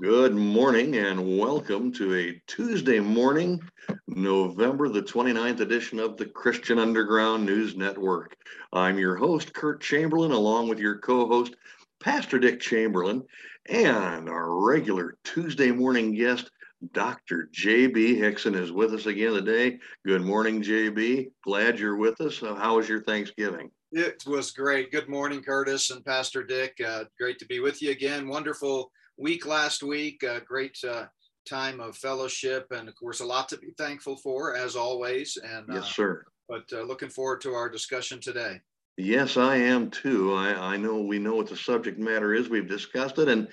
Good 0.00 0.34
morning 0.34 0.96
and 0.96 1.38
welcome 1.38 1.92
to 1.92 2.14
a 2.14 2.40
Tuesday 2.46 3.00
morning, 3.00 3.60
November 4.08 4.88
the 4.88 5.02
29th 5.02 5.60
edition 5.60 5.98
of 5.98 6.16
the 6.16 6.24
Christian 6.24 6.78
Underground 6.78 7.44
News 7.44 7.76
Network. 7.76 8.34
I'm 8.72 8.98
your 8.98 9.16
host, 9.16 9.52
Kurt 9.52 9.82
Chamberlain, 9.82 10.32
along 10.32 10.70
with 10.70 10.78
your 10.78 10.96
co 11.00 11.26
host, 11.26 11.54
Pastor 12.02 12.38
Dick 12.38 12.60
Chamberlain, 12.60 13.22
and 13.68 14.26
our 14.30 14.66
regular 14.66 15.18
Tuesday 15.22 15.70
morning 15.70 16.14
guest, 16.14 16.50
Dr. 16.92 17.50
JB 17.52 18.16
Hixson, 18.16 18.58
is 18.58 18.72
with 18.72 18.94
us 18.94 19.04
again 19.04 19.34
today. 19.34 19.78
Good 20.06 20.22
morning, 20.22 20.62
JB. 20.62 21.30
Glad 21.44 21.78
you're 21.78 21.98
with 21.98 22.22
us. 22.22 22.40
How 22.40 22.76
was 22.78 22.88
your 22.88 23.02
Thanksgiving? 23.02 23.70
It 23.92 24.22
was 24.26 24.50
great. 24.50 24.92
Good 24.92 25.10
morning, 25.10 25.42
Curtis 25.42 25.90
and 25.90 26.02
Pastor 26.02 26.42
Dick. 26.42 26.80
Uh, 26.82 27.04
great 27.18 27.38
to 27.40 27.44
be 27.44 27.60
with 27.60 27.82
you 27.82 27.90
again. 27.90 28.28
Wonderful 28.28 28.90
week 29.20 29.46
last 29.46 29.82
week. 29.82 30.24
Uh, 30.24 30.40
great 30.40 30.76
uh, 30.88 31.04
time 31.48 31.80
of 31.80 31.96
fellowship, 31.96 32.66
and 32.70 32.88
of 32.88 32.94
course, 32.96 33.20
a 33.20 33.24
lot 33.24 33.48
to 33.50 33.58
be 33.58 33.72
thankful 33.78 34.16
for, 34.16 34.56
as 34.56 34.74
always. 34.74 35.36
And 35.36 35.66
yes, 35.68 35.84
uh, 35.84 35.86
sir. 35.86 36.24
But 36.48 36.64
uh, 36.72 36.82
looking 36.82 37.10
forward 37.10 37.40
to 37.42 37.52
our 37.52 37.68
discussion 37.68 38.20
today. 38.20 38.60
Yes, 38.96 39.36
I 39.36 39.56
am 39.56 39.90
too. 39.90 40.34
I, 40.34 40.74
I 40.74 40.76
know 40.76 41.00
we 41.00 41.18
know 41.18 41.36
what 41.36 41.48
the 41.48 41.56
subject 41.56 41.98
matter 41.98 42.34
is. 42.34 42.48
We've 42.48 42.68
discussed 42.68 43.18
it, 43.18 43.28
and 43.28 43.48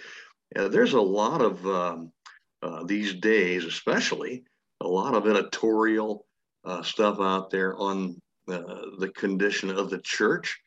uh, 0.56 0.68
there's 0.70 0.94
a 0.94 1.02
lot 1.02 1.42
of 1.42 1.66
um, 1.68 2.12
these 2.86 3.14
days, 3.14 3.66
especially 3.66 4.44
a 4.82 4.88
lot 4.88 5.14
of 5.14 5.28
editorial 5.28 6.26
stuff 6.82 7.20
out 7.22 7.50
there 7.50 7.78
on 7.78 8.20
the 8.48 9.12
condition 9.16 9.70
of 9.70 9.90
the 9.90 10.00
church. 10.00 10.60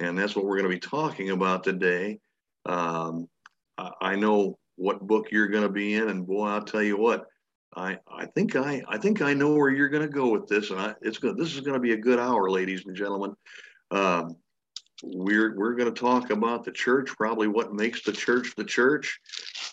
And 0.00 0.16
that's 0.16 0.36
what 0.36 0.44
we're 0.44 0.58
going 0.60 0.70
to 0.70 0.76
be 0.76 0.78
talking 0.78 1.30
about 1.30 1.64
today. 1.64 2.20
Um, 2.66 3.28
I 4.00 4.16
know 4.16 4.58
what 4.76 5.06
book 5.06 5.28
you're 5.30 5.48
going 5.48 5.64
to 5.64 5.68
be 5.68 5.94
in, 5.94 6.08
and 6.08 6.26
boy, 6.26 6.46
I'll 6.46 6.62
tell 6.62 6.82
you 6.82 6.96
what, 6.96 7.26
I, 7.76 7.98
I 8.10 8.26
think 8.26 8.56
I 8.56 8.82
I 8.88 8.98
think 8.98 9.22
I 9.22 9.34
know 9.34 9.54
where 9.54 9.70
you're 9.70 9.88
going 9.88 10.06
to 10.06 10.12
go 10.12 10.30
with 10.30 10.46
this, 10.48 10.70
and 10.70 10.80
I, 10.80 10.94
it's 11.02 11.18
good. 11.18 11.36
This 11.36 11.54
is 11.54 11.60
going 11.60 11.74
to 11.74 11.80
be 11.80 11.92
a 11.92 11.96
good 11.96 12.18
hour, 12.18 12.50
ladies 12.50 12.84
and 12.86 12.96
gentlemen. 12.96 13.34
Um, 13.90 14.36
we're 15.02 15.56
we're 15.56 15.74
going 15.74 15.92
to 15.92 16.00
talk 16.00 16.30
about 16.30 16.64
the 16.64 16.72
church, 16.72 17.10
probably 17.16 17.46
what 17.46 17.74
makes 17.74 18.02
the 18.02 18.12
church 18.12 18.54
the 18.56 18.64
church, 18.64 19.20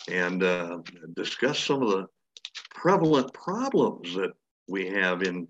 and 0.10 0.44
uh, 0.44 0.80
discuss 1.16 1.60
some 1.60 1.82
of 1.82 1.90
the 1.90 2.06
prevalent 2.72 3.34
problems 3.34 4.14
that 4.16 4.32
we 4.68 4.88
have 4.88 5.24
in 5.24 5.48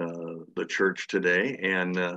uh, 0.00 0.42
the 0.56 0.64
church 0.66 1.06
today, 1.06 1.58
and 1.62 1.98
uh, 1.98 2.16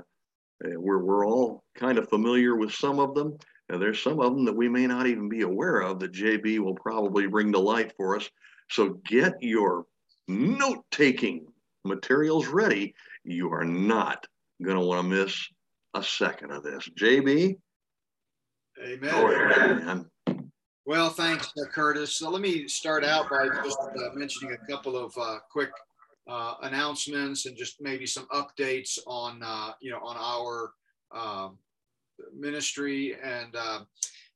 we're 0.62 1.04
we're 1.04 1.28
all 1.28 1.64
kind 1.76 1.98
of 1.98 2.10
familiar 2.10 2.56
with 2.56 2.74
some 2.74 3.00
of 3.00 3.14
them. 3.14 3.38
And 3.70 3.82
there's 3.82 4.02
some 4.02 4.20
of 4.20 4.34
them 4.34 4.46
that 4.46 4.56
we 4.56 4.70
may 4.70 4.88
not 4.88 5.08
even 5.08 5.28
be 5.28 5.42
aware 5.42 5.82
of 5.82 6.00
that 6.00 6.14
JB 6.14 6.60
will 6.60 6.76
probably 6.76 7.28
bring 7.28 7.52
to 7.52 7.60
light 7.60 7.94
for 7.98 8.16
us. 8.16 8.30
So 8.70 9.00
get 9.06 9.42
your 9.42 9.86
note 10.28 10.86
taking 10.92 11.48
materials 11.84 12.48
ready. 12.48 12.96
You 13.24 13.52
are 13.52 13.66
not 13.66 14.26
going 14.64 14.78
to 14.78 14.86
want 14.86 15.04
to 15.04 15.10
miss 15.10 15.48
a 15.94 16.04
second 16.04 16.52
of 16.52 16.64
this. 16.64 16.90
JB? 16.98 17.58
Amen. 18.82 19.10
Ahead, 19.10 20.06
well, 20.88 21.10
thanks, 21.10 21.52
uh, 21.62 21.66
Curtis. 21.66 22.16
So 22.16 22.30
let 22.30 22.42
me 22.42 22.66
start 22.70 23.04
out 23.04 23.30
by 23.30 23.50
just 23.62 23.78
uh, 23.78 24.16
mentioning 24.16 24.56
a 24.56 24.72
couple 24.72 24.96
of 24.96 25.14
uh, 25.20 25.40
quick 25.52 25.72
uh, 26.30 26.54
announcements 26.62 27.46
and 27.46 27.58
just 27.58 27.82
maybe 27.82 28.06
some 28.06 28.26
updates 28.28 28.98
on, 29.06 29.42
uh, 29.44 29.72
you 29.82 29.92
know, 29.92 30.00
on 30.00 30.16
our 30.18 30.72
um, 31.12 31.58
ministry 32.36 33.16
and 33.24 33.56
uh, 33.56 33.80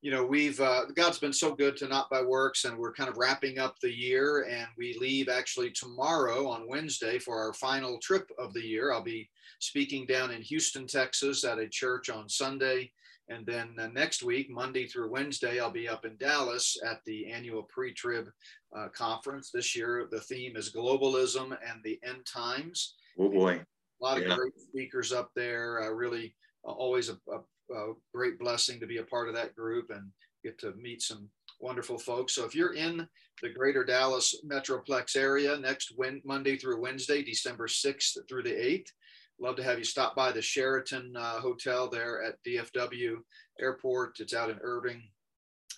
you 0.01 0.11
know 0.11 0.25
we've 0.25 0.59
uh, 0.59 0.85
god's 0.95 1.19
been 1.19 1.33
so 1.33 1.53
good 1.53 1.77
to 1.77 1.87
not 1.87 2.09
by 2.09 2.21
works 2.21 2.65
and 2.65 2.77
we're 2.77 2.93
kind 2.93 3.09
of 3.09 3.17
wrapping 3.17 3.59
up 3.59 3.75
the 3.81 3.91
year 3.91 4.47
and 4.49 4.67
we 4.77 4.97
leave 4.99 5.29
actually 5.29 5.71
tomorrow 5.71 6.47
on 6.47 6.67
wednesday 6.67 7.19
for 7.19 7.37
our 7.37 7.53
final 7.53 7.97
trip 7.99 8.29
of 8.39 8.53
the 8.53 8.65
year. 8.65 8.91
I'll 8.91 9.03
be 9.03 9.29
speaking 9.59 10.05
down 10.05 10.31
in 10.31 10.41
houston 10.41 10.87
texas 10.87 11.43
at 11.43 11.59
a 11.59 11.67
church 11.67 12.09
on 12.09 12.27
sunday. 12.29 12.91
And 13.29 13.45
then 13.45 13.75
uh, 13.79 13.87
next 13.87 14.23
week 14.23 14.49
monday 14.49 14.87
through 14.87 15.11
wednesday 15.11 15.59
i'll 15.59 15.71
be 15.71 15.87
up 15.87 16.05
in 16.05 16.17
dallas 16.17 16.77
at 16.85 17.01
the 17.05 17.31
annual 17.31 17.63
pre-trib 17.63 18.29
uh, 18.75 18.87
conference. 18.89 19.51
This 19.51 19.75
year 19.75 20.07
the 20.11 20.21
theme 20.21 20.55
is 20.55 20.73
globalism 20.73 21.57
and 21.67 21.83
the 21.83 21.99
end 22.03 22.25
times. 22.25 22.95
Oh 23.19 23.29
boy. 23.29 23.61
A 24.01 24.03
lot 24.03 24.17
of 24.17 24.27
yeah. 24.27 24.35
great 24.35 24.59
speakers 24.59 25.11
up 25.11 25.31
there. 25.35 25.83
Uh, 25.83 25.89
really 25.89 26.35
uh, 26.65 26.71
always 26.71 27.09
a, 27.09 27.13
a, 27.31 27.39
a 27.71 27.93
great 28.13 28.39
blessing 28.39 28.79
to 28.79 28.87
be 28.87 28.97
a 28.97 29.03
part 29.03 29.27
of 29.27 29.35
that 29.35 29.55
group 29.55 29.89
and 29.89 30.11
get 30.43 30.57
to 30.59 30.73
meet 30.73 31.01
some 31.01 31.29
wonderful 31.59 31.97
folks. 31.97 32.35
So 32.35 32.45
if 32.45 32.55
you're 32.55 32.73
in 32.73 33.07
the 33.41 33.49
greater 33.49 33.83
Dallas 33.83 34.35
Metroplex 34.45 35.15
area 35.15 35.57
next 35.57 35.93
win- 35.97 36.21
Monday 36.25 36.57
through 36.57 36.81
Wednesday, 36.81 37.23
December 37.23 37.67
6th 37.67 38.17
through 38.27 38.43
the 38.43 38.49
8th, 38.49 38.87
love 39.39 39.55
to 39.55 39.63
have 39.63 39.77
you 39.77 39.83
stop 39.83 40.15
by 40.15 40.31
the 40.31 40.41
Sheraton 40.41 41.13
uh, 41.15 41.39
Hotel 41.39 41.89
there 41.89 42.23
at 42.23 42.35
DFW 42.45 43.17
Airport. 43.59 44.19
It's 44.19 44.33
out 44.33 44.49
in 44.49 44.59
Irving. 44.61 45.01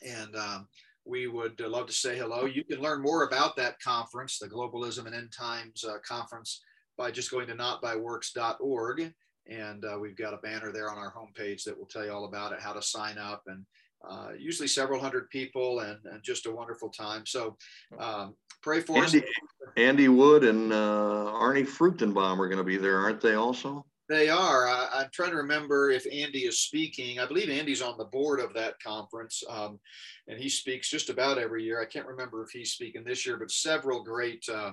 And 0.05 0.35
um, 0.35 0.67
we 1.05 1.27
would 1.27 1.59
love 1.59 1.87
to 1.87 1.93
say 1.93 2.17
hello. 2.17 2.45
You 2.45 2.63
can 2.63 2.81
learn 2.81 3.01
more 3.01 3.23
about 3.23 3.55
that 3.57 3.79
conference, 3.79 4.39
the 4.39 4.49
Globalism 4.49 5.05
and 5.05 5.15
End 5.15 5.33
Times 5.37 5.83
uh, 5.83 5.97
Conference, 6.07 6.61
by 6.97 7.11
just 7.11 7.31
going 7.31 7.47
to 7.47 7.55
notbyworks.org. 7.55 9.13
And 9.49 9.83
uh, 9.85 9.97
we've 9.99 10.15
got 10.15 10.33
a 10.33 10.37
banner 10.37 10.71
there 10.71 10.89
on 10.89 10.97
our 10.97 11.13
homepage 11.13 11.63
that 11.63 11.77
will 11.77 11.85
tell 11.85 12.05
you 12.05 12.11
all 12.11 12.25
about 12.25 12.53
it, 12.53 12.61
how 12.61 12.73
to 12.73 12.81
sign 12.81 13.17
up, 13.17 13.43
and 13.47 13.65
uh, 14.07 14.29
usually 14.37 14.67
several 14.67 14.99
hundred 14.99 15.29
people, 15.29 15.79
and, 15.81 15.99
and, 16.05 16.23
just 16.23 16.45
a 16.45 16.51
wonderful 16.51 16.89
time. 16.89 17.25
So 17.25 17.57
um, 17.99 18.35
pray 18.61 18.81
for 18.81 18.97
Andy, 18.97 19.19
us. 19.19 19.25
Andy 19.77 20.09
Wood 20.09 20.43
and 20.43 20.73
uh, 20.73 21.31
Arnie 21.33 21.67
Fruchtenbaum 21.67 22.37
are 22.39 22.47
going 22.47 22.57
to 22.57 22.63
be 22.63 22.77
there, 22.77 22.99
aren't 22.99 23.21
they? 23.21 23.35
Also. 23.35 23.85
They 24.09 24.27
are. 24.27 24.67
I, 24.67 25.03
am 25.03 25.09
trying 25.13 25.31
to 25.31 25.37
remember 25.37 25.89
if 25.89 26.05
Andy 26.11 26.39
is 26.39 26.59
speaking. 26.59 27.19
I 27.19 27.25
believe 27.25 27.49
Andy's 27.49 27.81
on 27.81 27.97
the 27.97 28.05
board 28.05 28.41
of 28.41 28.53
that 28.53 28.79
conference, 28.81 29.43
um, 29.49 29.79
and 30.27 30.37
he 30.37 30.49
speaks 30.49 30.89
just 30.89 31.09
about 31.09 31.37
every 31.37 31.63
year. 31.63 31.81
I 31.81 31.85
can't 31.85 32.05
remember 32.05 32.43
if 32.43 32.51
he's 32.51 32.73
speaking 32.73 33.05
this 33.05 33.25
year, 33.25 33.37
but 33.37 33.49
several 33.49 34.03
great 34.03 34.43
uh, 34.49 34.71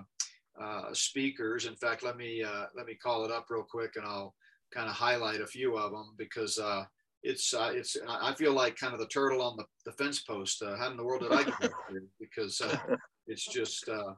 uh, 0.60 0.92
speakers. 0.92 1.66
In 1.66 1.76
fact, 1.76 2.03
let 2.03 2.16
me 2.16 2.42
uh, 2.42 2.66
let 2.76 2.86
me 2.86 2.94
call 2.94 3.25
it 3.25 3.30
up 3.30 3.47
real 3.50 3.62
quick, 3.62 3.92
and 3.94 4.04
I'll 4.04 4.34
kind 4.72 4.88
of 4.88 4.94
highlight 4.94 5.41
a 5.41 5.47
few 5.47 5.76
of 5.76 5.92
them 5.92 6.14
because 6.16 6.58
uh, 6.58 6.84
it's 7.22 7.53
uh, 7.53 7.72
it's 7.75 7.97
I 8.08 8.34
feel 8.34 8.53
like 8.53 8.76
kind 8.76 8.94
of 8.94 9.00
the 9.00 9.06
turtle 9.06 9.42
on 9.42 9.56
the, 9.56 9.64
the 9.84 9.92
fence 9.92 10.20
post. 10.20 10.62
Uh, 10.62 10.76
how 10.76 10.91
in 10.91 10.97
the 10.97 11.04
world 11.04 11.22
did 11.22 11.32
I 11.32 11.44
get 11.44 11.54
here? 11.91 12.04
Because 12.19 12.60
uh, 12.60 12.78
it's 13.26 13.47
just 13.47 13.88
uh, 13.88 14.14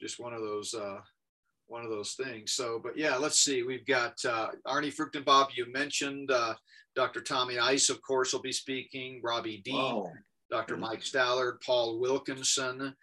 just 0.00 0.20
one 0.20 0.34
of 0.34 0.40
those 0.40 0.74
uh, 0.74 0.98
one 1.66 1.84
of 1.84 1.90
those 1.90 2.12
things. 2.14 2.52
So, 2.52 2.80
but 2.82 2.96
yeah, 2.96 3.16
let's 3.16 3.40
see. 3.40 3.62
We've 3.62 3.86
got 3.86 4.14
uh, 4.24 4.48
Arnie 4.66 4.94
Fruchtenbaum. 4.94 5.48
You 5.56 5.70
mentioned 5.72 6.30
uh, 6.30 6.54
Dr. 6.94 7.20
Tommy 7.20 7.58
Ice, 7.58 7.88
of 7.88 8.00
course, 8.02 8.32
will 8.32 8.42
be 8.42 8.52
speaking. 8.52 9.20
Robbie 9.22 9.62
Dean, 9.64 9.76
wow. 9.76 10.12
Dr. 10.50 10.76
Mike 10.76 11.00
Stallard, 11.00 11.62
Paul 11.64 11.98
Wilkinson, 11.98 12.94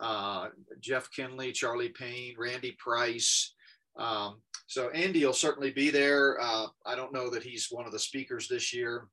uh, 0.00 0.48
Jeff 0.80 1.10
Kinley, 1.10 1.52
Charlie 1.52 1.88
Payne, 1.88 2.34
Randy 2.38 2.76
Price. 2.78 3.54
Um, 3.96 4.40
so 4.66 4.90
Andy 4.90 5.24
will 5.24 5.32
certainly 5.32 5.70
be 5.70 5.90
there. 5.90 6.40
Uh, 6.40 6.66
I 6.86 6.94
don't 6.94 7.12
know 7.12 7.28
that 7.30 7.42
he's 7.42 7.68
one 7.70 7.86
of 7.86 7.92
the 7.92 7.98
speakers 7.98 8.48
this 8.48 8.72
year. 8.72 9.08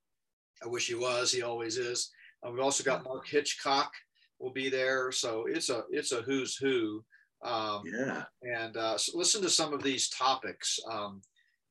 I 0.63 0.67
wish 0.67 0.87
he 0.87 0.95
was. 0.95 1.31
He 1.31 1.41
always 1.41 1.77
is. 1.77 2.11
Uh, 2.45 2.51
we've 2.51 2.63
also 2.63 2.83
got 2.83 3.03
Mark 3.03 3.27
Hitchcock 3.27 3.91
will 4.39 4.51
be 4.51 4.69
there. 4.69 5.11
So 5.11 5.45
it's 5.47 5.69
a 5.69 5.83
it's 5.91 6.11
a 6.11 6.21
who's 6.21 6.55
who. 6.55 7.03
Um, 7.41 7.83
yeah. 7.85 8.23
And 8.41 8.75
uh, 8.75 8.97
so 8.97 9.17
listen 9.17 9.41
to 9.41 9.49
some 9.49 9.73
of 9.73 9.83
these 9.83 10.09
topics. 10.09 10.79
Um, 10.89 11.21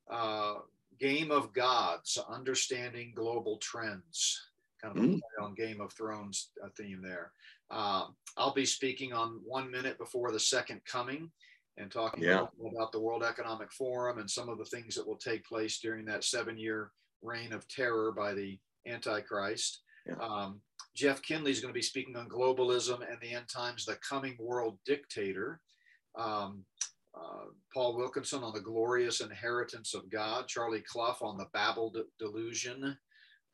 uh, 0.09 0.55
Game 0.99 1.31
of 1.31 1.53
Gods, 1.53 2.17
understanding 2.29 3.13
global 3.15 3.57
trends. 3.57 4.49
Kind 4.81 4.97
of 4.97 5.03
mm. 5.03 5.19
on 5.41 5.55
Game 5.55 5.81
of 5.81 5.91
Thrones 5.93 6.51
uh, 6.63 6.69
theme 6.77 7.01
there. 7.01 7.31
Um, 7.69 8.15
I'll 8.37 8.53
be 8.53 8.65
speaking 8.65 9.13
on 9.13 9.41
one 9.45 9.69
minute 9.69 9.97
before 9.97 10.31
the 10.31 10.39
second 10.39 10.81
coming 10.85 11.29
and 11.77 11.91
talking 11.91 12.23
yeah. 12.23 12.45
about 12.75 12.91
the 12.91 12.99
World 12.99 13.23
Economic 13.23 13.71
Forum 13.71 14.19
and 14.19 14.29
some 14.29 14.49
of 14.49 14.57
the 14.57 14.65
things 14.65 14.95
that 14.95 15.07
will 15.07 15.17
take 15.17 15.45
place 15.45 15.79
during 15.79 16.05
that 16.05 16.23
seven 16.23 16.57
year 16.57 16.91
reign 17.21 17.53
of 17.53 17.67
terror 17.67 18.11
by 18.11 18.33
the 18.33 18.57
Antichrist. 18.85 19.81
Yeah. 20.07 20.15
Um, 20.15 20.61
Jeff 20.95 21.21
Kinley 21.21 21.51
is 21.51 21.61
going 21.61 21.73
to 21.73 21.77
be 21.77 21.81
speaking 21.81 22.15
on 22.15 22.27
globalism 22.27 22.99
and 23.09 23.19
the 23.21 23.33
end 23.33 23.47
times, 23.47 23.85
the 23.85 23.97
coming 24.07 24.35
world 24.39 24.77
dictator. 24.85 25.61
Um, 26.17 26.65
uh, 27.15 27.45
Paul 27.73 27.97
Wilkinson 27.97 28.43
on 28.43 28.53
the 28.53 28.59
glorious 28.59 29.21
inheritance 29.21 29.93
of 29.93 30.09
God. 30.09 30.47
Charlie 30.47 30.83
Clough 30.87 31.17
on 31.21 31.37
the 31.37 31.47
Babel 31.53 31.89
de- 31.89 32.03
delusion. 32.19 32.97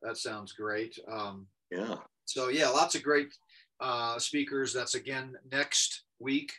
That 0.02 0.16
sounds 0.16 0.52
great. 0.52 0.98
Um, 1.10 1.46
yeah. 1.70 1.96
So, 2.24 2.48
yeah, 2.48 2.68
lots 2.68 2.94
of 2.94 3.02
great 3.02 3.34
uh, 3.80 4.18
speakers. 4.18 4.72
That's 4.72 4.94
again 4.94 5.36
next 5.50 6.02
week. 6.18 6.52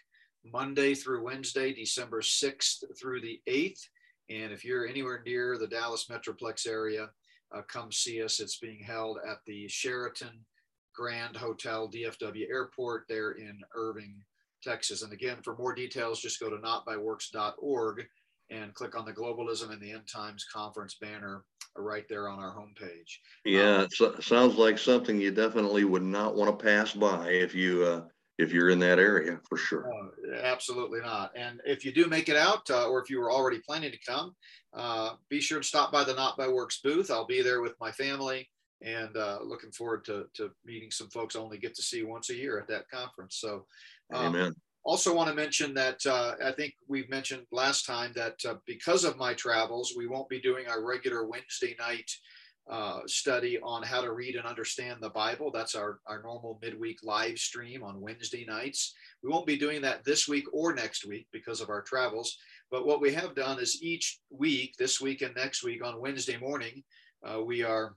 Monday 0.51 0.93
through 0.93 1.23
Wednesday, 1.23 1.73
December 1.73 2.21
6th 2.21 2.83
through 2.99 3.21
the 3.21 3.41
8th. 3.47 3.81
And 4.29 4.51
if 4.51 4.65
you're 4.65 4.87
anywhere 4.87 5.23
near 5.25 5.57
the 5.57 5.67
Dallas 5.67 6.07
Metroplex 6.09 6.67
area, 6.67 7.09
uh, 7.55 7.61
come 7.61 7.91
see 7.91 8.21
us. 8.21 8.39
It's 8.39 8.57
being 8.57 8.83
held 8.83 9.19
at 9.27 9.37
the 9.45 9.67
Sheraton 9.67 10.45
Grand 10.93 11.35
Hotel 11.35 11.89
DFW 11.89 12.49
Airport 12.49 13.05
there 13.07 13.31
in 13.31 13.59
Irving, 13.73 14.15
Texas. 14.63 15.03
And 15.03 15.13
again, 15.13 15.37
for 15.43 15.55
more 15.55 15.73
details, 15.73 16.19
just 16.19 16.39
go 16.39 16.49
to 16.49 16.57
notbyworks.org 16.57 18.05
and 18.49 18.73
click 18.73 18.97
on 18.97 19.05
the 19.05 19.13
Globalism 19.13 19.71
and 19.71 19.81
the 19.81 19.91
End 19.91 20.07
Times 20.11 20.45
Conference 20.51 20.97
banner 20.99 21.43
right 21.75 22.05
there 22.09 22.27
on 22.27 22.39
our 22.39 22.55
homepage. 22.55 23.19
Yeah, 23.45 23.77
um, 23.77 23.87
it 24.17 24.23
sounds 24.23 24.55
like 24.55 24.77
something 24.77 25.19
you 25.19 25.31
definitely 25.31 25.83
would 25.83 26.03
not 26.03 26.35
want 26.35 26.57
to 26.57 26.65
pass 26.65 26.93
by 26.93 27.29
if 27.29 27.53
you 27.53 27.83
uh, 27.83 28.01
if 28.37 28.53
you're 28.53 28.69
in 28.69 28.79
that 28.79 28.99
area 28.99 29.39
for 29.49 29.57
sure. 29.57 29.91
Uh, 29.91 30.35
absolutely 30.43 30.99
not. 30.99 31.31
And 31.35 31.59
if 31.65 31.83
you 31.83 31.91
do 31.91 32.07
make 32.07 32.29
it 32.29 32.35
out, 32.35 32.69
uh, 32.69 32.87
or 32.87 33.01
if 33.01 33.09
you 33.09 33.19
were 33.19 33.31
already 33.31 33.59
planning 33.59 33.91
to 33.91 33.99
come, 34.07 34.35
uh, 34.73 35.13
be 35.29 35.41
sure 35.41 35.59
to 35.59 35.67
stop 35.67 35.91
by 35.91 36.03
the 36.03 36.13
Not 36.13 36.37
by 36.37 36.47
Works 36.47 36.79
booth. 36.83 37.09
I'll 37.09 37.25
be 37.25 37.41
there 37.41 37.61
with 37.61 37.73
my 37.79 37.91
family 37.91 38.47
and 38.83 39.15
uh, 39.17 39.39
looking 39.43 39.71
forward 39.71 40.05
to, 40.05 40.25
to 40.35 40.51
meeting 40.65 40.91
some 40.91 41.09
folks 41.09 41.35
I 41.35 41.39
only 41.39 41.57
get 41.57 41.75
to 41.75 41.81
see 41.81 42.03
once 42.03 42.29
a 42.29 42.35
year 42.35 42.59
at 42.59 42.67
that 42.67 42.89
conference. 42.89 43.37
So, 43.39 43.65
um, 44.13 44.35
Amen. 44.35 44.55
Also, 44.83 45.13
want 45.13 45.29
to 45.29 45.35
mention 45.35 45.73
that 45.73 46.05
uh, 46.05 46.35
I 46.41 46.51
think 46.51 46.75
we've 46.87 47.09
mentioned 47.09 47.43
last 47.51 47.85
time 47.85 48.13
that 48.15 48.35
uh, 48.47 48.55
because 48.65 49.03
of 49.03 49.17
my 49.17 49.33
travels, 49.33 49.93
we 49.97 50.07
won't 50.07 50.29
be 50.29 50.39
doing 50.39 50.67
our 50.67 50.85
regular 50.85 51.27
Wednesday 51.27 51.75
night 51.77 52.09
uh, 52.69 52.99
study 53.05 53.57
on 53.63 53.81
how 53.81 54.01
to 54.01 54.11
read 54.11 54.35
and 54.35 54.45
understand 54.45 54.97
the 54.99 55.09
Bible. 55.09 55.51
That's 55.51 55.75
our, 55.75 55.99
our 56.05 56.21
normal 56.21 56.59
midweek 56.61 56.99
live 57.03 57.37
stream 57.37 57.83
on 57.83 58.01
Wednesday 58.01 58.45
nights. 58.45 58.93
We 59.23 59.29
won't 59.29 59.47
be 59.47 59.57
doing 59.57 59.81
that 59.83 60.03
this 60.03 60.27
week 60.27 60.45
or 60.51 60.75
next 60.75 61.05
week 61.07 61.27
because 61.31 61.61
of 61.61 61.69
our 61.69 61.81
travels. 61.81 62.37
But 62.69 62.85
what 62.85 62.99
we 62.99 63.13
have 63.13 63.35
done 63.35 63.59
is 63.59 63.81
each 63.81 64.19
week, 64.29 64.75
this 64.77 64.99
week 64.99 65.21
and 65.21 65.33
next 65.35 65.63
week 65.63 65.85
on 65.85 66.01
Wednesday 66.01 66.37
morning, 66.37 66.83
uh, 67.25 67.41
we 67.41 67.63
are 67.63 67.95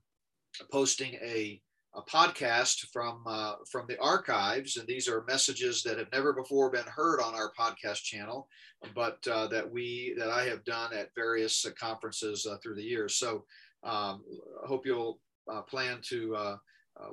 posting 0.70 1.14
a, 1.14 1.60
a 1.96 2.02
podcast 2.02 2.86
from 2.92 3.24
uh, 3.26 3.54
from 3.70 3.86
the 3.88 3.98
archives, 4.00 4.76
and 4.76 4.86
these 4.86 5.08
are 5.08 5.24
messages 5.26 5.82
that 5.82 5.98
have 5.98 6.12
never 6.12 6.32
before 6.32 6.70
been 6.70 6.84
heard 6.86 7.20
on 7.20 7.34
our 7.34 7.52
podcast 7.58 8.04
channel, 8.04 8.46
but 8.94 9.18
uh, 9.28 9.48
that 9.48 9.68
we 9.68 10.14
that 10.16 10.30
I 10.30 10.44
have 10.44 10.64
done 10.64 10.94
at 10.94 11.14
various 11.16 11.66
conferences 11.78 12.46
uh, 12.46 12.58
through 12.62 12.76
the 12.76 12.84
years. 12.84 13.16
So 13.16 13.44
um, 13.82 14.22
I 14.62 14.66
hope 14.66 14.86
you'll 14.86 15.18
uh, 15.50 15.62
plan 15.62 16.00
to 16.08 16.36
uh, 16.36 16.56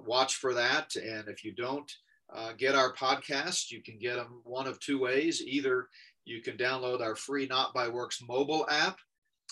watch 0.06 0.36
for 0.36 0.54
that, 0.54 0.96
and 0.96 1.28
if 1.28 1.44
you 1.44 1.54
don't 1.54 1.92
get 2.58 2.76
our 2.76 2.94
podcast, 2.94 3.72
you 3.72 3.82
can 3.82 3.98
get 3.98 4.16
them 4.16 4.42
one 4.44 4.68
of 4.68 4.80
two 4.80 5.00
ways: 5.00 5.42
either 5.42 5.88
you 6.26 6.42
can 6.42 6.58
download 6.58 7.02
our 7.02 7.16
free 7.16 7.48
Not 7.48 7.74
by 7.74 7.88
Works 7.88 8.22
mobile 8.28 8.68
app, 8.70 8.98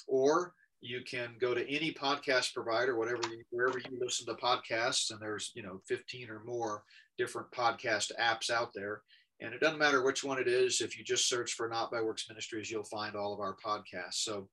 or 0.08 0.54
you 0.82 1.02
can 1.10 1.36
go 1.40 1.54
to 1.54 1.68
any 1.70 1.92
podcast 1.92 2.54
provider, 2.54 2.98
whatever 2.98 3.22
you, 3.30 3.44
wherever 3.50 3.80
you 3.80 3.98
listen 4.00 4.26
to 4.28 4.34
podcasts, 4.34 5.12
and 5.12 5.20
there's 5.20 5.52
you 5.56 5.64
know 5.64 5.82
15 5.88 6.30
or 6.30 6.44
more 6.46 6.84
different 7.18 7.50
podcast 7.52 8.12
apps 8.20 8.50
out 8.50 8.72
there. 8.76 9.02
And 9.42 9.54
it 9.54 9.60
doesn't 9.60 9.80
matter 9.80 10.04
which 10.04 10.24
one 10.24 10.40
it 10.40 10.48
is. 10.48 10.80
If 10.82 10.98
you 10.98 11.04
just 11.04 11.28
search 11.28 11.54
for 11.54 11.68
Not 11.68 11.92
by 11.92 12.02
Works 12.02 12.30
Ministries, 12.30 12.72
you'll 12.72 12.84
find 12.86 13.16
all 13.16 13.34
of 13.34 13.40
our 13.40 13.56
podcasts. 13.66 14.24
So, 14.24 14.48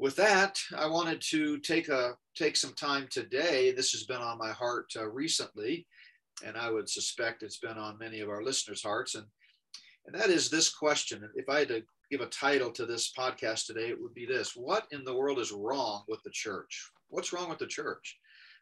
with 0.00 0.16
that, 0.16 0.58
I 0.74 0.86
wanted 0.86 1.20
to 1.28 1.58
take 1.58 1.88
a 1.88 2.16
take 2.34 2.56
some 2.56 2.72
time 2.72 3.06
today. 3.10 3.70
This 3.70 3.92
has 3.92 4.04
been 4.04 4.22
on 4.22 4.38
my 4.38 4.50
heart 4.50 4.90
uh, 4.96 5.06
recently, 5.06 5.86
and 6.44 6.56
I 6.56 6.70
would 6.70 6.88
suspect 6.88 7.42
it's 7.42 7.58
been 7.58 7.76
on 7.76 7.98
many 7.98 8.20
of 8.20 8.30
our 8.30 8.42
listeners' 8.42 8.82
hearts. 8.82 9.14
And 9.14 9.26
and 10.06 10.18
that 10.18 10.30
is 10.30 10.48
this 10.48 10.70
question. 10.70 11.28
If 11.34 11.50
I 11.50 11.60
had 11.60 11.68
to 11.68 11.82
give 12.10 12.22
a 12.22 12.26
title 12.26 12.70
to 12.72 12.86
this 12.86 13.12
podcast 13.16 13.66
today, 13.66 13.90
it 13.90 14.00
would 14.00 14.14
be 14.14 14.24
this 14.24 14.56
What 14.56 14.86
in 14.90 15.04
the 15.04 15.14
world 15.14 15.38
is 15.38 15.52
wrong 15.52 16.04
with 16.08 16.22
the 16.22 16.30
church? 16.30 16.90
What's 17.08 17.34
wrong 17.34 17.50
with 17.50 17.58
the 17.58 17.66
church? 17.66 18.18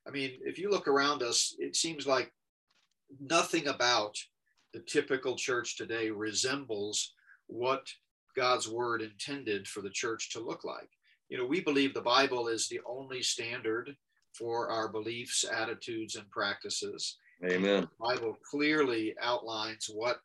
I 0.08 0.10
mean, 0.10 0.32
if 0.42 0.58
you 0.58 0.70
look 0.70 0.88
around 0.88 1.22
us, 1.22 1.54
it 1.60 1.76
seems 1.76 2.04
like 2.04 2.32
nothing 3.20 3.68
about 3.68 4.16
the 4.74 4.80
typical 4.80 5.36
church 5.36 5.76
today 5.76 6.10
resembles 6.10 7.14
what 7.46 7.86
God's 8.34 8.68
word 8.68 9.02
intended 9.02 9.68
for 9.68 9.82
the 9.82 9.90
church 9.90 10.32
to 10.32 10.40
look 10.40 10.64
like. 10.64 10.90
You 11.28 11.38
know, 11.38 11.46
we 11.46 11.60
believe 11.60 11.92
the 11.92 12.00
Bible 12.00 12.48
is 12.48 12.68
the 12.68 12.80
only 12.86 13.22
standard 13.22 13.94
for 14.32 14.70
our 14.70 14.88
beliefs, 14.88 15.44
attitudes, 15.44 16.16
and 16.16 16.30
practices. 16.30 17.16
Amen. 17.44 17.82
The 17.82 18.14
Bible 18.14 18.36
clearly 18.50 19.14
outlines 19.20 19.90
what 19.92 20.20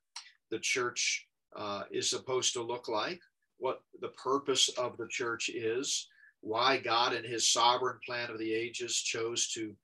the 0.49 0.59
church 0.59 1.27
uh, 1.55 1.83
is 1.91 2.09
supposed 2.09 2.53
to 2.53 2.61
look 2.61 2.87
like, 2.87 3.19
what 3.57 3.81
the 4.01 4.09
purpose 4.09 4.69
of 4.69 4.97
the 4.97 5.07
church 5.07 5.49
is, 5.49 6.07
why 6.41 6.77
God 6.77 7.13
in 7.13 7.23
his 7.23 7.51
sovereign 7.51 7.99
plan 8.05 8.29
of 8.29 8.39
the 8.39 8.53
ages 8.53 8.97
chose 8.97 9.47
to, 9.49 9.75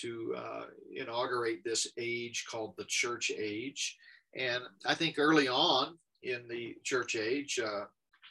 to 0.00 0.34
uh, 0.36 0.64
inaugurate 0.94 1.60
this 1.64 1.88
age 1.98 2.44
called 2.50 2.74
the 2.76 2.84
church 2.84 3.30
age. 3.36 3.96
And 4.36 4.62
I 4.86 4.94
think 4.94 5.16
early 5.18 5.48
on 5.48 5.98
in 6.22 6.46
the 6.48 6.76
church 6.84 7.16
age, 7.16 7.58
uh, 7.58 7.84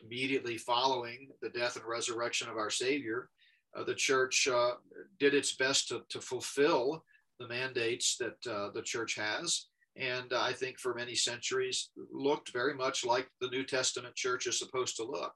immediately 0.04 0.58
following 0.58 1.30
the 1.42 1.50
death 1.50 1.76
and 1.76 1.86
resurrection 1.86 2.50
of 2.50 2.58
our 2.58 2.70
Savior, 2.70 3.30
uh, 3.76 3.84
the 3.84 3.96
church 3.96 4.48
uh, 4.48 4.72
did 5.20 5.34
its 5.34 5.56
best 5.56 5.88
to, 5.90 6.02
to 6.10 6.22
fulfill 6.22 7.04
the 7.40 7.48
mandates 7.48 8.18
that 8.18 8.52
uh, 8.52 8.72
the 8.74 8.82
church 8.82 9.16
has 9.16 9.68
and 9.98 10.32
I 10.34 10.54
think 10.54 10.80
for 10.80 10.94
many 10.94 11.16
centuries 11.16 11.90
looked 12.14 12.54
very 12.54 12.76
much 12.76 13.04
like 13.04 13.28
the 13.42 13.50
New 13.50 13.64
Testament 13.64 14.16
church 14.16 14.46
is 14.46 14.60
supposed 14.60 14.96
to 14.98 15.04
look. 15.04 15.34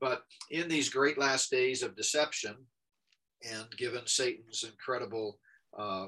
But 0.00 0.22
in 0.50 0.68
these 0.68 0.88
great 0.88 1.18
last 1.18 1.50
days 1.50 1.82
of 1.82 1.96
deception, 1.96 2.56
and 3.42 3.66
given 3.76 4.06
Satan's 4.06 4.64
incredible, 4.64 5.38
uh, 5.78 6.06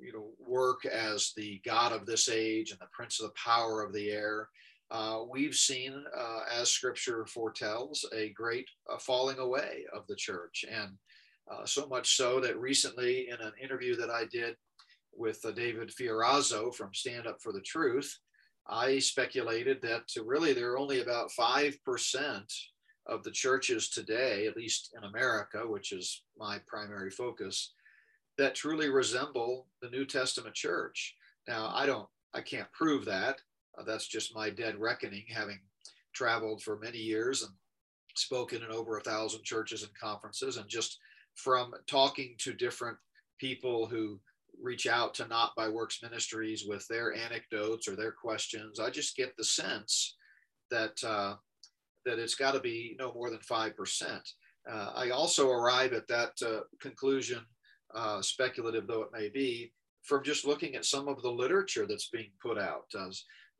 you 0.00 0.12
know, 0.12 0.30
work 0.38 0.84
as 0.86 1.32
the 1.36 1.60
god 1.64 1.92
of 1.92 2.06
this 2.06 2.28
age 2.28 2.70
and 2.70 2.80
the 2.80 2.86
prince 2.92 3.20
of 3.20 3.28
the 3.28 3.34
power 3.42 3.82
of 3.82 3.92
the 3.92 4.10
air, 4.10 4.48
uh, 4.90 5.20
we've 5.30 5.54
seen, 5.54 6.04
uh, 6.16 6.40
as 6.52 6.70
Scripture 6.70 7.26
foretells, 7.26 8.04
a 8.12 8.30
great 8.30 8.68
uh, 8.92 8.98
falling 8.98 9.38
away 9.38 9.84
of 9.94 10.06
the 10.06 10.16
church, 10.16 10.64
and 10.70 10.92
uh, 11.50 11.64
so 11.66 11.86
much 11.86 12.16
so 12.16 12.40
that 12.40 12.58
recently, 12.58 13.28
in 13.28 13.40
an 13.40 13.52
interview 13.62 13.96
that 13.96 14.10
I 14.10 14.24
did 14.30 14.56
with 15.12 15.44
uh, 15.44 15.50
David 15.50 15.90
Fiorazo 15.90 16.74
from 16.74 16.94
Stand 16.94 17.26
Up 17.26 17.40
for 17.42 17.52
the 17.52 17.60
Truth, 17.60 18.16
I 18.66 18.98
speculated 18.98 19.82
that 19.82 20.04
really 20.24 20.52
there 20.52 20.72
are 20.72 20.78
only 20.78 21.00
about 21.00 21.30
5% 21.38 22.42
of 23.06 23.22
the 23.22 23.30
churches 23.30 23.90
today, 23.90 24.46
at 24.46 24.56
least 24.56 24.94
in 24.96 25.04
America, 25.04 25.62
which 25.66 25.92
is 25.92 26.22
my 26.38 26.60
primary 26.66 27.10
focus, 27.10 27.74
that 28.38 28.54
truly 28.54 28.88
resemble 28.88 29.66
the 29.82 29.90
New 29.90 30.06
Testament 30.06 30.54
church. 30.54 31.14
Now, 31.46 31.70
I 31.74 31.84
don't, 31.84 32.08
I 32.32 32.40
can't 32.40 32.72
prove 32.72 33.04
that. 33.04 33.38
Uh, 33.78 33.82
that's 33.84 34.06
just 34.06 34.34
my 34.34 34.50
dead 34.50 34.76
reckoning, 34.78 35.24
having 35.28 35.58
traveled 36.14 36.62
for 36.62 36.78
many 36.78 36.98
years 36.98 37.42
and 37.42 37.52
spoken 38.16 38.62
in 38.62 38.70
over 38.70 38.98
a 38.98 39.02
thousand 39.02 39.42
churches 39.44 39.82
and 39.82 39.92
conferences, 40.00 40.56
and 40.56 40.68
just 40.68 40.98
from 41.34 41.72
talking 41.86 42.34
to 42.38 42.52
different 42.52 42.96
people 43.38 43.86
who 43.86 44.20
reach 44.62 44.86
out 44.86 45.14
to 45.14 45.26
Not 45.26 45.54
by 45.56 45.68
Works 45.68 46.00
Ministries 46.02 46.64
with 46.66 46.86
their 46.88 47.12
anecdotes 47.12 47.88
or 47.88 47.96
their 47.96 48.12
questions. 48.12 48.78
I 48.78 48.90
just 48.90 49.16
get 49.16 49.36
the 49.36 49.44
sense 49.44 50.16
that 50.70 51.02
uh, 51.04 51.34
that 52.06 52.18
it's 52.18 52.34
got 52.34 52.52
to 52.52 52.60
be 52.60 52.96
no 52.98 53.12
more 53.12 53.30
than 53.30 53.40
five 53.40 53.76
percent. 53.76 54.22
Uh, 54.70 54.92
I 54.94 55.10
also 55.10 55.50
arrive 55.50 55.92
at 55.92 56.08
that 56.08 56.32
uh, 56.46 56.60
conclusion, 56.80 57.40
uh, 57.94 58.22
speculative 58.22 58.86
though 58.86 59.02
it 59.02 59.12
may 59.12 59.28
be, 59.28 59.72
from 60.04 60.22
just 60.22 60.46
looking 60.46 60.74
at 60.74 60.84
some 60.84 61.08
of 61.08 61.20
the 61.22 61.30
literature 61.30 61.86
that's 61.86 62.08
being 62.08 62.30
put 62.40 62.58
out. 62.58 62.86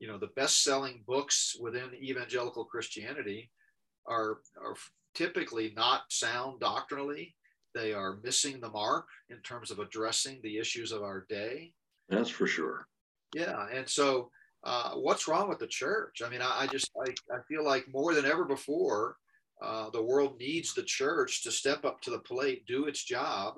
You 0.01 0.09
know, 0.09 0.19
the 0.19 0.33
best-selling 0.37 1.05
books 1.07 1.57
within 1.61 1.95
evangelical 1.95 2.65
Christianity 2.65 3.51
are 4.07 4.39
are 4.61 4.77
typically 5.15 5.73
not 5.77 6.03
sound 6.11 6.61
doctrinally 6.61 7.35
they 7.75 7.93
are 7.93 8.19
missing 8.23 8.61
the 8.61 8.71
mark 8.71 9.07
in 9.29 9.39
terms 9.39 9.71
of 9.71 9.81
addressing 9.81 10.41
the 10.43 10.59
issues 10.59 10.93
of 10.93 11.03
our 11.03 11.27
day. 11.29 11.73
That's 12.09 12.31
for 12.31 12.47
sure. 12.47 12.87
Yeah. 13.35 13.67
And 13.73 13.89
so, 13.89 14.31
uh, 14.63 14.93
what's 14.93 15.29
wrong 15.29 15.49
with 15.49 15.59
the 15.59 15.67
church? 15.67 16.23
I 16.25 16.31
mean, 16.31 16.41
I, 16.41 16.63
I 16.63 16.67
just 16.69 16.91
I, 17.05 17.11
I, 17.35 17.39
feel 17.49 17.65
like 17.65 17.85
more 17.93 18.15
than 18.15 18.25
ever 18.25 18.45
before, 18.45 19.17
uh, 19.63 19.91
the 19.91 20.03
world 20.03 20.39
needs 20.39 20.73
the 20.73 20.85
church 20.85 21.43
to 21.43 21.51
step 21.51 21.85
up 21.85 22.01
to 22.03 22.11
the 22.11 22.21
plate, 22.21 22.65
do 22.67 22.87
its 22.87 23.05
job, 23.05 23.55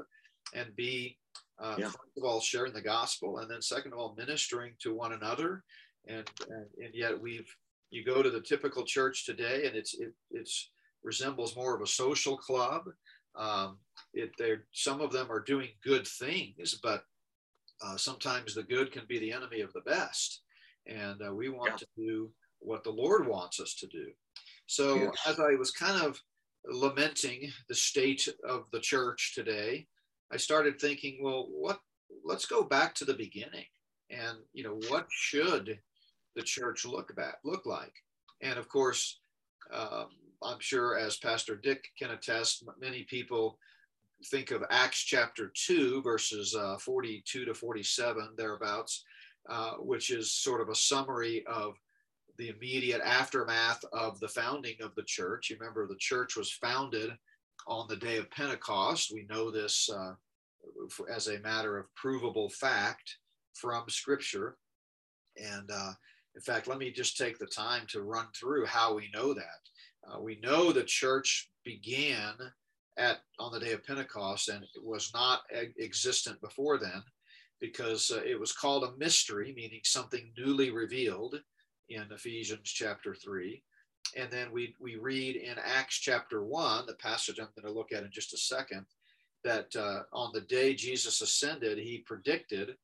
and 0.54 0.74
be 0.74 1.16
uh, 1.62 1.76
yeah. 1.78 1.86
first 1.86 2.16
of 2.16 2.24
all 2.24 2.40
sharing 2.40 2.72
the 2.72 2.80
gospel, 2.80 3.38
and 3.38 3.50
then 3.50 3.62
second 3.62 3.92
of 3.92 3.98
all 3.98 4.16
ministering 4.18 4.72
to 4.80 4.94
one 4.94 5.12
another. 5.12 5.62
And 6.06 6.28
and, 6.48 6.66
and 6.84 6.94
yet 6.94 7.20
we've 7.20 7.48
you 7.90 8.04
go 8.04 8.22
to 8.22 8.30
the 8.30 8.40
typical 8.40 8.84
church 8.84 9.26
today, 9.26 9.66
and 9.66 9.76
it's 9.76 9.94
it 9.94 10.12
it's 10.30 10.70
resembles 11.02 11.56
more 11.56 11.74
of 11.74 11.82
a 11.82 11.86
social 11.86 12.36
club. 12.36 12.82
Um, 13.36 13.78
it, 14.14 14.32
they're, 14.38 14.64
some 14.72 15.00
of 15.00 15.12
them 15.12 15.30
are 15.30 15.40
doing 15.40 15.68
good 15.84 16.06
things, 16.06 16.80
but 16.82 17.04
uh, 17.84 17.96
sometimes 17.96 18.54
the 18.54 18.62
good 18.62 18.90
can 18.90 19.04
be 19.08 19.18
the 19.18 19.32
enemy 19.32 19.60
of 19.60 19.72
the 19.72 19.82
best. 19.82 20.40
And 20.86 21.20
uh, 21.22 21.34
we 21.34 21.48
want 21.48 21.72
yeah. 21.72 21.76
to 21.76 21.86
do 21.96 22.30
what 22.58 22.82
the 22.82 22.90
Lord 22.90 23.28
wants 23.28 23.60
us 23.60 23.74
to 23.74 23.86
do. 23.86 24.06
So, 24.66 24.96
yes. 24.96 25.14
as 25.26 25.38
I 25.38 25.54
was 25.54 25.70
kind 25.70 26.02
of 26.02 26.20
lamenting 26.64 27.52
the 27.68 27.74
state 27.74 28.28
of 28.48 28.64
the 28.72 28.80
church 28.80 29.32
today, 29.34 29.86
I 30.32 30.38
started 30.38 30.80
thinking, 30.80 31.18
well, 31.22 31.46
what? 31.50 31.80
Let's 32.24 32.46
go 32.46 32.64
back 32.64 32.94
to 32.96 33.04
the 33.04 33.14
beginning. 33.14 33.66
and 34.10 34.38
you 34.52 34.62
know 34.62 34.78
what 34.88 35.06
should 35.10 35.78
the 36.36 36.42
church 36.42 36.84
look 36.84 37.14
back 37.16 37.38
look 37.44 37.66
like. 37.66 37.94
And 38.42 38.58
of 38.58 38.68
course 38.68 39.20
um, 39.72 40.08
i'm 40.42 40.60
sure 40.60 40.96
as 40.98 41.16
pastor 41.16 41.56
dick 41.56 41.88
can 41.98 42.10
attest 42.10 42.62
many 42.80 43.02
people 43.04 43.58
think 44.26 44.50
of 44.50 44.62
acts 44.70 45.02
chapter 45.02 45.52
2 45.66 46.02
verses 46.02 46.54
uh, 46.54 46.76
42 46.78 47.46
to 47.46 47.54
47 47.54 48.34
thereabouts 48.36 49.04
uh, 49.48 49.72
which 49.74 50.10
is 50.10 50.32
sort 50.32 50.60
of 50.60 50.68
a 50.68 50.74
summary 50.74 51.44
of 51.46 51.76
the 52.36 52.48
immediate 52.48 53.00
aftermath 53.00 53.82
of 53.92 54.18
the 54.20 54.28
founding 54.28 54.76
of 54.82 54.94
the 54.94 55.04
church. 55.04 55.50
You 55.50 55.56
remember 55.58 55.86
the 55.86 55.96
church 55.96 56.36
was 56.36 56.50
founded 56.50 57.10
on 57.66 57.86
the 57.88 57.96
day 57.96 58.16
of 58.16 58.30
pentecost. 58.30 59.12
We 59.12 59.26
know 59.28 59.50
this 59.50 59.88
uh, 59.88 60.14
as 61.12 61.28
a 61.28 61.38
matter 61.40 61.78
of 61.78 61.94
provable 61.94 62.50
fact 62.50 63.18
from 63.54 63.84
Scripture. 63.88 64.56
And 65.36 65.70
uh, 65.72 65.92
in 66.36 66.42
fact, 66.42 66.68
let 66.68 66.78
me 66.78 66.92
just 66.92 67.16
take 67.16 67.38
the 67.38 67.46
time 67.46 67.86
to 67.88 68.02
run 68.02 68.26
through 68.38 68.66
how 68.66 68.94
we 68.94 69.10
know 69.12 69.32
that. 69.32 69.60
Uh, 70.06 70.20
we 70.20 70.38
know 70.40 70.70
the 70.70 70.84
church 70.84 71.50
began 71.64 72.34
at 72.98 73.18
on 73.38 73.52
the 73.52 73.60
day 73.60 73.72
of 73.72 73.84
Pentecost 73.84 74.48
and 74.48 74.62
it 74.62 74.84
was 74.84 75.10
not 75.14 75.40
existent 75.78 76.40
before 76.40 76.78
then 76.78 77.02
because 77.60 78.10
uh, 78.10 78.20
it 78.24 78.38
was 78.38 78.52
called 78.52 78.84
a 78.84 78.96
mystery, 78.98 79.54
meaning 79.56 79.80
something 79.82 80.30
newly 80.36 80.70
revealed 80.70 81.40
in 81.88 82.04
Ephesians 82.10 82.70
chapter 82.70 83.14
3. 83.14 83.62
And 84.14 84.30
then 84.30 84.52
we, 84.52 84.74
we 84.78 84.96
read 84.96 85.36
in 85.36 85.56
Acts 85.64 85.96
chapter 85.96 86.44
1, 86.44 86.86
the 86.86 86.94
passage 86.94 87.38
I'm 87.40 87.48
going 87.60 87.66
to 87.66 87.76
look 87.76 87.92
at 87.92 88.04
in 88.04 88.10
just 88.12 88.34
a 88.34 88.38
second, 88.38 88.84
that 89.42 89.74
uh, 89.74 90.02
on 90.12 90.32
the 90.34 90.42
day 90.42 90.74
Jesus 90.74 91.22
ascended, 91.22 91.78
he 91.78 92.04
predicted 92.06 92.76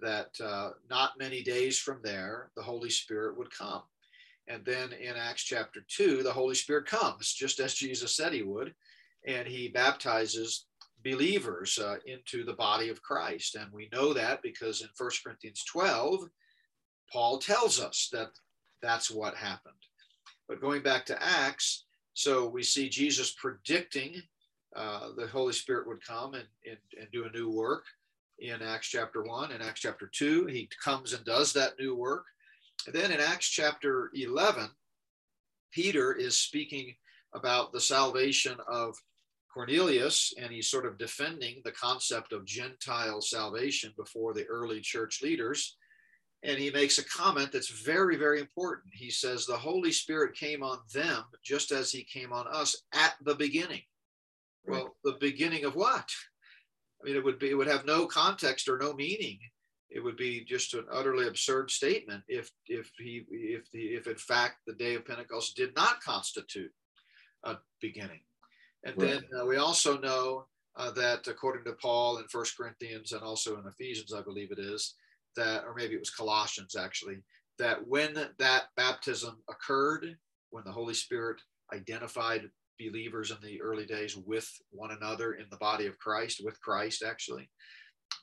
that 0.00 0.30
uh, 0.42 0.70
not 0.90 1.18
many 1.18 1.42
days 1.42 1.78
from 1.78 2.00
there, 2.02 2.50
the 2.56 2.62
Holy 2.62 2.90
Spirit 2.90 3.36
would 3.38 3.50
come. 3.50 3.82
And 4.48 4.64
then 4.64 4.92
in 4.92 5.16
Acts 5.16 5.42
chapter 5.42 5.80
2, 5.88 6.22
the 6.22 6.32
Holy 6.32 6.54
Spirit 6.54 6.86
comes, 6.86 7.32
just 7.32 7.58
as 7.58 7.74
Jesus 7.74 8.16
said 8.16 8.32
he 8.32 8.42
would, 8.42 8.74
and 9.26 9.46
he 9.46 9.68
baptizes 9.68 10.66
believers 11.02 11.78
uh, 11.78 11.96
into 12.06 12.44
the 12.44 12.52
body 12.52 12.88
of 12.88 13.02
Christ. 13.02 13.56
And 13.56 13.72
we 13.72 13.88
know 13.92 14.12
that 14.12 14.42
because 14.42 14.82
in 14.82 14.88
1 14.96 15.10
Corinthians 15.24 15.64
12, 15.64 16.28
Paul 17.12 17.38
tells 17.38 17.80
us 17.80 18.08
that 18.12 18.30
that's 18.82 19.10
what 19.10 19.34
happened. 19.34 19.74
But 20.48 20.60
going 20.60 20.82
back 20.82 21.04
to 21.06 21.22
Acts, 21.22 21.84
so 22.14 22.48
we 22.48 22.62
see 22.62 22.88
Jesus 22.88 23.32
predicting 23.32 24.22
uh, 24.74 25.08
the 25.16 25.26
Holy 25.26 25.52
Spirit 25.52 25.88
would 25.88 26.04
come 26.06 26.34
and, 26.34 26.46
and, 26.68 26.78
and 27.00 27.08
do 27.12 27.24
a 27.24 27.36
new 27.36 27.50
work 27.50 27.84
in 28.38 28.62
Acts 28.62 28.88
chapter 28.88 29.22
1 29.22 29.52
and 29.52 29.62
Acts 29.62 29.80
chapter 29.80 30.10
2. 30.12 30.46
He 30.46 30.68
comes 30.82 31.12
and 31.12 31.24
does 31.24 31.52
that 31.52 31.78
new 31.78 31.94
work. 31.94 32.24
And 32.86 32.94
then 32.94 33.10
in 33.10 33.20
Acts 33.20 33.48
chapter 33.48 34.10
11, 34.14 34.68
Peter 35.72 36.12
is 36.12 36.38
speaking 36.38 36.94
about 37.34 37.72
the 37.72 37.80
salvation 37.80 38.56
of 38.68 38.96
Cornelius, 39.52 40.34
and 40.38 40.52
he's 40.52 40.68
sort 40.68 40.86
of 40.86 40.98
defending 40.98 41.62
the 41.64 41.72
concept 41.72 42.32
of 42.32 42.44
Gentile 42.44 43.22
salvation 43.22 43.92
before 43.96 44.34
the 44.34 44.44
early 44.44 44.80
church 44.80 45.22
leaders. 45.22 45.76
And 46.42 46.58
he 46.58 46.70
makes 46.70 46.98
a 46.98 47.04
comment 47.04 47.52
that's 47.52 47.70
very, 47.70 48.16
very 48.16 48.40
important. 48.40 48.92
He 48.92 49.10
says, 49.10 49.46
The 49.46 49.56
Holy 49.56 49.92
Spirit 49.92 50.36
came 50.36 50.62
on 50.62 50.78
them 50.92 51.24
just 51.42 51.72
as 51.72 51.90
he 51.90 52.04
came 52.04 52.32
on 52.32 52.46
us 52.46 52.76
at 52.92 53.14
the 53.24 53.34
beginning. 53.34 53.82
Well, 54.66 54.96
the 55.04 55.16
beginning 55.20 55.64
of 55.64 55.74
what? 55.74 56.10
I 57.06 57.08
mean, 57.08 57.18
it 57.18 57.24
would 57.24 57.38
be 57.38 57.50
it 57.50 57.54
would 57.54 57.68
have 57.68 57.86
no 57.86 58.06
context 58.06 58.68
or 58.68 58.78
no 58.78 58.92
meaning. 58.92 59.38
It 59.90 60.00
would 60.02 60.16
be 60.16 60.44
just 60.44 60.74
an 60.74 60.86
utterly 60.90 61.28
absurd 61.28 61.70
statement 61.70 62.24
if 62.26 62.50
if 62.66 62.90
he 62.98 63.24
if 63.30 63.70
the 63.70 63.94
if 63.94 64.08
in 64.08 64.16
fact 64.16 64.56
the 64.66 64.72
day 64.72 64.96
of 64.96 65.06
Pentecost 65.06 65.56
did 65.56 65.74
not 65.76 66.00
constitute 66.02 66.72
a 67.44 67.58
beginning. 67.80 68.20
And 68.84 68.96
right. 68.98 69.10
then 69.10 69.40
uh, 69.40 69.46
we 69.46 69.56
also 69.56 69.98
know 69.98 70.46
uh, 70.76 70.90
that 70.92 71.28
according 71.28 71.64
to 71.64 71.72
Paul 71.80 72.18
in 72.18 72.24
First 72.28 72.56
Corinthians 72.56 73.12
and 73.12 73.22
also 73.22 73.56
in 73.56 73.66
Ephesians, 73.68 74.12
I 74.12 74.22
believe 74.22 74.50
it 74.50 74.58
is 74.58 74.94
that, 75.36 75.64
or 75.64 75.74
maybe 75.74 75.94
it 75.94 76.00
was 76.00 76.10
Colossians 76.10 76.74
actually, 76.74 77.18
that 77.58 77.86
when 77.86 78.14
that 78.38 78.64
baptism 78.76 79.42
occurred, 79.48 80.16
when 80.50 80.64
the 80.64 80.72
Holy 80.72 80.94
Spirit 80.94 81.40
identified 81.72 82.50
believers 82.78 83.30
in 83.30 83.36
the 83.42 83.60
early 83.60 83.86
days 83.86 84.16
with 84.16 84.48
one 84.70 84.90
another 84.90 85.34
in 85.34 85.46
the 85.50 85.56
body 85.56 85.86
of 85.86 85.98
Christ, 85.98 86.42
with 86.44 86.60
Christ 86.60 87.02
actually, 87.06 87.48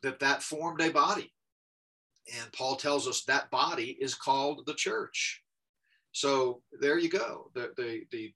that 0.01 0.19
that 0.19 0.43
formed 0.43 0.81
a 0.81 0.89
body. 0.89 1.31
And 2.39 2.51
Paul 2.53 2.75
tells 2.75 3.07
us 3.07 3.23
that 3.25 3.51
body 3.51 3.97
is 3.99 4.15
called 4.15 4.63
the 4.65 4.73
church. 4.73 5.41
So 6.13 6.61
there 6.79 6.97
you 6.97 7.09
go. 7.09 7.51
The, 7.53 7.71
the, 7.75 8.01
the, 8.11 8.33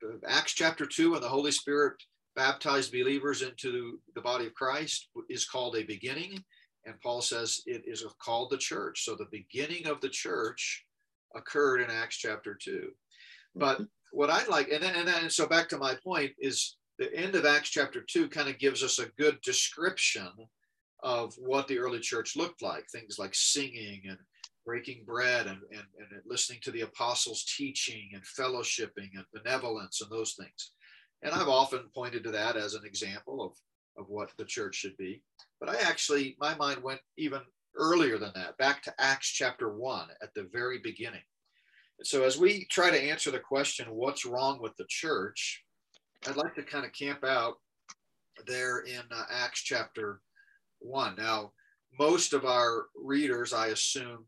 the 0.00 0.20
Acts 0.28 0.52
chapter 0.52 0.84
2 0.84 1.14
and 1.14 1.22
the 1.22 1.28
Holy 1.28 1.52
Spirit 1.52 1.94
baptized 2.34 2.92
believers 2.92 3.42
into 3.42 3.98
the 4.14 4.20
body 4.20 4.46
of 4.46 4.54
Christ 4.54 5.08
is 5.30 5.46
called 5.46 5.76
a 5.76 5.84
beginning. 5.84 6.44
And 6.84 7.00
Paul 7.00 7.22
says 7.22 7.62
it 7.66 7.82
is 7.86 8.04
called 8.22 8.50
the 8.50 8.58
church. 8.58 9.04
So 9.04 9.14
the 9.14 9.28
beginning 9.30 9.86
of 9.86 10.00
the 10.00 10.10
church 10.10 10.84
occurred 11.34 11.80
in 11.80 11.90
Acts 11.90 12.18
chapter 12.18 12.54
2. 12.54 12.90
But 13.54 13.76
mm-hmm. 13.76 13.84
What 14.16 14.30
I'd 14.30 14.48
like, 14.48 14.70
and 14.70 14.82
and 14.82 15.30
so 15.30 15.46
back 15.46 15.68
to 15.68 15.78
my 15.78 15.94
point 16.02 16.32
is 16.38 16.76
the 16.98 17.14
end 17.14 17.34
of 17.34 17.44
Acts 17.44 17.68
chapter 17.68 18.00
two 18.00 18.28
kind 18.28 18.48
of 18.48 18.58
gives 18.58 18.82
us 18.82 18.98
a 18.98 19.10
good 19.18 19.38
description 19.42 20.30
of 21.02 21.34
what 21.36 21.68
the 21.68 21.78
early 21.78 22.00
church 22.00 22.34
looked 22.34 22.62
like. 22.62 22.88
Things 22.88 23.18
like 23.18 23.34
singing 23.34 24.00
and 24.08 24.16
breaking 24.64 25.04
bread 25.04 25.46
and, 25.46 25.60
and, 25.70 25.84
and 25.98 26.22
listening 26.24 26.60
to 26.62 26.70
the 26.70 26.80
apostles' 26.80 27.44
teaching 27.58 28.08
and 28.14 28.22
fellowshipping 28.24 29.10
and 29.14 29.24
benevolence 29.34 30.00
and 30.00 30.10
those 30.10 30.32
things. 30.32 30.72
And 31.22 31.34
I've 31.34 31.48
often 31.48 31.90
pointed 31.94 32.24
to 32.24 32.30
that 32.30 32.56
as 32.56 32.72
an 32.72 32.86
example 32.86 33.44
of, 33.44 33.52
of 34.02 34.08
what 34.08 34.30
the 34.38 34.46
church 34.46 34.76
should 34.76 34.96
be. 34.96 35.22
But 35.60 35.68
I 35.68 35.76
actually, 35.82 36.36
my 36.40 36.54
mind 36.54 36.82
went 36.82 37.00
even 37.18 37.42
earlier 37.76 38.16
than 38.16 38.32
that, 38.34 38.56
back 38.56 38.82
to 38.84 38.94
Acts 38.98 39.28
chapter 39.28 39.76
one 39.76 40.08
at 40.22 40.32
the 40.34 40.48
very 40.50 40.78
beginning. 40.78 41.22
So, 42.02 42.24
as 42.24 42.38
we 42.38 42.66
try 42.66 42.90
to 42.90 43.02
answer 43.02 43.30
the 43.30 43.38
question, 43.38 43.86
what's 43.90 44.26
wrong 44.26 44.60
with 44.60 44.76
the 44.76 44.84
church, 44.88 45.64
I'd 46.26 46.36
like 46.36 46.54
to 46.56 46.62
kind 46.62 46.84
of 46.84 46.92
camp 46.92 47.24
out 47.24 47.54
there 48.46 48.80
in 48.80 49.02
uh, 49.10 49.24
Acts 49.30 49.62
chapter 49.62 50.20
1. 50.80 51.14
Now, 51.16 51.52
most 51.98 52.32
of 52.32 52.44
our 52.44 52.86
readers, 52.94 53.52
I 53.52 53.68
assume, 53.68 54.26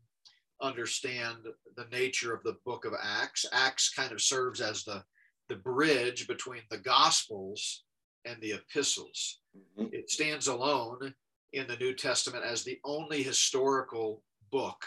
understand 0.61 1.37
the 1.77 1.85
nature 1.91 2.33
of 2.33 2.43
the 2.43 2.57
book 2.65 2.85
of 2.85 2.93
Acts. 3.01 3.45
Acts 3.53 3.93
kind 3.93 4.11
of 4.11 4.21
serves 4.21 4.61
as 4.61 4.83
the, 4.83 5.03
the 5.47 5.55
bridge 5.55 6.27
between 6.27 6.61
the 6.69 6.77
Gospels 6.77 7.83
and 8.25 8.41
the 8.41 8.53
epistles. 8.53 9.39
Mm-hmm. 9.55 9.93
It 9.93 10.09
stands 10.09 10.47
alone 10.47 11.13
in 11.53 11.67
the 11.67 11.77
New 11.77 11.93
Testament 11.93 12.43
as 12.43 12.63
the 12.63 12.79
only 12.83 13.23
historical 13.23 14.23
book. 14.51 14.83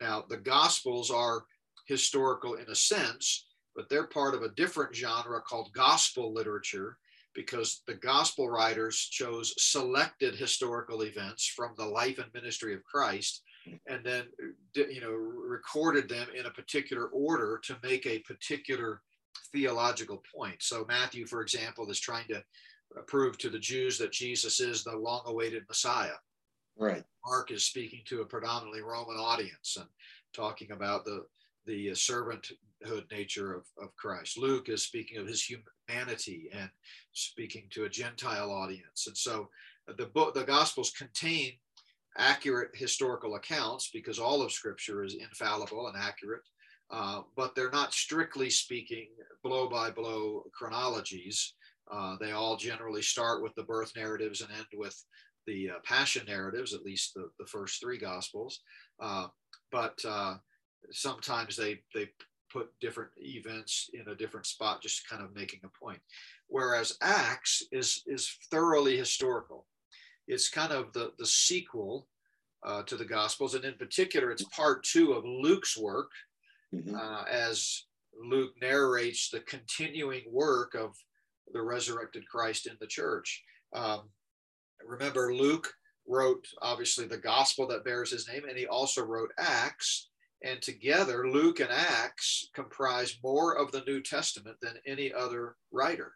Now, 0.00 0.24
the 0.28 0.36
Gospels 0.36 1.10
are 1.10 1.44
historical 1.86 2.54
in 2.54 2.68
a 2.68 2.74
sense, 2.74 3.46
but 3.74 3.88
they're 3.88 4.06
part 4.06 4.34
of 4.34 4.42
a 4.42 4.50
different 4.50 4.94
genre 4.94 5.40
called 5.40 5.72
gospel 5.72 6.32
literature 6.32 6.98
because 7.34 7.82
the 7.86 7.94
gospel 7.94 8.48
writers 8.48 8.96
chose 8.96 9.54
selected 9.58 10.34
historical 10.34 11.02
events 11.02 11.46
from 11.46 11.72
the 11.76 11.84
life 11.84 12.18
and 12.18 12.32
ministry 12.32 12.74
of 12.74 12.82
Christ 12.84 13.42
and 13.86 14.04
then 14.04 14.24
you 14.74 15.00
know 15.00 15.10
recorded 15.10 16.08
them 16.08 16.28
in 16.38 16.46
a 16.46 16.50
particular 16.50 17.06
order 17.06 17.60
to 17.64 17.76
make 17.82 18.06
a 18.06 18.20
particular 18.20 19.02
theological 19.52 20.22
point. 20.34 20.56
So 20.60 20.84
Matthew 20.88 21.26
for 21.26 21.42
example 21.42 21.90
is 21.90 22.00
trying 22.00 22.28
to 22.28 22.42
prove 23.06 23.36
to 23.38 23.50
the 23.50 23.58
Jews 23.58 23.98
that 23.98 24.12
Jesus 24.12 24.60
is 24.60 24.84
the 24.84 24.96
long 24.96 25.22
awaited 25.26 25.64
Messiah. 25.68 26.16
Right. 26.78 27.04
Mark 27.26 27.50
is 27.50 27.64
speaking 27.64 28.02
to 28.06 28.20
a 28.20 28.26
predominantly 28.26 28.82
Roman 28.82 29.16
audience 29.16 29.76
and 29.78 29.88
talking 30.32 30.70
about 30.72 31.04
the 31.04 31.24
the 31.66 31.88
servanthood 31.88 33.10
nature 33.10 33.54
of, 33.54 33.64
of 33.82 33.94
Christ. 33.96 34.38
Luke 34.38 34.68
is 34.68 34.82
speaking 34.82 35.18
of 35.18 35.26
his 35.26 35.44
humanity 35.44 36.50
and 36.52 36.70
speaking 37.12 37.64
to 37.70 37.84
a 37.84 37.88
Gentile 37.88 38.50
audience. 38.50 39.06
And 39.06 39.16
so 39.16 39.48
the 39.96 40.06
book, 40.06 40.34
the 40.34 40.44
Gospels 40.44 40.90
contain 40.90 41.52
accurate 42.18 42.70
historical 42.74 43.34
accounts 43.34 43.90
because 43.92 44.18
all 44.18 44.42
of 44.42 44.52
Scripture 44.52 45.04
is 45.04 45.14
infallible 45.14 45.88
and 45.88 45.96
accurate, 45.96 46.42
uh, 46.90 47.22
but 47.36 47.54
they're 47.54 47.70
not 47.70 47.92
strictly 47.92 48.50
speaking 48.50 49.08
blow 49.42 49.68
by 49.68 49.90
blow 49.90 50.44
chronologies. 50.54 51.54
Uh, 51.92 52.16
they 52.20 52.32
all 52.32 52.56
generally 52.56 53.02
start 53.02 53.42
with 53.42 53.54
the 53.54 53.62
birth 53.62 53.92
narratives 53.96 54.40
and 54.40 54.50
end 54.52 54.66
with 54.74 55.00
the 55.46 55.70
uh, 55.70 55.74
passion 55.84 56.24
narratives, 56.26 56.74
at 56.74 56.82
least 56.82 57.14
the, 57.14 57.30
the 57.38 57.46
first 57.46 57.80
three 57.80 57.98
Gospels. 57.98 58.60
Uh, 58.98 59.28
but 59.70 59.98
uh, 60.06 60.36
sometimes 60.92 61.56
they 61.56 61.80
they 61.94 62.10
put 62.52 62.68
different 62.80 63.10
events 63.18 63.90
in 63.92 64.08
a 64.08 64.14
different 64.14 64.46
spot, 64.46 64.80
just 64.82 65.08
kind 65.08 65.22
of 65.22 65.34
making 65.34 65.60
a 65.64 65.84
point. 65.84 66.00
Whereas 66.48 66.96
Acts 67.00 67.62
is 67.72 68.02
is 68.06 68.36
thoroughly 68.50 68.96
historical. 68.96 69.66
It's 70.28 70.48
kind 70.48 70.72
of 70.72 70.92
the 70.92 71.12
the 71.18 71.26
sequel 71.26 72.08
uh, 72.64 72.82
to 72.84 72.96
the 72.96 73.04
Gospels. 73.04 73.54
And 73.54 73.64
in 73.64 73.74
particular, 73.74 74.30
it's 74.30 74.44
part 74.44 74.82
two 74.84 75.12
of 75.12 75.24
Luke's 75.24 75.76
work 75.76 76.10
Mhm. 76.74 76.94
uh, 76.94 77.24
as 77.28 77.84
Luke 78.18 78.54
narrates 78.60 79.30
the 79.30 79.40
continuing 79.40 80.24
work 80.32 80.74
of 80.74 80.96
the 81.52 81.62
resurrected 81.62 82.26
Christ 82.28 82.66
in 82.66 82.76
the 82.80 82.86
church. 82.88 83.44
Um, 83.72 84.10
remember, 84.84 85.32
Luke 85.34 85.72
wrote 86.08 86.48
obviously 86.60 87.06
the 87.06 87.18
gospel 87.18 87.66
that 87.68 87.84
bears 87.84 88.10
his 88.10 88.26
name, 88.26 88.44
and 88.48 88.58
he 88.58 88.66
also 88.66 89.04
wrote 89.04 89.32
Acts. 89.38 90.10
And 90.42 90.60
together, 90.60 91.28
Luke 91.28 91.60
and 91.60 91.70
Acts 91.70 92.50
comprise 92.54 93.18
more 93.22 93.56
of 93.56 93.72
the 93.72 93.82
New 93.86 94.02
Testament 94.02 94.56
than 94.60 94.74
any 94.86 95.12
other 95.12 95.56
writer. 95.72 96.12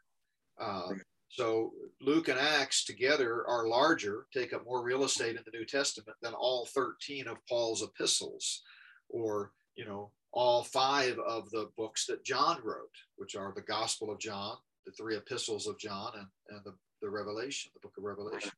Uh, 0.61 0.91
so 1.31 1.73
Luke 2.01 2.29
and 2.29 2.39
Acts 2.39 2.85
together 2.85 3.47
are 3.47 3.69
larger, 3.69 4.27
take 4.33 4.53
up 4.53 4.65
more 4.65 4.83
real 4.83 5.05
estate 5.05 5.37
in 5.37 5.43
the 5.45 5.57
New 5.57 5.65
Testament 5.65 6.17
than 6.21 6.35
all 6.35 6.67
13 6.67 7.29
of 7.29 7.39
Paul's 7.49 7.83
epistles, 7.83 8.63
or 9.09 9.53
you 9.77 9.85
know, 9.85 10.11
all 10.33 10.65
five 10.65 11.19
of 11.21 11.51
the 11.51 11.71
books 11.77 12.07
that 12.07 12.25
John 12.25 12.59
wrote, 12.63 12.95
which 13.17 13.37
are 13.37 13.53
the 13.55 13.63
Gospel 13.63 14.11
of 14.11 14.19
John, 14.19 14.57
the 14.85 14.93
three 14.93 15.17
epistles 15.17 15.67
of 15.67 15.79
John, 15.79 16.13
and, 16.17 16.27
and 16.49 16.61
the, 16.65 16.75
the 17.01 17.11
Revelation, 17.11 17.71
the 17.75 17.81
book 17.81 17.95
of 17.97 18.05
Revelation. 18.05 18.53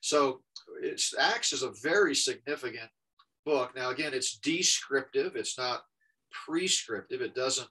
So 0.00 0.40
it's 0.82 1.14
Acts 1.18 1.52
is 1.52 1.62
a 1.62 1.72
very 1.82 2.14
significant 2.14 2.90
book. 3.44 3.72
Now, 3.74 3.90
again, 3.90 4.14
it's 4.14 4.38
descriptive, 4.38 5.36
it's 5.36 5.58
not 5.58 5.82
prescriptive. 6.30 7.20
It 7.20 7.34
doesn't 7.34 7.68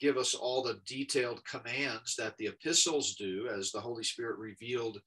give 0.00 0.16
us 0.16 0.34
all 0.34 0.62
the 0.62 0.80
detailed 0.86 1.44
commands 1.44 2.16
that 2.16 2.36
the 2.36 2.46
epistles 2.46 3.14
do 3.14 3.48
as 3.48 3.70
the 3.70 3.80
Holy 3.80 4.02
Spirit 4.02 4.38
revealed 4.38 5.00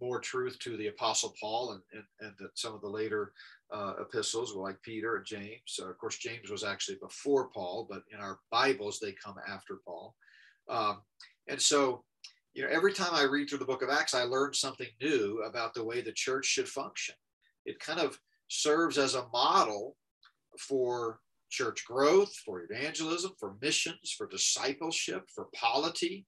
more 0.00 0.20
truth 0.20 0.58
to 0.58 0.76
the 0.76 0.88
Apostle 0.88 1.32
Paul 1.40 1.72
and, 1.72 1.82
and, 1.92 2.04
and 2.20 2.34
that 2.38 2.58
some 2.58 2.74
of 2.74 2.80
the 2.80 2.88
later 2.88 3.32
uh, 3.72 3.94
epistles, 4.00 4.54
like 4.54 4.82
Peter 4.82 5.16
and 5.16 5.24
James. 5.24 5.78
Uh, 5.80 5.88
of 5.88 5.98
course, 5.98 6.18
James 6.18 6.50
was 6.50 6.64
actually 6.64 6.98
before 7.00 7.48
Paul, 7.48 7.86
but 7.88 8.02
in 8.12 8.18
our 8.18 8.40
Bibles, 8.50 8.98
they 8.98 9.12
come 9.12 9.36
after 9.48 9.78
Paul. 9.86 10.14
Um, 10.68 11.00
and 11.48 11.60
so, 11.60 12.04
you 12.52 12.62
know, 12.62 12.68
every 12.70 12.92
time 12.92 13.14
I 13.14 13.22
read 13.22 13.48
through 13.48 13.60
the 13.60 13.64
book 13.64 13.82
of 13.82 13.90
Acts, 13.90 14.14
I 14.14 14.24
learn 14.24 14.52
something 14.52 14.88
new 15.00 15.42
about 15.46 15.72
the 15.72 15.84
way 15.84 16.00
the 16.00 16.12
church 16.12 16.46
should 16.46 16.68
function. 16.68 17.14
It 17.64 17.80
kind 17.80 18.00
of 18.00 18.18
serves 18.52 18.98
as 18.98 19.14
a 19.14 19.26
model 19.32 19.96
for 20.58 21.20
church 21.50 21.84
growth, 21.86 22.34
for 22.44 22.62
evangelism, 22.62 23.32
for 23.38 23.56
missions, 23.62 24.14
for 24.16 24.26
discipleship, 24.26 25.24
for 25.34 25.48
polity. 25.54 26.26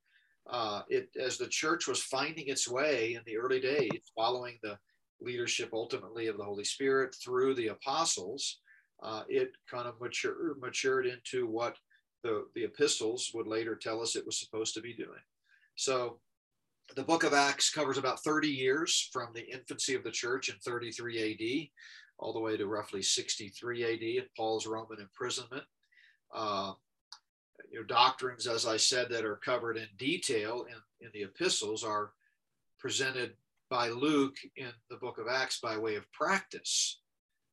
Uh, 0.51 0.83
it 0.89 1.09
as 1.19 1.39
the 1.39 1.47
church 1.47 1.87
was 1.87 2.03
finding 2.03 2.49
its 2.49 2.69
way 2.69 3.15
in 3.15 3.23
the 3.27 3.37
early 3.37 3.61
days, 3.61 3.91
following 4.15 4.59
the 4.63 4.77
leadership 5.21 5.71
ultimately 5.73 6.27
of 6.27 6.37
the 6.37 6.45
Holy 6.45 6.65
Spirit 6.65 7.15
through 7.23 7.55
the 7.55 7.69
apostles, 7.69 8.61
uh, 9.03 9.23
it 9.29 9.53
kind 9.71 9.87
of 9.87 9.95
matured 10.01 11.07
into 11.07 11.47
what 11.47 11.77
the, 12.23 12.47
the 12.55 12.65
epistles 12.65 13.31
would 13.35 13.47
later 13.47 13.77
tell 13.77 14.01
us 14.01 14.17
it 14.17 14.27
was 14.27 14.39
supposed 14.39 14.75
to 14.75 14.81
be 14.81 14.95
doing. 14.95 15.23
So 15.77 16.21
the 16.97 17.03
book 17.03 17.25
of 17.25 17.33
Acts 17.33 17.71
covers 17.71 17.99
about 17.99 18.23
30 18.23 18.49
years 18.49 19.09
from 19.13 19.29
the 19.35 19.47
infancy 19.51 19.95
of 19.95 20.05
the 20.05 20.11
church 20.11 20.49
in 20.49 20.57
33 20.65 21.33
AD 21.33 21.69
all 22.19 22.33
the 22.33 22.41
way 22.41 22.57
to 22.57 22.67
roughly 22.67 23.03
63 23.03 23.85
AD 23.85 24.23
at 24.23 24.35
Paul's 24.37 24.67
Roman 24.67 25.01
imprisonment. 25.01 25.65
Uh, 26.35 26.73
you 27.71 27.81
know, 27.81 27.87
doctrines, 27.87 28.47
as 28.47 28.67
I 28.67 28.77
said, 28.77 29.09
that 29.11 29.25
are 29.25 29.37
covered 29.37 29.77
in 29.77 29.89
detail 29.99 30.67
in, 30.69 31.07
in 31.07 31.11
the 31.13 31.23
epistles 31.23 31.85
are 31.85 32.13
presented 32.79 33.35
by 33.71 33.89
Luke 33.89 34.37
in 34.57 34.71
the 34.91 34.97
book 34.97 35.19
of 35.19 35.27
Acts 35.29 35.59
by 35.61 35.77
way 35.77 35.97
of 35.97 36.11
practice. 36.13 37.01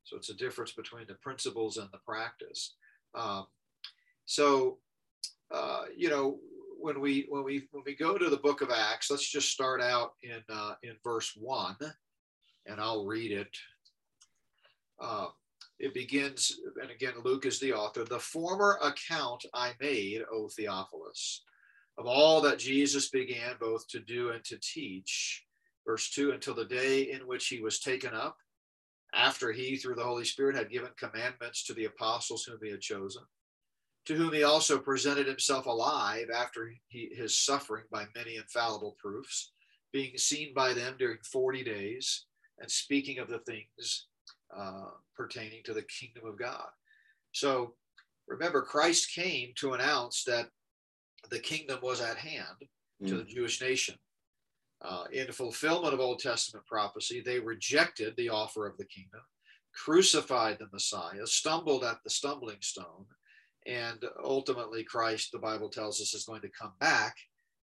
So 0.04 0.16
it's 0.16 0.30
a 0.30 0.34
difference 0.34 0.72
between 0.72 1.06
the 1.06 1.14
principles 1.14 1.76
and 1.76 1.88
the 1.92 1.98
practice. 1.98 2.74
Um, 3.14 3.46
so, 4.24 4.78
uh, 5.50 5.84
you 5.96 6.08
know, 6.08 6.38
when 6.80 7.00
we 7.00 7.26
when 7.28 7.44
we 7.44 7.68
when 7.70 7.84
we 7.86 7.94
go 7.94 8.18
to 8.18 8.28
the 8.28 8.36
book 8.36 8.60
of 8.60 8.70
Acts, 8.70 9.10
let's 9.10 9.28
just 9.28 9.50
start 9.50 9.80
out 9.80 10.14
in 10.22 10.42
uh, 10.48 10.74
in 10.82 10.94
verse 11.04 11.32
one, 11.36 11.76
and 12.66 12.80
I'll 12.80 13.06
read 13.06 13.30
it. 13.30 13.56
Uh, 15.02 15.26
it 15.80 15.92
begins, 15.94 16.60
and 16.80 16.90
again, 16.90 17.14
Luke 17.24 17.44
is 17.44 17.58
the 17.58 17.72
author. 17.72 18.04
The 18.04 18.20
former 18.20 18.78
account 18.82 19.44
I 19.52 19.72
made, 19.80 20.22
O 20.32 20.48
Theophilus, 20.48 21.42
of 21.98 22.06
all 22.06 22.40
that 22.42 22.60
Jesus 22.60 23.08
began 23.10 23.56
both 23.58 23.86
to 23.88 23.98
do 23.98 24.30
and 24.30 24.44
to 24.44 24.58
teach. 24.62 25.44
Verse 25.84 26.10
2 26.10 26.30
until 26.30 26.54
the 26.54 26.64
day 26.64 27.10
in 27.10 27.26
which 27.26 27.48
he 27.48 27.60
was 27.60 27.80
taken 27.80 28.14
up, 28.14 28.36
after 29.12 29.50
he, 29.50 29.76
through 29.76 29.96
the 29.96 30.04
Holy 30.04 30.24
Spirit, 30.24 30.54
had 30.54 30.70
given 30.70 30.90
commandments 30.96 31.64
to 31.64 31.74
the 31.74 31.86
apostles 31.86 32.44
whom 32.44 32.58
he 32.62 32.70
had 32.70 32.80
chosen, 32.80 33.22
to 34.06 34.14
whom 34.14 34.32
he 34.32 34.44
also 34.44 34.78
presented 34.78 35.26
himself 35.26 35.66
alive 35.66 36.28
after 36.32 36.72
he, 36.86 37.10
his 37.14 37.36
suffering 37.36 37.84
by 37.90 38.06
many 38.14 38.36
infallible 38.36 38.96
proofs, 39.00 39.52
being 39.92 40.16
seen 40.16 40.54
by 40.54 40.72
them 40.72 40.94
during 40.96 41.18
40 41.24 41.64
days, 41.64 42.26
and 42.60 42.70
speaking 42.70 43.18
of 43.18 43.28
the 43.28 43.40
things 43.40 44.06
uh, 44.56 44.90
pertaining 45.16 45.62
to 45.64 45.74
the 45.74 45.82
kingdom 45.82 46.26
of 46.26 46.38
God. 46.38 46.68
So 47.32 47.74
remember, 48.26 48.62
Christ 48.62 49.14
came 49.14 49.52
to 49.56 49.74
announce 49.74 50.24
that 50.24 50.48
the 51.30 51.38
kingdom 51.38 51.78
was 51.82 52.00
at 52.00 52.16
hand 52.16 52.68
mm. 53.02 53.08
to 53.08 53.16
the 53.16 53.24
Jewish 53.24 53.60
nation. 53.60 53.96
Uh, 54.84 55.04
in 55.12 55.30
fulfillment 55.30 55.94
of 55.94 56.00
Old 56.00 56.18
Testament 56.18 56.66
prophecy, 56.66 57.20
they 57.20 57.38
rejected 57.38 58.14
the 58.16 58.28
offer 58.28 58.66
of 58.66 58.76
the 58.78 58.84
kingdom, 58.84 59.20
crucified 59.72 60.58
the 60.58 60.66
Messiah, 60.72 61.24
stumbled 61.26 61.84
at 61.84 61.98
the 62.02 62.10
stumbling 62.10 62.60
stone, 62.60 63.06
and 63.64 64.04
ultimately 64.24 64.82
Christ, 64.82 65.30
the 65.30 65.38
Bible 65.38 65.68
tells 65.68 66.00
us, 66.00 66.14
is 66.14 66.24
going 66.24 66.40
to 66.40 66.48
come 66.48 66.72
back, 66.80 67.14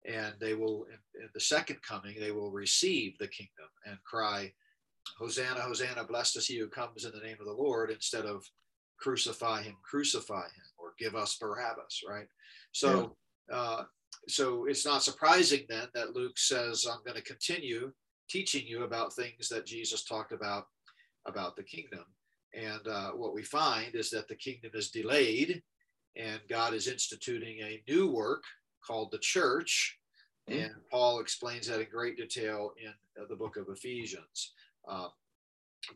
and 0.04 0.34
they 0.40 0.54
will, 0.54 0.86
in, 0.86 1.22
in 1.22 1.28
the 1.32 1.40
second 1.40 1.80
coming, 1.82 2.16
they 2.18 2.32
will 2.32 2.50
receive 2.50 3.16
the 3.18 3.28
kingdom 3.28 3.68
and 3.84 4.02
cry, 4.02 4.52
Hosanna, 5.18 5.60
Hosanna, 5.60 6.04
blessed 6.04 6.36
is 6.36 6.46
he 6.46 6.58
who 6.58 6.68
comes 6.68 7.04
in 7.04 7.12
the 7.12 7.26
name 7.26 7.36
of 7.40 7.46
the 7.46 7.52
Lord, 7.52 7.90
instead 7.90 8.26
of 8.26 8.44
crucify 8.98 9.62
him, 9.62 9.76
crucify 9.82 10.42
him, 10.42 10.64
or 10.78 10.94
give 10.98 11.14
us 11.14 11.36
Barabbas, 11.36 12.02
right? 12.08 12.28
So, 12.72 13.16
yeah. 13.48 13.56
uh, 13.56 13.84
so 14.28 14.66
it's 14.66 14.84
not 14.84 15.02
surprising 15.02 15.64
then 15.68 15.88
that 15.94 16.14
Luke 16.14 16.38
says, 16.38 16.86
I'm 16.90 17.02
going 17.04 17.16
to 17.16 17.22
continue 17.22 17.92
teaching 18.28 18.66
you 18.66 18.84
about 18.84 19.12
things 19.12 19.48
that 19.48 19.66
Jesus 19.66 20.04
talked 20.04 20.32
about 20.32 20.66
about 21.26 21.56
the 21.56 21.62
kingdom. 21.62 22.04
And 22.54 22.86
uh, 22.88 23.10
what 23.10 23.34
we 23.34 23.42
find 23.42 23.94
is 23.94 24.10
that 24.10 24.28
the 24.28 24.36
kingdom 24.36 24.70
is 24.74 24.90
delayed, 24.90 25.62
and 26.16 26.40
God 26.48 26.72
is 26.72 26.88
instituting 26.88 27.58
a 27.60 27.82
new 27.88 28.10
work 28.10 28.44
called 28.84 29.10
the 29.10 29.18
church. 29.18 29.98
Mm-hmm. 30.48 30.64
And 30.64 30.74
Paul 30.90 31.20
explains 31.20 31.66
that 31.66 31.80
in 31.80 31.88
great 31.90 32.16
detail 32.16 32.72
in 32.82 32.92
uh, 33.20 33.26
the 33.28 33.36
book 33.36 33.56
of 33.56 33.66
Ephesians. 33.68 34.52
Uh, 34.88 35.08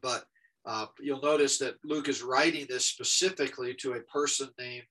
but 0.02 0.24
uh, 0.66 0.86
you'll 1.00 1.22
notice 1.22 1.58
that 1.58 1.76
Luke 1.84 2.08
is 2.08 2.22
writing 2.22 2.66
this 2.68 2.86
specifically 2.86 3.74
to 3.74 3.94
a 3.94 4.00
person 4.02 4.48
named 4.58 4.86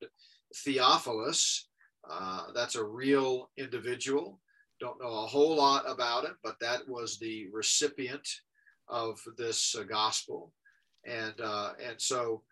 Theophilus. 0.63 1.67
Uh, 2.09 2.45
that's 2.55 2.75
a 2.75 2.83
real 2.83 3.49
individual. 3.57 4.39
Don't 4.79 4.99
know 5.01 5.23
a 5.23 5.27
whole 5.27 5.55
lot 5.55 5.83
about 5.87 6.23
it, 6.23 6.33
but 6.43 6.55
that 6.61 6.87
was 6.87 7.19
the 7.19 7.47
recipient 7.51 8.27
of 8.87 9.19
this 9.37 9.75
uh, 9.77 9.83
gospel. 9.83 10.53
And, 11.05 11.35
uh, 11.41 11.73
and 11.83 11.99
so, 12.01 12.43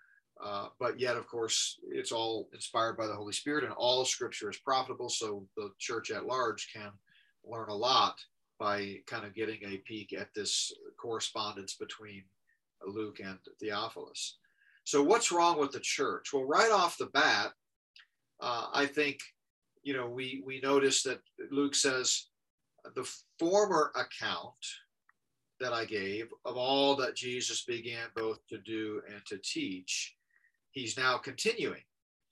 uh, 0.44 0.68
but 0.80 1.00
yet, 1.00 1.18
of 1.18 1.28
course, 1.28 1.80
it's 1.90 2.12
all 2.12 2.50
inspired 2.54 2.98
by 2.98 3.08
the 3.08 3.16
Holy 3.16 3.34
Spirit 3.34 3.64
and 3.64 3.74
all 3.74 4.06
scripture 4.06 4.50
is 4.50 4.58
profitable. 4.58 5.10
So 5.10 5.48
the 5.56 5.72
church 5.80 6.12
at 6.12 6.28
large 6.28 6.70
can 6.74 6.92
learn 7.44 7.70
a 7.70 7.76
lot 7.76 8.20
by 8.60 8.98
kind 9.08 9.26
of 9.26 9.36
getting 9.36 9.60
a 9.66 9.78
peek 9.78 10.14
at 10.14 10.34
this 10.34 10.72
correspondence 11.00 11.76
between 11.76 12.24
Luke 12.86 13.20
and 13.24 13.38
Theophilus. 13.60 14.38
So, 14.84 15.04
what's 15.04 15.32
wrong 15.32 15.60
with 15.60 15.72
the 15.72 15.80
church? 15.80 16.32
Well, 16.34 16.46
right 16.46 16.72
off 16.72 16.98
the 16.98 17.08
bat, 17.08 17.52
uh, 18.40 18.68
I 18.74 18.86
think 18.86 19.20
you 19.84 19.94
know 19.94 20.10
we 20.10 20.44
we 20.46 20.60
notice 20.62 21.04
that 21.04 21.20
Luke 21.52 21.76
says 21.76 22.28
the 22.96 23.10
former 23.40 23.92
account 23.96 24.56
that 25.60 25.74
I 25.74 25.86
gave 25.86 26.28
of 26.46 26.56
all 26.56 26.96
that 26.98 27.16
Jesus 27.16 27.64
began 27.64 28.08
both 28.16 28.40
to 28.50 28.60
do 28.60 29.02
and 29.12 29.22
to 29.28 29.40
teach, 29.44 30.16
he's 30.72 30.98
now 30.98 31.18
continuing. 31.18 31.82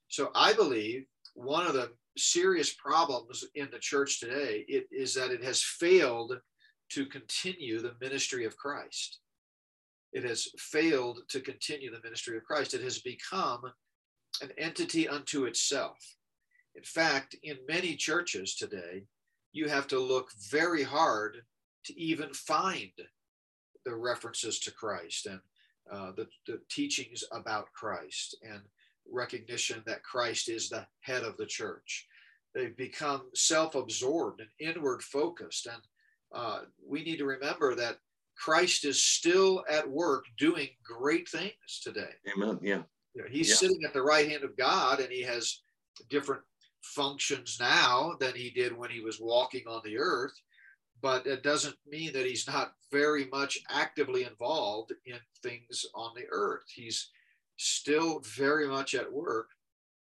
So 0.08 0.32
I 0.36 0.54
believe 0.54 1.06
one 1.34 1.66
of 1.66 1.74
the 1.74 1.92
serious 2.18 2.74
problems 2.74 3.46
in 3.56 3.68
the 3.72 3.80
church 3.80 4.20
today 4.20 4.66
it, 4.68 4.88
is 4.92 5.14
that 5.14 5.32
it 5.32 5.44
has 5.44 5.62
failed 5.62 6.40
to 6.90 7.06
continue 7.06 7.82
the 7.82 7.96
ministry 8.00 8.46
of 8.46 8.58
Christ. 8.58 9.20
It 10.14 10.24
has 10.24 10.48
failed 10.58 11.20
to 11.30 11.42
continue 11.42 11.92
the 11.92 12.02
ministry 12.04 12.38
of 12.38 12.44
Christ. 12.44 12.74
It 12.74 12.84
has 12.84 13.00
become 13.00 13.62
an 14.42 14.52
entity 14.58 15.08
unto 15.08 15.46
itself. 15.46 15.98
In 16.76 16.84
fact, 16.84 17.36
in 17.44 17.58
many 17.68 17.96
churches 17.96 18.56
today, 18.56 19.04
you 19.52 19.68
have 19.68 19.88
to 19.88 20.00
look 20.00 20.30
very 20.52 20.84
hard 20.84 21.42
to 21.86 22.00
even 22.00 22.34
find 22.34 22.92
the 23.86 23.96
references 23.96 24.60
to 24.60 24.72
Christ 24.72 25.28
and 25.28 25.40
uh, 25.92 26.12
the, 26.16 26.28
the 26.48 26.60
teachings 26.70 27.24
about 27.32 27.72
Christ 27.74 28.38
and 28.44 28.62
recognition 29.12 29.84
that 29.86 30.04
Christ 30.04 30.50
is 30.50 30.70
the 30.70 30.86
head 31.02 31.24
of 31.24 31.38
the 31.38 31.46
church. 31.46 32.08
They've 32.54 32.76
become 32.76 33.24
self 33.34 33.76
absorbed 33.76 34.42
and 34.42 34.50
inward 34.60 35.04
focused. 35.04 35.68
And 35.68 35.82
uh, 36.34 36.62
we 36.86 37.04
need 37.04 37.18
to 37.18 37.26
remember 37.26 37.76
that 37.76 37.98
Christ 38.38 38.86
is 38.86 39.04
still 39.04 39.64
at 39.70 39.90
work 39.90 40.26
doing 40.38 40.70
great 40.84 41.28
things 41.30 41.82
today. 41.84 42.12
Amen. 42.36 42.60
Yeah. 42.62 42.84
You 43.14 43.22
know, 43.22 43.28
he's 43.30 43.50
yeah. 43.50 43.56
sitting 43.56 43.80
at 43.86 43.94
the 43.94 44.02
right 44.02 44.30
hand 44.30 44.44
of 44.44 44.58
God 44.58 45.00
and 45.00 45.12
he 45.12 45.22
has 45.24 45.62
different 46.10 46.42
functions 46.82 47.58
now 47.60 48.16
than 48.20 48.36
he 48.36 48.50
did 48.52 48.78
when 48.78 48.90
he 48.90 49.02
was 49.02 49.20
walking 49.20 49.64
on 49.68 49.82
the 49.84 49.98
earth. 49.98 50.34
But 51.02 51.28
it 51.28 51.44
doesn't 51.44 51.76
mean 51.88 52.14
that 52.14 52.26
he's 52.26 52.48
not 52.48 52.74
very 52.92 53.28
much 53.32 53.60
actively 53.70 54.24
involved 54.24 54.94
in 55.06 55.18
things 55.44 55.86
on 55.94 56.12
the 56.16 56.26
earth. 56.32 56.64
He's 56.74 57.10
still 57.58 58.22
very 58.38 58.68
much 58.68 58.96
at 58.96 59.12
work. 59.12 59.50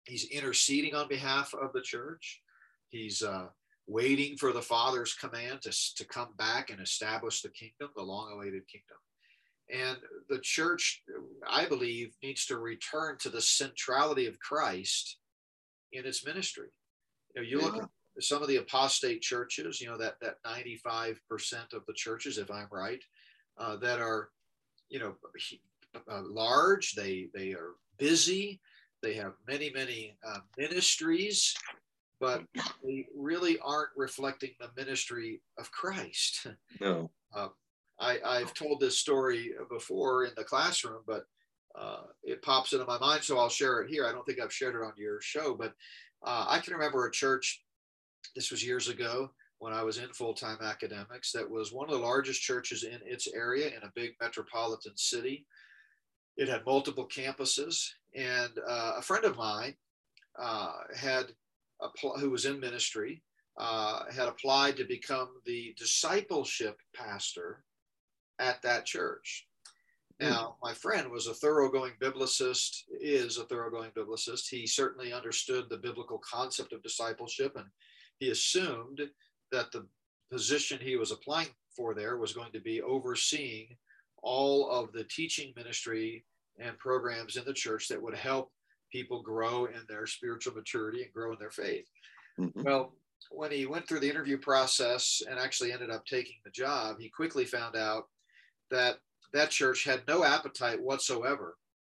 He's 0.06 0.26
interceding 0.26 0.96
on 0.96 1.08
behalf 1.08 1.54
of 1.54 1.72
the 1.74 1.82
church. 1.82 2.42
He's 2.90 3.24
uh, 3.24 3.48
waiting 3.88 4.38
for 4.38 4.52
the 4.52 4.62
Father's 4.62 5.14
command 5.14 5.62
to, 5.62 5.72
to 5.96 6.06
come 6.06 6.30
back 6.38 6.70
and 6.70 6.80
establish 6.80 7.42
the 7.42 7.50
kingdom, 7.50 7.90
the 7.96 8.04
long 8.04 8.32
awaited 8.34 8.68
kingdom. 8.68 8.98
And 9.74 9.98
the 10.30 10.40
church, 10.40 11.04
I 11.50 11.66
believe, 11.66 12.14
needs 12.22 12.46
to 12.48 12.58
return 12.58 13.18
to 13.20 13.30
the 13.30 13.42
centrality 13.42 14.28
of 14.28 14.40
Christ 14.40 15.18
in 15.94 16.06
its 16.06 16.26
ministry. 16.26 16.68
You 17.36 17.42
know, 17.42 17.48
you 17.48 17.60
yeah. 17.60 17.66
look 17.66 17.84
at 18.18 18.24
some 18.24 18.42
of 18.42 18.48
the 18.48 18.58
apostate 18.58 19.22
churches, 19.22 19.82
you 19.82 19.88
know, 19.88 19.98
that, 19.98 20.16
that 20.22 20.36
95% 20.46 21.18
of 21.74 21.86
the 21.88 21.94
churches, 21.94 22.38
if 22.38 22.52
I'm 22.52 22.68
right, 22.72 23.02
uh, 23.58 23.78
that 23.78 24.00
are, 24.00 24.30
you 24.90 25.00
know, 25.00 25.16
uh, 26.10 26.22
large, 26.24 26.94
they, 26.94 27.30
they 27.34 27.52
are 27.52 27.76
busy, 27.98 28.60
they 29.02 29.14
have 29.16 29.34
many, 29.48 29.72
many 29.72 30.18
uh, 30.28 30.40
ministries, 30.58 31.56
but 32.20 32.44
they 32.84 33.08
really 33.16 33.58
aren't 33.60 33.90
reflecting 33.98 34.52
the 34.60 34.70
ministry 34.78 35.42
of 35.58 35.72
Christ. 35.72 36.48
No. 36.80 37.12
Uh, 37.36 37.48
I, 38.00 38.20
I've 38.26 38.54
told 38.54 38.80
this 38.80 38.98
story 38.98 39.52
before 39.70 40.26
in 40.26 40.32
the 40.36 40.44
classroom, 40.44 41.02
but 41.08 41.26
uh, 41.76 42.04
it 42.24 42.42
pops 42.42 42.74
into 42.74 42.86
my 42.86 43.00
mind, 43.00 43.24
so 43.24 43.38
I'll 43.38 43.50
share 43.50 43.82
it 43.82 43.90
here. 43.90 44.06
I 44.06 44.12
don't 44.12 44.26
think 44.26 44.40
I've 44.40 44.54
shared 44.54 44.76
it 44.76 44.86
on 44.86 44.94
your 44.98 45.22
show, 45.22 45.56
but 45.56 45.74
uh, 46.24 46.46
I 46.48 46.60
can 46.60 46.74
remember 46.74 47.06
a 47.06 47.12
church, 47.12 47.64
this 48.36 48.52
was 48.52 48.66
years 48.66 48.90
ago 48.90 49.32
when 49.64 49.72
I 49.72 49.82
was 49.82 49.98
in 49.98 50.10
full 50.10 50.34
time 50.34 50.58
academics, 50.62 51.32
that 51.32 51.50
was 51.50 51.72
one 51.72 51.88
of 51.88 51.96
the 51.96 52.06
largest 52.06 52.42
churches 52.42 52.84
in 52.84 53.00
its 53.06 53.30
area 53.34 53.68
in 53.68 53.84
a 53.84 53.92
big 53.96 54.12
metropolitan 54.22 54.92
city. 54.98 55.46
It 56.38 56.50
had 56.50 56.66
multiple 56.66 57.08
campuses, 57.08 57.90
and 58.16 58.52
uh, 58.68 58.94
a 58.98 59.02
friend 59.02 59.26
of 59.26 59.38
mine 59.38 59.76
uh, 60.40 60.74
had 60.96 61.26
who 62.20 62.30
was 62.30 62.46
in 62.46 62.60
ministry, 62.60 63.22
uh, 63.58 64.04
had 64.12 64.28
applied 64.28 64.78
to 64.78 64.86
become 64.86 65.30
the 65.46 65.76
discipleship 65.78 66.78
pastor 66.96 67.64
at 68.40 68.62
that 68.62 68.86
church. 68.86 69.48
Hmm. 70.20 70.30
Now, 70.30 70.56
my 70.62 70.74
friend 70.74 71.10
was 71.12 71.28
a 71.28 71.34
thoroughgoing 71.34 71.94
biblicist, 72.02 72.84
is 73.00 73.38
a 73.38 73.46
thoroughgoing 73.46 73.92
biblicist. 73.92 74.50
He 74.50 74.66
certainly 74.66 75.14
understood 75.14 75.70
the 75.70 75.78
biblical 75.78 76.20
concept 76.20 76.74
of 76.74 76.84
discipleship, 76.84 77.56
and 77.56 77.66
he 78.20 78.30
assumed 78.30 79.02
that 79.52 79.72
the 79.72 79.86
position 80.32 80.80
he 80.82 80.96
was 80.96 81.12
applying 81.12 81.50
for 81.76 81.94
there 81.94 82.18
was 82.18 82.34
going 82.34 82.52
to 82.54 82.62
be 82.62 82.82
overseeing 82.82 83.76
all 84.24 84.70
of 84.70 84.92
the 84.94 85.04
teaching 85.04 85.54
ministry 85.56 86.26
and 86.60 86.78
programs 86.80 87.36
in 87.36 87.46
the 87.46 87.54
church 87.54 87.88
that 87.90 88.02
would 88.02 88.16
help 88.16 88.52
people 88.92 89.22
grow 89.22 89.66
in 89.66 89.82
their 89.88 90.08
spiritual 90.08 90.54
maturity 90.54 91.04
and 91.04 91.14
grow 91.14 91.34
in 91.34 91.40
their 91.40 91.52
faith. 91.52 91.86
Mm-hmm. 92.40 92.64
Well, 92.64 92.94
when 93.32 93.52
he 93.52 93.66
went 93.66 93.88
through 93.88 94.00
the 94.00 94.10
interview 94.10 94.38
process 94.38 95.22
and 95.30 95.40
actually 95.40 95.72
ended 95.72 95.90
up 95.90 96.06
taking 96.06 96.36
the 96.44 96.52
job, 96.52 96.98
he 97.00 97.10
quickly 97.10 97.46
found 97.46 97.76
out 97.76 98.08
that 98.72 98.98
that 99.34 99.50
church 99.50 99.84
had 99.84 100.04
no 100.08 100.24
appetite 100.24 100.82
whatsoever 100.82 101.58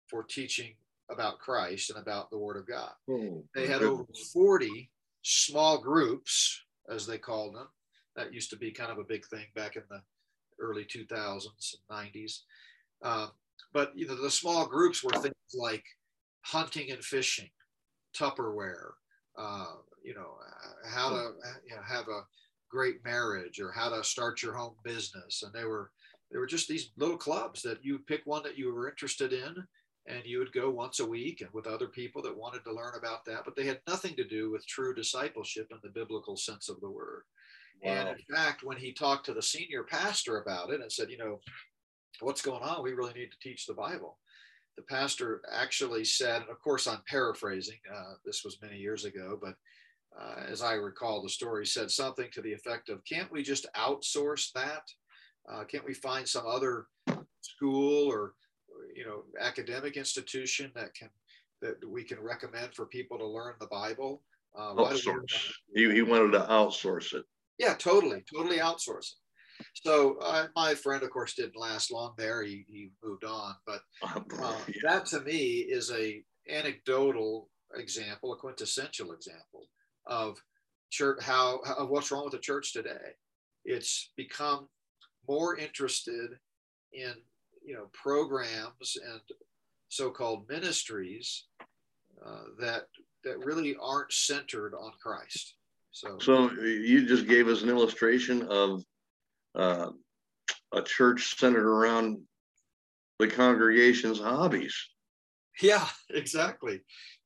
for 0.09 0.23
teaching 0.23 0.75
about 1.11 1.39
Christ 1.39 1.91
and 1.91 1.99
about 1.99 2.31
the 2.31 2.39
Word 2.39 2.57
of 2.57 2.67
God. 2.67 2.93
Oh, 3.11 3.43
they 3.55 3.67
had 3.67 3.83
over 3.83 4.05
40 4.33 4.91
small 5.23 5.79
groups, 5.79 6.63
as 6.89 7.07
they 7.07 7.19
called 7.19 7.55
them. 7.55 7.69
That 8.17 8.33
used 8.33 8.51
to 8.51 8.57
be 8.57 8.71
kind 8.71 8.93
of 8.93 8.99
a 8.99 9.05
big 9.05 9.27
thing 9.27 9.47
back 9.57 9.77
in 9.77 9.83
the 9.91 10.01
early 10.61 10.85
2000s 10.85 11.75
and 11.91 12.13
90s. 12.13 12.41
Uh, 13.03 13.29
but 13.73 13.93
you 13.95 14.07
know, 14.07 14.21
the 14.21 14.31
small 14.31 14.67
groups 14.67 15.03
were 15.03 15.11
things 15.13 15.35
like 15.55 15.85
hunting 16.43 16.91
and 16.91 17.05
fishing, 17.05 17.51
Tupperware, 18.17 18.93
uh, 19.39 19.75
you 20.03 20.15
know, 20.15 20.35
how 20.89 21.11
to 21.11 21.33
you 21.67 21.75
know, 21.75 21.83
have 21.87 22.09
a 22.09 22.23
great 22.71 23.05
marriage 23.05 23.61
or 23.61 23.71
how 23.71 23.89
to 23.89 24.03
start 24.05 24.43
your 24.43 24.55
home 24.55 24.75
business. 24.85 25.43
And 25.43 25.53
they 25.53 25.65
were, 25.65 25.91
they 26.31 26.39
were 26.39 26.47
just 26.47 26.69
these 26.69 26.91
little 26.97 27.17
clubs 27.17 27.63
that 27.63 27.85
you 27.85 27.99
pick 28.01 28.23
one 28.25 28.43
that 28.43 28.59
you 28.59 28.73
were 28.73 28.89
interested 28.89 29.33
in 29.33 29.65
and 30.07 30.23
you 30.25 30.39
would 30.39 30.53
go 30.53 30.71
once 30.71 31.01
a 31.01 31.07
week 31.07 31.41
and 31.41 31.51
with 31.53 31.67
other 31.67 31.89
people 31.89 32.21
that 32.23 32.37
wanted 32.37 32.63
to 32.65 32.73
learn 32.73 32.95
about 32.99 33.25
that, 33.25 33.43
but 33.45 33.57
they 33.57 33.65
had 33.65 33.81
nothing 33.89 34.15
to 34.17 34.25
do 34.25 34.51
with 34.51 34.67
true 34.67 34.95
discipleship 34.95 35.69
in 35.71 35.79
the 35.83 35.89
biblical 35.89 36.37
sense 36.37 36.69
of 36.69 36.81
the 36.81 36.91
word. 36.91 37.23
Wow. 37.83 37.91
And 37.93 38.09
in 38.09 38.37
fact, 38.37 38.63
when 38.63 38.77
he 38.77 38.93
talked 38.93 39.27
to 39.27 39.35
the 39.35 39.43
senior 39.43 39.83
pastor 39.83 40.41
about 40.41 40.71
it 40.71 40.81
and 40.81 40.91
said, 40.91 41.11
you 41.11 41.19
know, 41.19 41.41
what's 42.21 42.43
going 42.43 42.63
on? 42.63 42.83
We 42.83 42.93
really 42.93 43.13
need 43.13 43.31
to 43.31 43.39
teach 43.49 43.67
the 43.67 43.75
Bible 43.75 44.19
the 44.77 44.83
pastor 44.83 45.43
actually 45.53 46.05
said, 46.05 46.43
and 46.43 46.51
of 46.51 46.61
course 46.61 46.87
I'm 46.87 47.03
paraphrasing, 47.09 47.79
uh, 47.93 48.15
this 48.25 48.45
was 48.45 48.61
many 48.63 48.77
years 48.77 49.05
ago, 49.05 49.39
but 49.41 49.55
uh, 50.19 50.45
as 50.49 50.63
I 50.63 50.75
recall 50.75 51.23
the 51.23 51.29
story, 51.29 51.67
said 51.67 51.91
something 51.91 52.29
to 52.33 52.43
the 52.43 52.53
effect 52.53 52.89
of, 52.89 53.05
can't 53.05 53.31
we 53.31 53.43
just 53.43 53.67
outsource 53.77 54.53
that? 54.53 54.83
Uh, 55.51 55.65
can't 55.65 55.85
we 55.85 55.95
find 55.95 56.27
some 56.27 56.47
other 56.47 56.87
school 57.41 58.11
or, 58.11 58.35
you 58.95 59.05
know, 59.05 59.25
academic 59.41 59.97
institution 59.97 60.71
that 60.75 60.95
can, 60.95 61.11
that 61.61 61.77
we 61.89 62.05
can 62.05 62.21
recommend 62.21 62.75
for 62.75 62.87
people 62.87 63.19
to 63.19 63.27
learn 63.27 63.55
the 63.61 63.67
Bible? 63.67 64.23
Uh, 64.57 64.75
outsource. 64.75 65.53
He, 65.75 65.93
he 65.93 66.03
wanted 66.03 66.33
to 66.33 66.47
outsource 66.49 67.13
it. 67.15 67.25
Yeah, 67.59 67.75
totally, 67.75 68.25
totally 68.33 68.59
outsource 68.59 69.13
it. 69.13 69.19
So 69.75 70.19
uh, 70.21 70.47
my 70.57 70.75
friend, 70.75 71.03
of 71.03 71.11
course, 71.11 71.35
didn't 71.35 71.57
last 71.57 71.93
long 71.93 72.15
there. 72.19 72.43
He, 72.43 72.65
he 72.69 72.91
moved 73.03 73.25
on, 73.25 73.55
but 73.67 73.83
uh, 74.43 74.59
that 74.83 75.07
to 75.07 75.21
me 75.21 75.59
is 75.61 75.91
a 75.93 76.23
anecdotal 76.49 77.49
example, 77.77 78.33
a 78.33 78.37
quintessential 78.37 79.13
example 79.13 79.69
of 80.07 80.37
church 80.91 81.23
how 81.23 81.59
of 81.79 81.89
what's 81.89 82.11
wrong 82.11 82.25
with 82.25 82.33
the 82.33 82.39
church 82.39 82.73
today. 82.73 83.15
It's 83.65 84.11
become 84.17 84.69
more 85.29 85.57
interested 85.57 86.31
in 86.93 87.15
you 87.65 87.75
know 87.75 87.89
programs 87.93 88.97
and 89.11 89.21
so-called 89.89 90.49
ministries 90.49 91.47
uh, 92.25 92.45
that 92.61 92.85
that 93.25 93.39
really 93.45 93.77
aren't 93.81 94.13
centered 94.13 94.75
on 94.75 94.93
Christ. 95.03 95.57
So, 95.95 96.19
so 96.19 96.51
you 96.51 97.07
just 97.07 97.29
gave 97.29 97.47
us 97.47 97.63
an 97.63 97.69
illustration 97.69 98.43
of 98.51 98.83
uh, 99.55 99.91
a 100.73 100.83
church 100.83 101.39
centered 101.39 101.69
around 101.69 102.19
the 103.21 103.29
congregation's 103.29 104.19
hobbies. 104.19 104.75
Yeah, 105.63 105.87
exactly. 106.11 106.81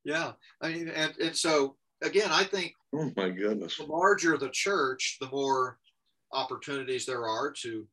Yeah. 0.05 0.33
I 0.61 0.69
mean, 0.69 0.89
and, 0.89 1.15
and 1.19 1.35
so 1.35 1.77
again, 2.03 2.29
I 2.31 2.45
think 2.45 2.75
oh 2.95 3.11
my 3.17 3.31
goodness, 3.31 3.79
the 3.79 3.85
larger 3.85 4.37
the 4.37 4.51
church, 4.51 5.17
the 5.19 5.31
more 5.31 5.79
opportunities 6.35 7.07
there 7.07 7.27
are 7.27 7.51
to, 7.63 7.89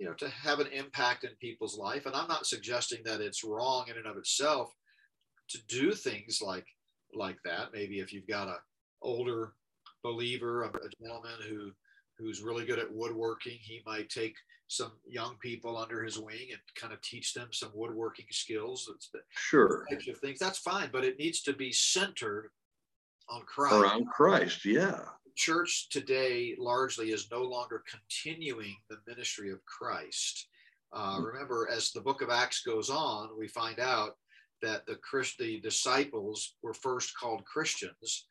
you 0.00 0.06
know, 0.06 0.14
to 0.14 0.28
have 0.30 0.58
an 0.58 0.66
impact 0.72 1.22
in 1.22 1.30
people's 1.40 1.78
life. 1.78 2.06
And 2.06 2.16
I'm 2.16 2.26
not 2.26 2.44
suggesting 2.44 3.02
that 3.04 3.20
it's 3.20 3.44
wrong 3.44 3.86
in 3.88 3.96
and 3.96 4.06
of 4.06 4.16
itself 4.16 4.74
to 5.50 5.58
do 5.68 5.92
things 5.92 6.40
like 6.42 6.66
like 7.14 7.38
that. 7.44 7.68
Maybe 7.72 8.00
if 8.00 8.12
you've 8.12 8.26
got 8.26 8.48
a 8.48 8.56
older 9.00 9.52
believer, 10.02 10.64
a, 10.64 10.68
a 10.68 10.90
gentleman 11.02 11.38
who 11.48 11.72
who's 12.18 12.42
really 12.42 12.66
good 12.66 12.78
at 12.78 12.92
woodworking. 12.92 13.58
He 13.60 13.80
might 13.86 14.08
take 14.08 14.34
some 14.66 14.92
young 15.06 15.36
people 15.40 15.78
under 15.78 16.02
his 16.02 16.18
wing 16.18 16.48
and 16.50 16.60
kind 16.76 16.92
of 16.92 17.00
teach 17.00 17.32
them 17.32 17.48
some 17.52 17.70
woodworking 17.74 18.26
skills. 18.30 18.90
sure. 19.30 19.86
Types 19.90 20.08
of 20.08 20.18
things. 20.18 20.38
That's 20.38 20.58
fine, 20.58 20.90
but 20.92 21.04
it 21.04 21.18
needs 21.18 21.42
to 21.42 21.52
be 21.52 21.72
centered 21.72 22.50
on 23.30 23.42
Christ. 23.42 23.74
Around 23.74 24.06
Christ, 24.08 24.64
yeah. 24.64 25.00
Church 25.36 25.88
today 25.90 26.54
largely 26.58 27.12
is 27.12 27.30
no 27.30 27.42
longer 27.42 27.84
continuing 27.88 28.74
the 28.90 28.98
ministry 29.06 29.50
of 29.50 29.64
Christ. 29.64 30.48
Uh, 30.92 31.16
mm-hmm. 31.16 31.24
Remember, 31.24 31.68
as 31.72 31.92
the 31.92 32.00
book 32.00 32.20
of 32.20 32.30
Acts 32.30 32.62
goes 32.62 32.90
on, 32.90 33.30
we 33.38 33.48
find 33.48 33.78
out 33.78 34.16
that 34.60 34.84
the 34.86 34.96
Christ, 34.96 35.38
the 35.38 35.60
disciples 35.60 36.56
were 36.62 36.74
first 36.74 37.16
called 37.16 37.44
Christians 37.44 38.26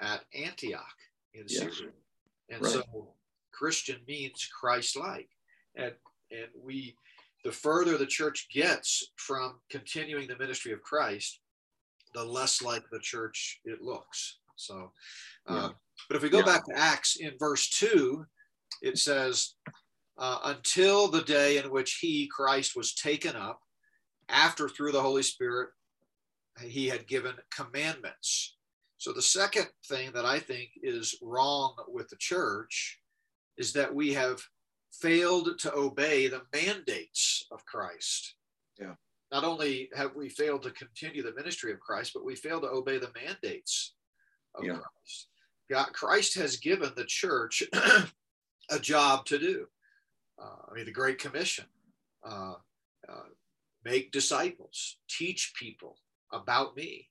at 0.00 0.24
Antioch 0.34 0.86
in 1.34 1.44
yes. 1.48 1.76
Syria. 1.76 1.92
And 2.50 2.62
right. 2.62 2.72
so 2.72 3.14
Christian 3.52 3.98
means 4.06 4.48
Christ-like, 4.58 5.28
and 5.76 5.92
and 6.30 6.48
we 6.62 6.96
the 7.44 7.52
further 7.52 7.98
the 7.98 8.06
church 8.06 8.48
gets 8.52 9.12
from 9.16 9.60
continuing 9.70 10.28
the 10.28 10.38
ministry 10.38 10.72
of 10.72 10.82
Christ, 10.82 11.40
the 12.14 12.24
less 12.24 12.62
like 12.62 12.84
the 12.90 13.00
church 13.00 13.60
it 13.64 13.82
looks. 13.82 14.38
So, 14.56 14.92
uh, 15.48 15.54
yeah. 15.54 15.68
but 16.08 16.16
if 16.16 16.22
we 16.22 16.28
go 16.28 16.38
yeah. 16.38 16.44
back 16.44 16.66
to 16.66 16.78
Acts 16.78 17.16
in 17.16 17.32
verse 17.38 17.68
2, 17.70 18.24
it 18.82 18.98
says, 18.98 19.54
uh, 20.18 20.38
until 20.44 21.08
the 21.08 21.22
day 21.22 21.58
in 21.58 21.70
which 21.70 21.98
he, 22.00 22.28
Christ, 22.28 22.76
was 22.76 22.94
taken 22.94 23.34
up, 23.34 23.60
after 24.28 24.68
through 24.68 24.92
the 24.92 25.02
Holy 25.02 25.22
Spirit, 25.22 25.70
he 26.60 26.86
had 26.88 27.08
given 27.08 27.34
commandments. 27.54 28.56
So, 29.02 29.12
the 29.12 29.20
second 29.20 29.66
thing 29.88 30.12
that 30.12 30.24
I 30.24 30.38
think 30.38 30.70
is 30.80 31.18
wrong 31.20 31.74
with 31.88 32.08
the 32.08 32.16
church 32.20 33.00
is 33.58 33.72
that 33.72 33.92
we 33.92 34.12
have 34.12 34.40
failed 34.92 35.58
to 35.58 35.74
obey 35.74 36.28
the 36.28 36.42
mandates 36.54 37.44
of 37.50 37.64
Christ. 37.64 38.36
Yeah. 38.78 38.94
Not 39.32 39.42
only 39.42 39.90
have 39.96 40.14
we 40.14 40.28
failed 40.28 40.62
to 40.62 40.70
continue 40.70 41.24
the 41.24 41.34
ministry 41.34 41.72
of 41.72 41.80
Christ, 41.80 42.12
but 42.14 42.24
we 42.24 42.36
fail 42.36 42.60
to 42.60 42.68
obey 42.68 42.98
the 42.98 43.10
mandates 43.12 43.94
of 44.54 44.62
yeah. 44.62 44.74
Christ. 44.74 45.26
God, 45.68 45.92
Christ 45.92 46.36
has 46.36 46.58
given 46.58 46.92
the 46.94 47.04
church 47.04 47.64
a 48.70 48.78
job 48.78 49.26
to 49.26 49.38
do. 49.40 49.66
Uh, 50.40 50.70
I 50.70 50.74
mean, 50.76 50.84
the 50.84 50.92
Great 50.92 51.18
Commission 51.18 51.64
uh, 52.24 52.54
uh, 53.08 53.30
make 53.84 54.12
disciples, 54.12 54.98
teach 55.08 55.54
people 55.58 55.96
about 56.32 56.76
me. 56.76 57.08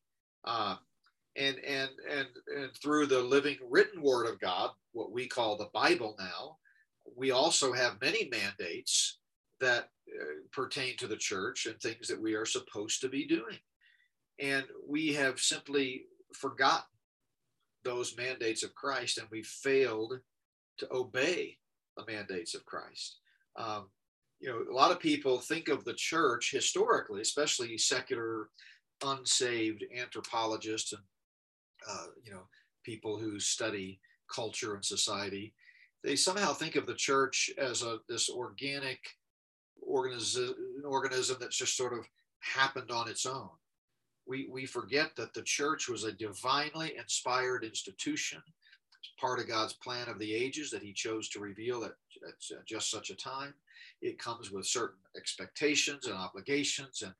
And, 1.37 1.57
and, 1.59 1.89
and, 2.09 2.27
and 2.57 2.71
through 2.81 3.05
the 3.07 3.21
living 3.21 3.57
written 3.69 4.01
word 4.01 4.27
of 4.27 4.39
God, 4.39 4.71
what 4.91 5.11
we 5.11 5.27
call 5.27 5.57
the 5.57 5.69
Bible 5.73 6.15
now, 6.19 6.57
we 7.15 7.31
also 7.31 7.71
have 7.71 8.01
many 8.01 8.29
mandates 8.29 9.19
that 9.59 9.89
uh, 10.19 10.25
pertain 10.51 10.97
to 10.97 11.07
the 11.07 11.15
church 11.15 11.65
and 11.65 11.79
things 11.79 12.07
that 12.07 12.21
we 12.21 12.33
are 12.33 12.45
supposed 12.45 12.99
to 13.01 13.09
be 13.09 13.25
doing. 13.25 13.57
And 14.39 14.65
we 14.87 15.13
have 15.13 15.39
simply 15.39 16.03
forgotten 16.33 16.83
those 17.83 18.17
mandates 18.17 18.63
of 18.63 18.75
Christ 18.75 19.17
and 19.17 19.27
we 19.31 19.43
failed 19.43 20.19
to 20.79 20.87
obey 20.91 21.57
the 21.97 22.05
mandates 22.11 22.55
of 22.55 22.65
Christ. 22.65 23.19
Um, 23.55 23.89
you 24.39 24.49
know, 24.49 24.65
a 24.71 24.75
lot 24.75 24.91
of 24.91 24.99
people 24.99 25.39
think 25.39 25.67
of 25.67 25.85
the 25.85 25.93
church 25.93 26.51
historically, 26.51 27.21
especially 27.21 27.77
secular, 27.77 28.49
unsaved 29.03 29.83
anthropologists 29.95 30.93
and, 30.93 31.01
uh, 31.89 32.07
you 32.23 32.31
know, 32.31 32.43
people 32.83 33.17
who 33.17 33.39
study 33.39 33.99
culture 34.33 34.75
and 34.75 34.83
society. 34.83 35.53
They 36.03 36.15
somehow 36.15 36.53
think 36.53 36.75
of 36.75 36.87
the 36.87 36.95
church 36.95 37.51
as 37.57 37.83
a 37.83 37.99
this 38.09 38.29
organic 38.29 38.99
organism, 39.81 40.55
organism 40.85 41.37
that's 41.39 41.57
just 41.57 41.77
sort 41.77 41.93
of 41.93 42.07
happened 42.39 42.91
on 42.91 43.07
its 43.07 43.25
own. 43.25 43.49
We, 44.27 44.47
we 44.51 44.65
forget 44.65 45.15
that 45.17 45.33
the 45.33 45.43
church 45.43 45.89
was 45.89 46.03
a 46.03 46.11
divinely 46.11 46.93
inspired 46.97 47.63
institution 47.63 48.41
part 49.19 49.39
of 49.39 49.47
God's 49.47 49.73
plan 49.73 50.09
of 50.09 50.19
the 50.19 50.33
ages 50.33 50.71
that 50.71 50.81
he 50.81 50.93
chose 50.93 51.29
to 51.29 51.39
reveal 51.39 51.83
at, 51.83 51.93
at 52.27 52.65
just 52.65 52.89
such 52.89 53.09
a 53.09 53.15
time. 53.15 53.53
It 54.01 54.19
comes 54.19 54.51
with 54.51 54.65
certain 54.65 54.99
expectations 55.15 56.07
and 56.07 56.15
obligations 56.15 57.03
and 57.03 57.13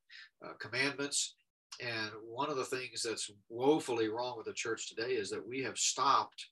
uh, 0.44 0.54
commandments. 0.60 1.36
And 1.80 2.12
one 2.28 2.50
of 2.50 2.58
the 2.58 2.66
things 2.66 3.02
that's 3.04 3.32
woefully 3.50 4.08
wrong 4.10 4.36
with 4.38 4.46
the 4.46 4.54
church 4.54 4.90
today 4.90 5.14
is 5.14 5.30
that 5.30 5.48
we 5.48 5.64
have 5.64 5.78
stopped 5.78 6.48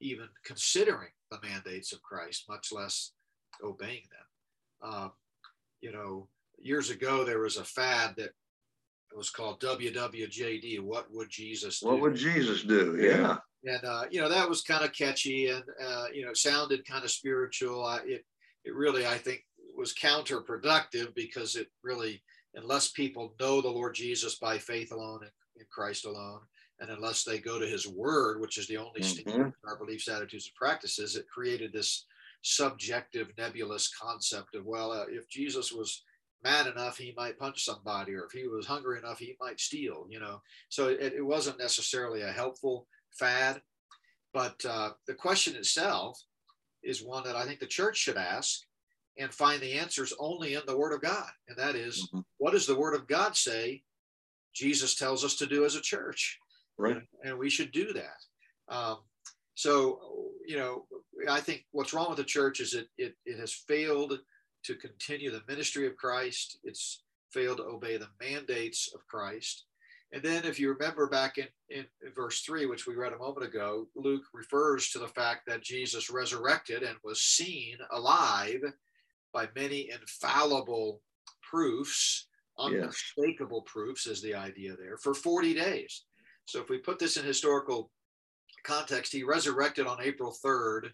even 0.00 0.28
considering 0.44 1.10
the 1.30 1.38
mandates 1.42 1.92
of 1.92 2.02
Christ, 2.02 2.44
much 2.48 2.72
less 2.72 3.12
obeying 3.62 4.02
them. 4.10 4.90
Uh, 4.90 5.08
you 5.80 5.92
know, 5.92 6.28
years 6.58 6.90
ago, 6.90 7.24
there 7.24 7.40
was 7.40 7.58
a 7.58 7.64
fad 7.64 8.14
that 8.16 8.30
was 9.14 9.30
called 9.30 9.60
WWJD. 9.60 10.80
What 10.80 11.12
would 11.12 11.30
Jesus 11.30 11.80
do? 11.80 11.88
What 11.88 12.00
would 12.00 12.16
Jesus 12.16 12.62
do? 12.62 12.96
Yeah 12.98 13.36
and 13.64 13.84
uh, 13.84 14.04
you 14.10 14.20
know 14.20 14.28
that 14.28 14.48
was 14.48 14.62
kind 14.62 14.84
of 14.84 14.92
catchy 14.92 15.48
and 15.48 15.64
uh, 15.82 16.06
you 16.12 16.24
know 16.24 16.32
sounded 16.34 16.86
kind 16.86 17.04
of 17.04 17.10
spiritual. 17.10 17.84
I, 17.84 18.00
it 18.04 18.24
it 18.64 18.74
really 18.74 19.06
I 19.06 19.18
think 19.18 19.44
was 19.76 19.94
counterproductive 19.94 21.14
because 21.14 21.56
it 21.56 21.68
really 21.82 22.22
unless 22.54 22.88
people 22.88 23.34
know 23.40 23.60
the 23.60 23.68
Lord 23.68 23.94
Jesus 23.94 24.36
by 24.36 24.58
faith 24.58 24.92
alone 24.92 25.20
and 25.22 25.30
in 25.56 25.66
Christ 25.70 26.04
alone, 26.04 26.40
and 26.80 26.90
unless 26.90 27.22
they 27.22 27.38
go 27.38 27.58
to 27.58 27.66
His 27.66 27.86
Word, 27.86 28.40
which 28.40 28.58
is 28.58 28.66
the 28.66 28.76
only 28.76 29.00
mm-hmm. 29.00 29.20
standard 29.20 29.46
in 29.46 29.68
our 29.68 29.78
beliefs, 29.78 30.08
attitudes, 30.08 30.46
and 30.46 30.54
practices, 30.54 31.16
it 31.16 31.28
created 31.32 31.72
this 31.72 32.06
subjective, 32.42 33.28
nebulous 33.38 33.88
concept 33.88 34.54
of 34.54 34.66
well, 34.66 34.92
uh, 34.92 35.04
if 35.08 35.28
Jesus 35.28 35.72
was 35.72 36.02
mad 36.42 36.66
enough, 36.66 36.98
he 36.98 37.14
might 37.16 37.38
punch 37.38 37.64
somebody, 37.64 38.12
or 38.14 38.24
if 38.24 38.32
he 38.32 38.46
was 38.46 38.66
hungry 38.66 38.98
enough, 38.98 39.18
he 39.18 39.36
might 39.40 39.60
steal. 39.60 40.06
You 40.10 40.20
know, 40.20 40.42
so 40.68 40.88
it, 40.88 41.14
it 41.14 41.24
wasn't 41.24 41.58
necessarily 41.58 42.22
a 42.22 42.32
helpful 42.32 42.86
fad. 43.12 43.62
But 44.32 44.64
uh, 44.68 44.90
the 45.06 45.14
question 45.14 45.54
itself 45.54 46.20
is 46.82 47.02
one 47.02 47.24
that 47.24 47.36
I 47.36 47.44
think 47.44 47.60
the 47.60 47.66
church 47.66 47.96
should 47.96 48.16
ask 48.16 48.60
and 49.18 49.32
find 49.32 49.60
the 49.60 49.74
answers 49.74 50.12
only 50.18 50.54
in 50.54 50.62
the 50.66 50.76
Word 50.76 50.92
of 50.92 51.02
God. 51.02 51.30
And 51.48 51.56
that 51.56 51.76
is, 51.76 52.08
mm-hmm. 52.08 52.20
what 52.38 52.52
does 52.52 52.66
the 52.66 52.78
Word 52.78 52.94
of 52.94 53.06
God 53.06 53.36
say 53.36 53.82
Jesus 54.54 54.94
tells 54.94 55.24
us 55.24 55.36
to 55.36 55.46
do 55.46 55.64
as 55.64 55.76
a 55.76 55.80
church? 55.80 56.38
Right. 56.78 56.96
And, 56.96 57.06
and 57.22 57.38
we 57.38 57.50
should 57.50 57.72
do 57.72 57.92
that. 57.92 58.74
Um, 58.74 58.98
so, 59.54 60.00
you 60.46 60.56
know, 60.56 60.86
I 61.28 61.40
think 61.40 61.64
what's 61.70 61.92
wrong 61.92 62.08
with 62.08 62.18
the 62.18 62.24
church 62.24 62.60
is 62.60 62.74
it, 62.74 62.88
it, 62.98 63.14
it 63.24 63.38
has 63.38 63.52
failed 63.52 64.18
to 64.64 64.74
continue 64.74 65.30
the 65.30 65.42
ministry 65.48 65.86
of 65.86 65.96
Christ. 65.96 66.58
It's 66.64 67.02
failed 67.30 67.58
to 67.58 67.64
obey 67.64 67.96
the 67.96 68.08
mandates 68.20 68.90
of 68.94 69.06
Christ. 69.06 69.64
And 70.12 70.22
then, 70.22 70.44
if 70.44 70.60
you 70.60 70.72
remember 70.72 71.08
back 71.08 71.38
in, 71.38 71.46
in, 71.70 71.86
verse 72.14 72.42
3, 72.42 72.66
which 72.66 72.86
we 72.86 72.94
read 72.94 73.12
a 73.12 73.18
moment 73.18 73.46
ago, 73.46 73.88
Luke 73.96 74.22
refers 74.32 74.90
to 74.90 75.00
the 75.00 75.08
fact 75.08 75.40
that 75.46 75.62
Jesus 75.62 76.08
resurrected 76.08 76.84
and 76.84 76.96
was 77.02 77.20
seen 77.20 77.78
alive 77.90 78.62
by 79.34 79.48
many 79.54 79.90
infallible 79.90 81.02
proofs, 81.42 82.28
unmistakable 82.58 83.62
yes. 83.66 83.72
proofs, 83.72 84.06
is 84.06 84.22
the 84.22 84.34
idea 84.34 84.74
there, 84.76 84.96
for 84.96 85.12
40 85.12 85.54
days. 85.54 86.04
So, 86.46 86.60
if 86.60 86.70
we 86.70 86.78
put 86.78 86.98
this 86.98 87.16
in 87.16 87.24
historical 87.24 87.90
context, 88.64 89.12
he 89.12 89.24
resurrected 89.24 89.86
on 89.86 90.00
April 90.00 90.34
3rd, 90.44 90.90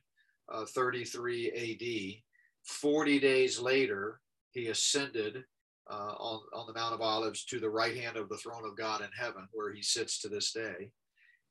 uh, 0.52 0.64
33 0.66 1.50
AD. 1.52 2.22
40 2.64 3.20
days 3.20 3.58
later, 3.58 4.20
he 4.52 4.68
ascended 4.68 5.44
uh, 5.90 6.14
on, 6.18 6.40
on 6.54 6.66
the 6.66 6.78
Mount 6.78 6.94
of 6.94 7.00
Olives 7.00 7.44
to 7.46 7.58
the 7.58 7.70
right 7.70 7.96
hand 7.96 8.16
of 8.16 8.28
the 8.28 8.36
throne 8.36 8.64
of 8.64 8.76
God 8.76 9.00
in 9.00 9.08
heaven, 9.16 9.48
where 9.52 9.72
he 9.72 9.82
sits 9.82 10.20
to 10.20 10.28
this 10.28 10.52
day. 10.52 10.90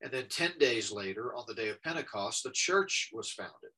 And 0.01 0.11
then 0.11 0.27
10 0.29 0.51
days 0.59 0.91
later, 0.91 1.35
on 1.35 1.43
the 1.47 1.53
day 1.53 1.69
of 1.69 1.81
Pentecost, 1.83 2.43
the 2.43 2.51
church 2.51 3.09
was 3.11 3.31
founded. 3.31 3.71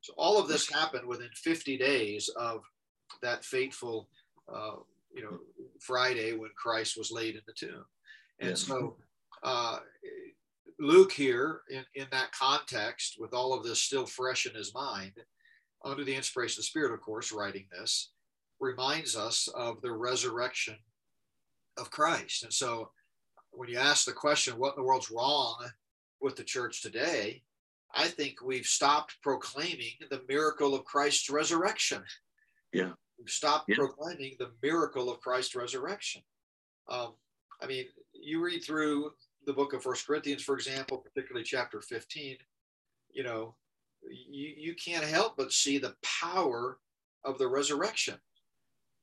So 0.00 0.12
all 0.16 0.38
of 0.38 0.48
this 0.48 0.70
happened 0.70 1.06
within 1.06 1.30
50 1.34 1.76
days 1.76 2.28
of 2.36 2.62
that 3.22 3.44
fateful, 3.44 4.08
uh, 4.52 4.76
you 5.14 5.22
know, 5.22 5.38
Friday 5.80 6.32
when 6.34 6.50
Christ 6.56 6.96
was 6.96 7.10
laid 7.10 7.34
in 7.34 7.42
the 7.46 7.52
tomb. 7.52 7.84
And 8.40 8.50
yes. 8.50 8.62
so 8.62 8.96
uh, 9.42 9.80
Luke 10.78 11.12
here, 11.12 11.62
in, 11.70 11.84
in 11.94 12.06
that 12.12 12.32
context, 12.32 13.16
with 13.18 13.34
all 13.34 13.52
of 13.52 13.64
this 13.64 13.80
still 13.80 14.06
fresh 14.06 14.46
in 14.46 14.54
his 14.54 14.72
mind, 14.74 15.12
under 15.84 16.04
the 16.04 16.14
inspiration 16.14 16.54
of 16.54 16.64
the 16.64 16.64
Spirit, 16.64 16.92
of 16.92 17.00
course, 17.00 17.32
writing 17.32 17.66
this, 17.70 18.10
reminds 18.60 19.16
us 19.16 19.48
of 19.48 19.80
the 19.80 19.92
resurrection 19.92 20.76
of 21.76 21.90
Christ. 21.90 22.42
And 22.44 22.52
so 22.52 22.90
when 23.50 23.68
you 23.68 23.78
ask 23.78 24.04
the 24.04 24.12
question, 24.12 24.58
what 24.58 24.76
in 24.76 24.82
the 24.82 24.86
world's 24.86 25.10
wrong 25.10 25.56
with 26.20 26.36
the 26.36 26.44
church 26.44 26.82
today? 26.82 27.42
I 27.94 28.08
think 28.08 28.42
we've 28.42 28.66
stopped 28.66 29.16
proclaiming 29.22 29.92
the 30.10 30.22
miracle 30.28 30.74
of 30.74 30.84
Christ's 30.84 31.30
resurrection. 31.30 32.02
Yeah. 32.72 32.92
We've 33.18 33.28
stopped 33.28 33.68
yeah. 33.68 33.76
proclaiming 33.76 34.36
the 34.38 34.50
miracle 34.62 35.10
of 35.10 35.20
Christ's 35.20 35.54
resurrection. 35.54 36.22
Um, 36.88 37.14
I 37.62 37.66
mean, 37.66 37.86
you 38.12 38.42
read 38.42 38.62
through 38.64 39.12
the 39.46 39.52
book 39.52 39.72
of 39.72 39.82
First 39.82 40.06
Corinthians, 40.06 40.42
for 40.42 40.54
example, 40.54 40.98
particularly 40.98 41.44
chapter 41.44 41.80
15, 41.80 42.36
you 43.10 43.22
know, 43.22 43.54
you, 44.02 44.54
you 44.56 44.74
can't 44.74 45.04
help 45.04 45.36
but 45.36 45.52
see 45.52 45.78
the 45.78 45.94
power 46.02 46.78
of 47.24 47.38
the 47.38 47.48
resurrection. 47.48 48.14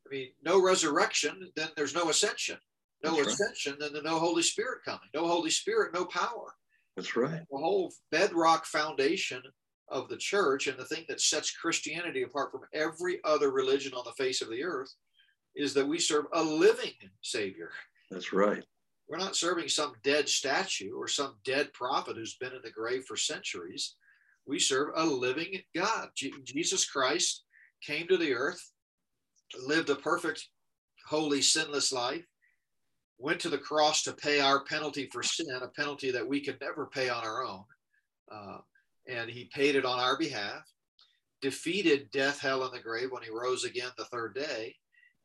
I 0.06 0.14
mean, 0.14 0.30
no 0.44 0.62
resurrection, 0.62 1.52
then 1.56 1.70
there's 1.76 1.96
no 1.96 2.10
ascension. 2.10 2.58
No 3.04 3.16
That's 3.18 3.34
ascension, 3.34 3.74
right. 3.74 3.80
then 3.82 3.94
there's 3.94 4.06
no 4.06 4.20
Holy 4.20 4.44
Spirit 4.44 4.80
coming. 4.86 5.10
No 5.14 5.28
Holy 5.28 5.50
Spirit, 5.50 5.94
no 5.94 6.06
power. 6.06 6.54
That's 6.96 7.16
right. 7.16 7.42
The 7.52 7.58
whole 7.58 7.94
bedrock 8.12 8.66
foundation 8.66 9.42
of 9.90 10.10
the 10.10 10.18
church 10.18 10.68
and 10.68 10.78
the 10.78 10.86
thing 10.86 11.06
that 11.08 11.22
sets 11.22 11.52
Christianity 11.52 12.24
apart 12.24 12.52
from 12.52 12.62
every 12.74 13.20
other 13.24 13.52
religion 13.52 13.94
on 13.94 14.04
the 14.06 14.24
face 14.24 14.42
of 14.42 14.50
the 14.50 14.64
earth 14.64 14.94
is 15.56 15.74
that 15.74 15.88
we 15.88 16.00
serve 16.00 16.26
a 16.34 16.44
living 16.44 16.94
Savior. 17.22 17.72
That's 18.10 18.34
right. 18.34 18.64
We're 19.08 19.18
not 19.18 19.36
serving 19.36 19.70
some 19.70 19.94
dead 20.04 20.28
statue 20.28 20.96
or 20.96 21.08
some 21.08 21.36
dead 21.44 21.72
prophet 21.74 22.16
who's 22.16 22.38
been 22.38 22.54
in 22.54 22.62
the 22.64 22.72
grave 22.72 23.04
for 23.06 23.16
centuries. 23.16 23.96
We 24.48 24.58
serve 24.58 24.90
a 24.96 25.06
living 25.06 25.60
God. 25.76 26.10
Jesus 26.44 26.90
Christ 26.90 27.44
came 27.86 28.08
to 28.08 28.18
the 28.18 28.34
earth 28.34 28.62
lived 29.64 29.90
a 29.90 29.96
perfect, 29.96 30.48
holy, 31.08 31.42
sinless 31.42 31.92
life, 31.92 32.26
went 33.18 33.40
to 33.40 33.50
the 33.50 33.58
cross 33.58 34.04
to 34.04 34.14
pay 34.14 34.40
our 34.40 34.64
penalty 34.66 35.08
for 35.12 35.24
sin, 35.24 35.48
a 35.62 35.68
penalty 35.68 36.12
that 36.12 36.28
we 36.28 36.42
could 36.42 36.60
never 36.60 36.86
pay 36.88 37.10
on 37.10 37.24
our 37.24 37.44
own. 37.44 37.64
Uh, 38.32 38.58
and 39.08 39.30
he 39.30 39.50
paid 39.54 39.76
it 39.76 39.86
on 39.86 40.00
our 40.00 40.18
behalf, 40.18 40.64
defeated 41.42 42.10
death, 42.12 42.40
hell, 42.40 42.64
and 42.64 42.74
the 42.74 42.80
grave 42.80 43.12
when 43.12 43.24
he 43.24 43.30
rose 43.30 43.64
again 43.64 43.90
the 43.98 44.06
third 44.06 44.36
day. 44.36 44.76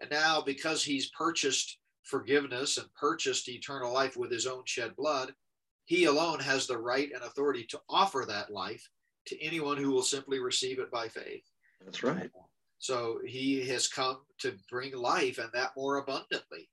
And 0.01 0.11
now, 0.11 0.41
because 0.41 0.85
he's 0.85 1.11
purchased 1.11 1.79
forgiveness 2.03 2.79
and 2.79 2.93
purchased 2.95 3.49
eternal 3.49 3.93
life 3.93 4.17
with 4.17 4.31
his 4.31 4.47
own 4.47 4.63
shed 4.67 4.95
blood, 4.97 5.33
he 5.85 6.05
alone 6.05 6.41
has 6.41 6.67
the 6.67 6.79
right 6.79 7.11
and 7.13 7.23
authority 7.23 7.65
to 7.65 7.81
offer 7.89 8.25
that 8.29 8.53
life 8.53 8.89
to 9.27 9.43
anyone 9.43 9.77
who 9.77 9.91
will 9.91 10.03
simply 10.03 10.39
receive 10.39 10.79
it 10.79 10.91
by 10.91 11.09
faith. 11.09 11.45
That's 11.85 12.03
right. 12.03 12.31
So 12.79 13.21
he 13.27 13.67
has 13.69 13.89
come 13.89 14.19
to 14.39 14.57
bring 14.71 14.97
life 14.97 15.39
and 15.39 15.51
that 15.53 15.73
more 15.77 15.99
abundantly. 15.99 16.69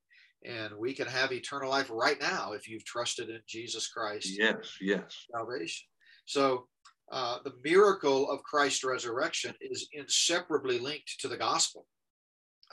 And 0.45 0.75
we 0.77 0.93
can 0.93 1.07
have 1.07 1.31
eternal 1.31 1.69
life 1.69 1.89
right 1.91 2.19
now 2.21 2.53
if 2.53 2.67
you've 2.67 2.85
trusted 2.85 3.29
in 3.29 3.41
Jesus 3.47 3.87
Christ. 3.87 4.29
Yes, 4.37 4.77
yes. 4.79 5.25
Salvation. 5.31 5.87
So 6.25 6.67
uh, 7.11 7.39
the 7.43 7.55
miracle 7.63 8.29
of 8.29 8.43
Christ's 8.43 8.83
resurrection 8.83 9.53
is 9.61 9.87
inseparably 9.93 10.79
linked 10.79 11.19
to 11.19 11.27
the 11.27 11.37
gospel. 11.37 11.85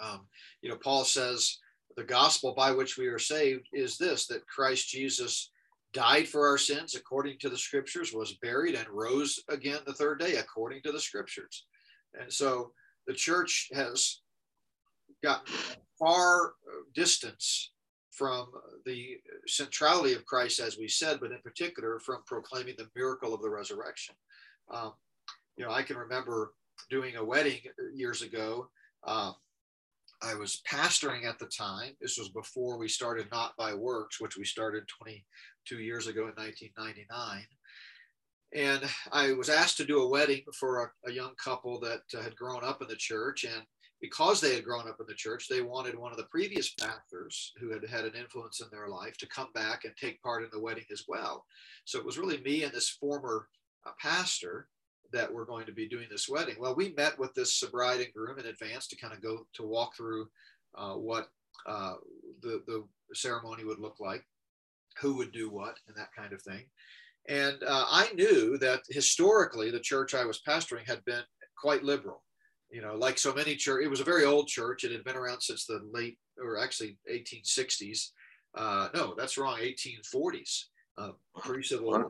Um, 0.03 0.27
you 0.61 0.68
know, 0.68 0.77
Paul 0.77 1.05
says 1.05 1.59
the 1.96 2.05
gospel 2.05 2.55
by 2.55 2.72
which 2.72 2.98
we 2.98 3.07
are 3.07 3.18
saved 3.18 3.68
is 3.72 3.96
this 3.96 4.27
that 4.27 4.46
Christ 4.46 4.88
Jesus 4.88 5.50
died 5.92 6.29
for 6.29 6.48
our 6.48 6.59
sins 6.59 6.96
according 6.96 7.38
to 7.38 7.48
the 7.48 7.57
scriptures, 7.57 8.12
was 8.12 8.35
buried, 8.42 8.74
and 8.74 8.88
rose 8.88 9.38
again 9.48 9.79
the 9.87 9.94
third 9.94 10.18
day 10.18 10.37
according 10.37 10.83
to 10.83 10.92
the 10.92 11.00
scriptures. 11.00 11.66
And 12.20 12.33
so 12.33 12.72
the 13.07 13.14
church 13.14 13.68
has 13.72 14.20
gotten 15.22 15.55
far 15.98 16.54
distance 16.94 17.72
from 18.11 18.46
the 18.87 19.18
centrality 19.46 20.14
of 20.14 20.24
Christ, 20.24 20.61
as 20.61 20.78
we 20.78 20.88
said, 20.88 21.18
but 21.20 21.33
in 21.33 21.38
particular 21.38 21.98
from 21.98 22.22
proclaiming 22.26 22.74
the 22.78 22.88
miracle 22.94 23.35
of 23.35 23.42
the 23.42 23.50
resurrection. 23.50 24.14
Um, 24.70 24.92
you 25.57 25.64
know, 25.64 25.72
I 25.72 25.83
can 25.83 25.96
remember 25.96 26.52
doing 26.90 27.16
a 27.16 27.24
wedding 27.24 27.61
years 27.94 28.22
ago. 28.22 28.68
Uh, 29.04 29.33
I 30.22 30.35
was 30.35 30.62
pastoring 30.68 31.24
at 31.24 31.38
the 31.38 31.46
time. 31.46 31.92
This 32.00 32.16
was 32.18 32.28
before 32.28 32.78
we 32.78 32.88
started 32.88 33.26
Not 33.30 33.57
by 33.57 33.74
Works, 33.74 34.20
which 34.20 34.37
we 34.37 34.44
started 34.44 34.85
22 34.88 35.80
years 35.80 36.07
ago 36.07 36.22
in 36.22 36.35
1999. 36.35 37.46
And 38.54 38.83
I 39.11 39.33
was 39.33 39.48
asked 39.48 39.76
to 39.78 39.85
do 39.85 40.02
a 40.02 40.09
wedding 40.09 40.42
for 40.59 40.85
a, 40.85 41.11
a 41.11 41.12
young 41.12 41.35
couple 41.42 41.80
that 41.80 42.02
uh, 42.16 42.22
had 42.22 42.37
grown 42.37 42.64
up 42.64 42.80
in 42.80 42.88
the 42.88 42.96
church. 42.96 43.44
And 43.44 43.64
because 44.05 44.38
they 44.38 44.55
had 44.55 44.67
grown 44.67 44.87
up 44.87 45.01
in 45.01 45.07
the 45.09 45.14
church, 45.14 45.49
they 45.49 45.62
wanted 45.62 45.97
one 45.97 46.11
of 46.11 46.19
the 46.19 46.25
previous 46.25 46.75
pastors 46.75 47.55
who 47.59 47.71
had 47.71 47.83
had 47.88 48.05
an 48.05 48.12
influence 48.14 48.61
in 48.61 48.67
their 48.71 48.87
life 48.87 49.17
to 49.17 49.27
come 49.29 49.49
back 49.55 49.87
and 49.87 49.95
take 49.97 50.21
part 50.21 50.43
in 50.43 50.51
the 50.53 50.61
wedding 50.61 50.85
as 50.93 51.05
well. 51.09 51.47
So 51.87 51.99
it 52.01 52.05
was 52.05 52.19
really 52.19 52.37
me 52.43 52.64
and 52.64 52.73
this 52.75 52.90
former 52.90 53.49
uh, 53.87 53.93
pastor 53.99 54.69
that 55.14 55.33
were 55.33 55.47
going 55.47 55.64
to 55.64 55.73
be 55.73 55.88
doing 55.88 56.09
this 56.11 56.29
wedding. 56.29 56.57
Well, 56.59 56.75
we 56.75 56.93
met 56.93 57.19
with 57.19 57.33
this 57.33 57.64
bride 57.73 58.03
and 58.03 58.12
groom 58.12 58.38
in 58.38 58.45
advance 58.45 58.88
to 58.88 58.97
kind 58.97 59.14
of 59.14 59.23
go 59.23 59.47
to 59.55 59.62
walk 59.62 59.97
through 59.97 60.29
uh, 60.75 60.93
what 60.93 61.29
uh, 61.67 61.95
the, 62.43 62.62
the 62.67 62.85
ceremony 63.14 63.64
would 63.64 63.79
look 63.79 64.01
like, 64.01 64.23
who 65.01 65.17
would 65.17 65.33
do 65.33 65.49
what, 65.49 65.79
and 65.88 65.97
that 65.97 66.12
kind 66.14 66.35
of 66.35 66.43
thing. 66.43 66.64
And 67.27 67.57
uh, 67.67 67.87
I 67.88 68.12
knew 68.12 68.59
that 68.59 68.83
historically 68.90 69.71
the 69.71 69.81
church 69.81 70.14
I 70.14 70.27
was 70.27 70.43
pastoring 70.47 70.87
had 70.87 71.03
been 71.07 71.23
quite 71.57 71.83
liberal. 71.83 72.21
You 72.70 72.83
know, 72.83 72.94
like 72.96 73.18
so 73.18 73.33
many 73.33 73.55
church, 73.55 73.85
it 73.85 73.88
was 73.88 74.00
a 74.00 74.05
very 74.05 74.24
old 74.24 74.48
church. 74.48 74.85
It 74.85 74.92
had 74.92 75.05
been 75.05 75.16
around 75.16 75.40
since 75.40 75.64
the 75.64 75.81
late, 75.92 76.18
or 76.42 76.59
actually 76.59 76.98
1860s. 77.11 78.11
Uh, 78.57 78.88
no, 78.94 79.14
that's 79.16 79.38
wrong, 79.38 79.59
1840s, 79.59 80.64
uh, 80.98 81.11
pre-civil 81.38 81.87
war. 81.87 82.09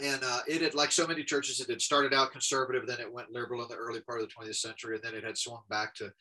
And 0.00 0.22
uh, 0.22 0.40
it 0.46 0.62
had, 0.62 0.74
like 0.74 0.92
so 0.92 1.06
many 1.06 1.24
churches, 1.24 1.60
it 1.60 1.68
had 1.68 1.82
started 1.82 2.14
out 2.14 2.30
conservative, 2.30 2.86
then 2.86 3.00
it 3.00 3.12
went 3.12 3.32
liberal 3.32 3.62
in 3.62 3.68
the 3.68 3.74
early 3.74 4.00
part 4.00 4.20
of 4.20 4.28
the 4.28 4.34
20th 4.34 4.56
century, 4.56 4.94
and 4.94 5.02
then 5.02 5.14
it 5.14 5.24
had 5.24 5.36
swung 5.36 5.62
back 5.68 5.94
to 5.96 6.12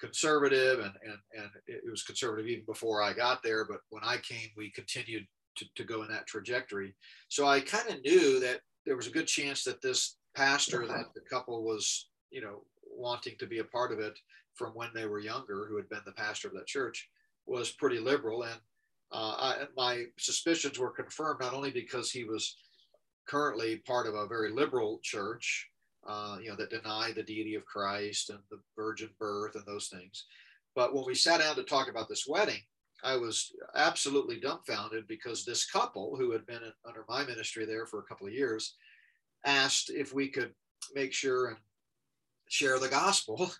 conservative, 0.00 0.78
and 0.78 0.92
and 1.04 1.18
and 1.36 1.50
it 1.66 1.82
was 1.90 2.04
conservative 2.04 2.46
even 2.46 2.64
before 2.64 3.02
I 3.02 3.12
got 3.12 3.42
there. 3.42 3.66
But 3.68 3.80
when 3.90 4.02
I 4.04 4.16
came, 4.18 4.48
we 4.56 4.70
continued 4.70 5.26
to, 5.56 5.66
to 5.76 5.84
go 5.84 6.02
in 6.02 6.08
that 6.08 6.26
trajectory. 6.26 6.94
So 7.28 7.46
I 7.46 7.60
kind 7.60 7.88
of 7.88 8.02
knew 8.02 8.40
that 8.40 8.60
there 8.86 8.96
was 8.96 9.06
a 9.06 9.12
good 9.12 9.26
chance 9.26 9.64
that 9.64 9.82
this 9.82 10.16
pastor 10.34 10.86
that 10.86 11.06
the 11.14 11.20
couple 11.28 11.64
was, 11.64 12.08
you 12.30 12.40
know, 12.40 12.62
wanting 12.98 13.34
to 13.38 13.46
be 13.46 13.58
a 13.58 13.64
part 13.64 13.92
of 13.92 14.00
it 14.00 14.18
from 14.54 14.72
when 14.72 14.90
they 14.94 15.06
were 15.06 15.20
younger, 15.20 15.66
who 15.66 15.76
had 15.76 15.88
been 15.88 16.02
the 16.04 16.12
pastor 16.12 16.48
of 16.48 16.54
that 16.54 16.66
church, 16.66 17.08
was 17.46 17.70
pretty 17.70 17.98
liberal. 17.98 18.42
And 18.42 18.60
uh, 19.12 19.34
I, 19.38 19.56
my 19.76 20.04
suspicions 20.18 20.78
were 20.78 20.90
confirmed 20.90 21.40
not 21.40 21.54
only 21.54 21.70
because 21.70 22.10
he 22.10 22.24
was 22.24 22.56
currently 23.26 23.76
part 23.86 24.06
of 24.06 24.14
a 24.14 24.26
very 24.26 24.50
liberal 24.50 25.00
church, 25.02 25.68
uh, 26.06 26.38
you 26.42 26.50
know, 26.50 26.56
that 26.56 26.70
deny 26.70 27.12
the 27.12 27.22
deity 27.22 27.54
of 27.54 27.64
Christ 27.64 28.30
and 28.30 28.40
the 28.50 28.58
virgin 28.76 29.10
birth 29.18 29.54
and 29.54 29.64
those 29.66 29.88
things. 29.88 30.26
But 30.74 30.94
when 30.94 31.04
we 31.06 31.14
sat 31.14 31.40
down 31.40 31.56
to 31.56 31.62
talk 31.62 31.88
about 31.88 32.08
this 32.08 32.26
wedding, 32.26 32.60
I 33.02 33.16
was 33.16 33.52
absolutely 33.76 34.40
dumbfounded 34.40 35.06
because 35.06 35.44
this 35.44 35.70
couple, 35.70 36.16
who 36.16 36.32
had 36.32 36.46
been 36.46 36.62
under 36.86 37.04
my 37.08 37.24
ministry 37.24 37.64
there 37.64 37.86
for 37.86 38.00
a 38.00 38.04
couple 38.04 38.26
of 38.26 38.32
years, 38.32 38.74
asked 39.44 39.90
if 39.90 40.12
we 40.12 40.28
could 40.28 40.52
make 40.94 41.12
sure 41.12 41.48
and 41.48 41.58
share 42.48 42.78
the 42.78 42.88
gospel 42.88 43.50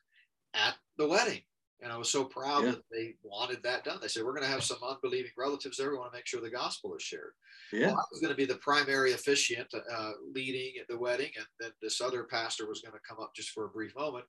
at 0.55 0.75
the 0.97 1.09
wedding. 1.09 1.43
And 1.81 1.93
I 1.93 1.97
was 1.97 2.11
so 2.11 2.25
proud 2.25 2.65
yeah. 2.65 2.71
that 2.73 2.83
they 2.91 3.15
wanted 3.23 3.63
that 3.63 3.85
done. 3.85 3.99
They 4.03 4.09
said, 4.09 4.25
We're 4.25 4.35
going 4.35 4.45
to 4.45 4.51
have 4.51 4.65
some 4.65 4.79
unbelieving 4.83 5.31
relatives 5.37 5.77
there. 5.77 5.91
We 5.91 5.99
want 5.99 6.13
to 6.13 6.19
make 6.19 6.27
sure 6.27 6.41
the 6.41 6.51
gospel 6.51 6.97
is 6.97 7.03
shared. 7.03 7.33
Yeah. 7.73 7.89
Well, 7.89 7.99
I 7.99 8.05
was 8.11 8.21
going 8.21 8.33
to 8.33 8.37
be 8.37 8.47
the 8.47 8.57
primary 8.57 9.13
officiant 9.13 9.73
uh, 9.75 10.13
leading 10.35 10.73
at 10.81 10.89
the 10.89 10.99
wedding, 10.99 11.31
and 11.37 11.47
then 11.61 11.71
this 11.81 12.01
other 12.01 12.25
pastor 12.25 12.67
was 12.67 12.81
going 12.81 12.95
to 12.95 13.09
come 13.09 13.23
up 13.23 13.33
just 13.37 13.51
for 13.51 13.67
a 13.67 13.71
brief 13.71 13.95
moment. 13.95 14.25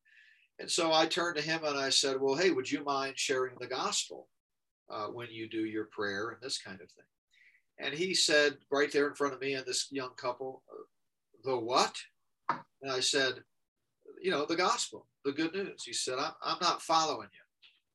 And 0.59 0.69
so 0.69 0.91
I 0.91 1.05
turned 1.05 1.37
to 1.37 1.41
him 1.41 1.61
and 1.63 1.77
I 1.77 1.89
said, 1.89 2.17
Well, 2.19 2.35
hey, 2.35 2.51
would 2.51 2.69
you 2.69 2.83
mind 2.83 3.17
sharing 3.17 3.55
the 3.59 3.67
gospel 3.67 4.27
uh, 4.89 5.07
when 5.07 5.27
you 5.31 5.49
do 5.49 5.65
your 5.65 5.85
prayer 5.85 6.29
and 6.29 6.37
this 6.41 6.59
kind 6.59 6.81
of 6.81 6.91
thing? 6.91 7.05
And 7.79 7.93
he 7.93 8.13
said, 8.13 8.57
right 8.69 8.91
there 8.91 9.07
in 9.07 9.15
front 9.15 9.33
of 9.33 9.39
me 9.39 9.53
and 9.53 9.65
this 9.65 9.87
young 9.89 10.11
couple, 10.17 10.61
The 11.43 11.57
what? 11.57 11.95
And 12.49 12.91
I 12.91 12.99
said, 12.99 13.35
You 14.21 14.31
know, 14.31 14.45
the 14.45 14.55
gospel, 14.55 15.07
the 15.25 15.31
good 15.31 15.53
news. 15.53 15.83
He 15.85 15.93
said, 15.93 16.15
I'm, 16.19 16.31
I'm 16.43 16.57
not 16.61 16.81
following 16.81 17.29
you. 17.31 17.39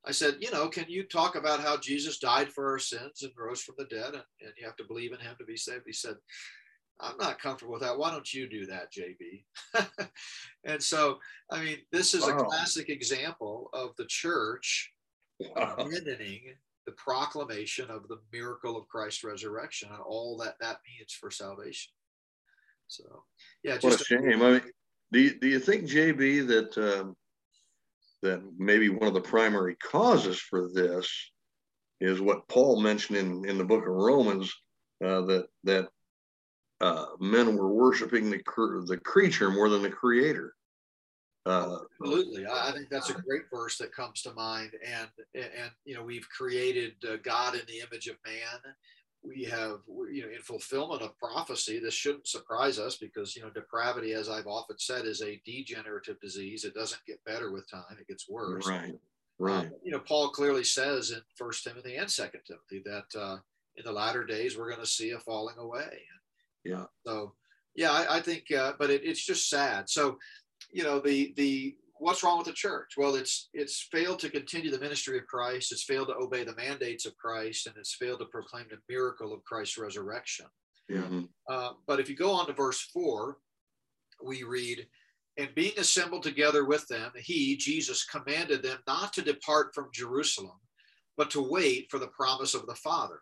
I 0.06 0.12
said, 0.12 0.36
you 0.40 0.50
know, 0.50 0.68
can 0.68 0.84
you 0.88 1.04
talk 1.04 1.34
about 1.34 1.60
how 1.60 1.78
Jesus 1.78 2.18
died 2.18 2.50
for 2.50 2.70
our 2.70 2.78
sins 2.78 3.22
and 3.22 3.32
rose 3.36 3.62
from 3.62 3.76
the 3.78 3.86
dead, 3.86 4.08
and, 4.14 4.22
and 4.42 4.52
you 4.58 4.66
have 4.66 4.76
to 4.76 4.84
believe 4.84 5.12
in 5.12 5.20
him 5.20 5.34
to 5.38 5.44
be 5.44 5.56
saved? 5.56 5.84
He 5.86 5.92
said, 5.92 6.16
I'm 7.00 7.16
not 7.18 7.40
comfortable 7.40 7.72
with 7.72 7.82
that. 7.82 7.98
Why 7.98 8.10
don't 8.10 8.32
you 8.32 8.48
do 8.48 8.66
that, 8.66 8.92
JB? 8.92 10.08
and 10.64 10.82
so, 10.82 11.18
I 11.50 11.64
mean, 11.64 11.78
this 11.90 12.14
is 12.14 12.22
wow. 12.22 12.38
a 12.38 12.44
classic 12.44 12.88
example 12.88 13.70
of 13.72 13.96
the 13.96 14.06
church 14.06 14.92
wow. 15.40 15.74
abandoning 15.78 16.54
the 16.86 16.92
proclamation 16.92 17.90
of 17.90 18.06
the 18.08 18.18
miracle 18.32 18.76
of 18.76 18.88
Christ's 18.88 19.24
resurrection 19.24 19.88
and 19.90 20.00
all 20.00 20.36
that 20.38 20.56
that 20.60 20.78
means 20.86 21.12
for 21.12 21.30
salvation. 21.30 21.92
So, 22.86 23.24
yeah, 23.62 23.78
what 23.80 24.00
a 24.00 24.04
shame. 24.04 24.42
I 24.42 24.50
mean, 24.50 24.62
do 25.14 25.20
you, 25.20 25.38
do 25.38 25.46
you 25.46 25.60
think, 25.60 25.84
JB, 25.84 26.48
that 26.48 26.76
um, 26.76 27.16
that 28.22 28.42
maybe 28.58 28.88
one 28.88 29.06
of 29.06 29.14
the 29.14 29.20
primary 29.20 29.76
causes 29.76 30.40
for 30.40 30.68
this 30.72 31.08
is 32.00 32.20
what 32.20 32.48
Paul 32.48 32.80
mentioned 32.80 33.18
in, 33.18 33.48
in 33.48 33.56
the 33.56 33.64
book 33.64 33.82
of 33.82 33.92
Romans 33.92 34.52
uh, 35.04 35.20
that 35.22 35.46
that 35.62 35.88
uh, 36.80 37.06
men 37.20 37.56
were 37.56 37.72
worshiping 37.72 38.28
the 38.28 38.42
the 38.86 38.98
creature 39.04 39.50
more 39.50 39.68
than 39.68 39.82
the 39.82 39.90
creator. 39.90 40.54
Uh, 41.46 41.78
Absolutely, 42.00 42.46
I 42.46 42.72
think 42.72 42.88
that's 42.90 43.10
a 43.10 43.14
great 43.14 43.42
verse 43.52 43.78
that 43.78 43.94
comes 43.94 44.20
to 44.22 44.32
mind. 44.32 44.72
And 44.84 45.08
and 45.34 45.70
you 45.84 45.94
know 45.94 46.02
we've 46.02 46.28
created 46.28 46.94
uh, 47.08 47.18
God 47.22 47.54
in 47.54 47.62
the 47.68 47.86
image 47.86 48.08
of 48.08 48.16
man, 48.26 48.74
we 49.26 49.44
have 49.44 49.78
you 50.10 50.22
know 50.22 50.28
in 50.34 50.42
fulfillment 50.42 51.02
of 51.02 51.16
prophecy 51.18 51.78
this 51.78 51.94
shouldn't 51.94 52.26
surprise 52.26 52.78
us 52.78 52.96
because 52.96 53.34
you 53.34 53.42
know 53.42 53.50
depravity 53.50 54.12
as 54.12 54.28
i've 54.28 54.46
often 54.46 54.78
said 54.78 55.04
is 55.04 55.22
a 55.22 55.40
degenerative 55.44 56.20
disease. 56.20 56.64
It 56.64 56.74
doesn't 56.74 57.04
get 57.06 57.24
better 57.24 57.50
with 57.50 57.70
time. 57.70 57.96
It 57.98 58.08
gets 58.08 58.28
worse. 58.28 58.66
Right. 58.66 58.94
Right. 59.38 59.66
um, 59.66 59.72
you 59.82 59.90
know 59.90 59.98
paul 59.98 60.28
clearly 60.28 60.64
says 60.64 61.10
in 61.10 61.20
first 61.36 61.64
timothy 61.64 61.96
and 61.96 62.10
second 62.10 62.40
timothy 62.46 62.82
that 62.84 63.20
uh, 63.20 63.38
in 63.76 63.84
the 63.84 63.92
latter 63.92 64.24
days 64.24 64.56
we're 64.56 64.68
going 64.68 64.80
to 64.80 64.86
see 64.86 65.10
a 65.10 65.18
falling 65.18 65.58
away. 65.58 66.02
Yeah. 66.64 66.84
So 67.06 67.32
yeah 67.74 67.92
i, 67.92 68.16
I 68.16 68.20
think 68.20 68.50
uh, 68.52 68.74
but 68.78 68.90
it, 68.90 69.02
it's 69.04 69.24
just 69.24 69.48
sad. 69.48 69.88
So 69.88 70.18
you 70.70 70.84
know 70.84 71.00
the 71.00 71.32
the 71.36 71.76
what's 71.98 72.22
wrong 72.22 72.38
with 72.38 72.46
the 72.46 72.52
church? 72.52 72.94
Well, 72.96 73.14
it's 73.14 73.48
it's 73.52 73.88
failed 73.90 74.18
to 74.20 74.30
continue 74.30 74.70
the 74.70 74.78
ministry 74.78 75.18
of 75.18 75.26
Christ. 75.26 75.72
It's 75.72 75.84
failed 75.84 76.08
to 76.08 76.16
obey 76.16 76.44
the 76.44 76.56
mandates 76.56 77.06
of 77.06 77.16
Christ, 77.16 77.66
and 77.66 77.76
it's 77.76 77.94
failed 77.94 78.20
to 78.20 78.26
proclaim 78.26 78.66
the 78.70 78.78
miracle 78.88 79.32
of 79.32 79.44
Christ's 79.44 79.78
resurrection. 79.78 80.46
Yeah. 80.88 81.06
Uh, 81.48 81.70
but 81.86 82.00
if 82.00 82.08
you 82.08 82.16
go 82.16 82.32
on 82.32 82.46
to 82.46 82.52
verse 82.52 82.80
four, 82.80 83.38
we 84.22 84.42
read, 84.42 84.86
And 85.38 85.54
being 85.54 85.78
assembled 85.78 86.22
together 86.22 86.64
with 86.64 86.86
them, 86.88 87.10
he, 87.16 87.56
Jesus, 87.56 88.04
commanded 88.04 88.62
them 88.62 88.78
not 88.86 89.12
to 89.14 89.22
depart 89.22 89.74
from 89.74 89.88
Jerusalem, 89.92 90.60
but 91.16 91.30
to 91.30 91.40
wait 91.40 91.90
for 91.90 91.98
the 91.98 92.08
promise 92.08 92.54
of 92.54 92.66
the 92.66 92.74
Father, 92.74 93.20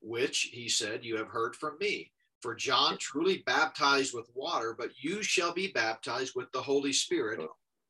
which 0.00 0.50
he 0.52 0.68
said, 0.68 1.04
You 1.04 1.16
have 1.16 1.28
heard 1.28 1.56
from 1.56 1.76
me. 1.80 2.12
For 2.40 2.54
John 2.54 2.98
truly 2.98 3.42
baptized 3.46 4.14
with 4.14 4.30
water, 4.32 4.74
but 4.78 4.90
you 4.96 5.24
shall 5.24 5.52
be 5.52 5.72
baptized 5.72 6.34
with 6.36 6.50
the 6.52 6.62
Holy 6.62 6.92
Spirit 6.92 7.40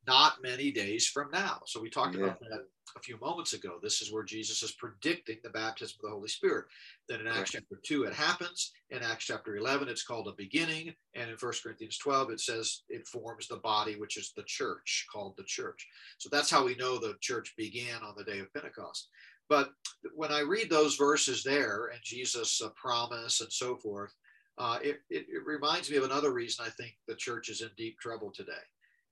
not 0.09 0.43
many 0.43 0.73
days 0.73 1.07
from 1.07 1.31
now. 1.31 1.61
So 1.67 1.81
we 1.81 1.91
talked 1.91 2.17
yeah. 2.17 2.25
about 2.25 2.41
that 2.41 2.65
a 2.97 3.01
few 3.01 3.19
moments 3.21 3.53
ago. 3.53 3.79
This 3.83 4.01
is 4.01 4.11
where 4.11 4.25
Jesus 4.25 4.63
is 4.63 4.73
predicting 4.73 5.37
the 5.45 5.51
baptism 5.51 5.99
of 6.03 6.09
the 6.09 6.15
Holy 6.15 6.29
Spirit. 6.29 6.65
Then 7.09 7.21
in 7.21 7.27
Acts 7.27 7.55
right. 7.55 7.63
chapter 7.71 7.79
2, 7.85 8.05
it 8.05 8.15
happens. 8.15 8.73
In 8.91 9.03
Acts 9.03 9.27
chapter 9.27 9.57
11, 9.57 9.89
it's 9.89 10.03
called 10.03 10.27
a 10.27 10.33
beginning. 10.33 10.95
And 11.15 11.31
in 11.31 11.37
1 11.37 11.53
Corinthians 11.63 11.99
12, 11.99 12.31
it 12.31 12.41
says 12.41 12.83
it 12.89 13.07
forms 13.07 13.49
the 13.49 13.59
body, 13.59 13.97
which 13.97 14.17
is 14.17 14.33
the 14.35 14.45
church, 14.45 15.07
called 15.13 15.35
the 15.37 15.45
church. 15.45 15.87
So 16.17 16.31
that's 16.33 16.51
how 16.51 16.65
we 16.65 16.75
know 16.77 16.99
the 16.99 17.17
church 17.21 17.55
began 17.59 18.03
on 18.03 18.15
the 18.17 18.25
day 18.25 18.39
of 18.39 18.53
Pentecost. 18.55 19.09
But 19.51 19.71
when 20.15 20.33
I 20.33 20.41
read 20.41 20.71
those 20.71 20.97
verses 20.97 21.45
there 21.45 21.91
and 21.93 22.01
Jesus' 22.03 22.63
uh, 22.65 22.71
promise 22.71 23.43
and 23.43 23.53
so 23.53 23.77
forth, 23.77 24.15
uh, 24.57 24.79
it, 24.83 25.01
it, 25.11 25.27
it 25.29 25.47
reminds 25.47 25.91
me 25.91 25.99
of 25.99 26.05
another 26.05 26.33
reason 26.33 26.65
I 26.67 26.71
think 26.71 26.95
the 27.07 27.15
church 27.15 27.49
is 27.51 27.61
in 27.61 27.71
deep 27.77 27.99
trouble 28.01 28.33
today. 28.35 28.53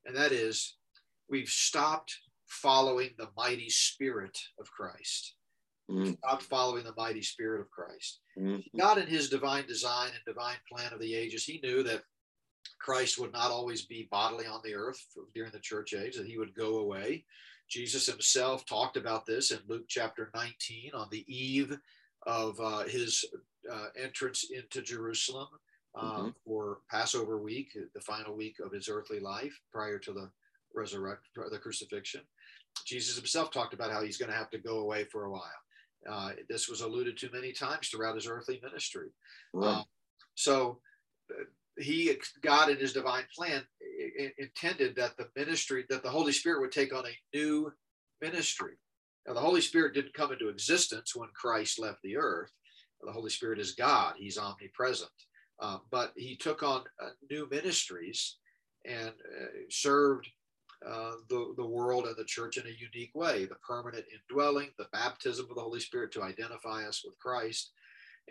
And 0.07 0.17
that 0.17 0.33
is 0.33 0.77
we've 1.29 1.49
stopped 1.49 2.17
following 2.47 3.11
the 3.19 3.29
mighty 3.37 3.69
spirit 3.69 4.39
of 4.61 4.71
Christ. 4.71 5.35
Mm-hmm. 5.91 6.15
Stopped 6.15 6.43
following 6.45 6.85
the 6.85 6.95
mighty 6.97 7.23
spirit 7.23 7.61
of 7.61 7.71
Christ. 7.71 8.21
Mm-hmm. 8.39 8.79
God, 8.79 8.99
in 8.99 9.07
his 9.07 9.29
divine 9.29 9.67
design 9.67 10.09
and 10.09 10.25
divine 10.27 10.57
plan 10.71 10.93
of 10.93 11.01
the 11.01 11.15
ages, 11.15 11.45
he 11.45 11.61
knew 11.63 11.83
that 11.85 12.03
Christ 12.81 13.19
would 13.19 13.33
not 13.33 13.51
always 13.51 13.87
be 13.87 14.09
bodily 14.11 14.47
on 14.47 14.61
the 14.65 14.75
earth 14.75 15.01
during 15.35 15.53
the 15.53 15.61
church 15.61 15.95
age, 15.95 16.17
that 16.17 16.27
he 16.27 16.39
would 16.39 16.55
go 16.55 16.79
away. 16.79 17.25
Jesus 17.69 18.07
himself 18.07 18.65
talked 18.67 18.97
about 18.97 19.27
this 19.27 19.51
in 19.51 19.59
Luke 19.67 19.87
chapter 19.89 20.31
19 20.35 20.93
on 20.95 21.09
the 21.11 21.25
eve 21.33 21.77
of 22.27 22.59
uh, 22.61 22.83
his 22.85 23.25
uh, 23.71 23.87
entrance 24.01 24.51
into 24.51 24.83
Jerusalem 24.83 25.49
uh, 25.97 26.19
mm-hmm. 26.19 26.29
for 26.45 26.79
Passover 26.91 27.39
week, 27.39 27.77
the 27.95 28.01
final 28.01 28.37
week 28.37 28.57
of 28.65 28.73
his 28.73 28.89
earthly 28.89 29.21
life 29.21 29.59
prior 29.73 29.99
to 29.99 30.13
the 30.13 30.31
resurrection, 30.77 31.31
the 31.51 31.59
crucifixion. 31.59 32.23
Jesus 32.87 33.17
himself 33.17 33.51
talked 33.51 33.75
about 33.75 33.91
how 33.91 34.03
he's 34.03 34.19
going 34.19 34.31
to 34.31 34.37
have 34.37 34.51
to 34.51 34.59
go 34.59 34.81
away 34.81 35.05
for 35.05 35.25
a 35.25 35.31
while. 35.31 35.43
Uh, 36.09 36.31
this 36.49 36.69
was 36.69 36.83
alluded 36.83 37.17
to 37.19 37.31
many 37.33 37.53
times 37.53 37.89
throughout 37.89 38.15
his 38.15 38.29
earthly 38.29 38.61
ministry. 38.63 39.09
Right. 39.53 39.79
Um, 39.79 39.85
so 40.35 40.79
uh, 41.31 41.45
he, 41.79 42.15
God, 42.43 42.71
in 42.71 42.79
his 42.79 42.93
divine 42.93 43.25
plan, 43.35 43.63
intended 44.39 44.97
that 44.97 45.17
the 45.17 45.29
ministry, 45.37 45.85
that 45.89 46.03
the 46.03 46.11
Holy 46.11 46.33
Spirit 46.33 46.61
would 46.61 46.73
take 46.73 46.95
on 46.95 47.05
a 47.07 47.37
new 47.37 47.73
ministry. 48.21 48.75
Now, 49.27 49.35
the 49.35 49.41
Holy 49.41 49.61
Spirit 49.61 49.95
didn't 49.95 50.15
come 50.15 50.33
into 50.33 50.49
existence 50.49 51.15
when 51.17 51.29
Christ 51.35 51.79
left 51.79 51.99
the 52.03 52.17
earth. 52.17 52.51
The 53.03 53.13
Holy 53.13 53.31
Spirit 53.31 53.59
is 53.59 53.73
God; 53.73 54.15
He's 54.17 54.39
omnipresent. 54.39 55.11
Uh, 55.61 55.79
but 55.91 56.13
He 56.17 56.37
took 56.37 56.63
on 56.63 56.85
uh, 57.03 57.11
new 57.31 57.49
ministries 57.51 58.37
and 58.85 59.09
uh, 59.09 59.47
served 59.69 60.29
uh, 60.89 61.13
the, 61.29 61.55
the 61.57 61.67
world 61.67 62.07
and 62.07 62.17
the 62.17 62.25
church 62.25 62.57
in 62.57 62.67
a 62.67 62.71
unique 62.71 63.15
way 63.15 63.45
the 63.45 63.57
permanent 63.57 64.05
indwelling, 64.13 64.69
the 64.79 64.89
baptism 64.93 65.47
of 65.51 65.57
the 65.57 65.63
Holy 65.63 65.81
Spirit 65.81 66.13
to 66.13 66.23
identify 66.23 66.87
us 66.87 67.03
with 67.05 67.19
Christ, 67.19 67.73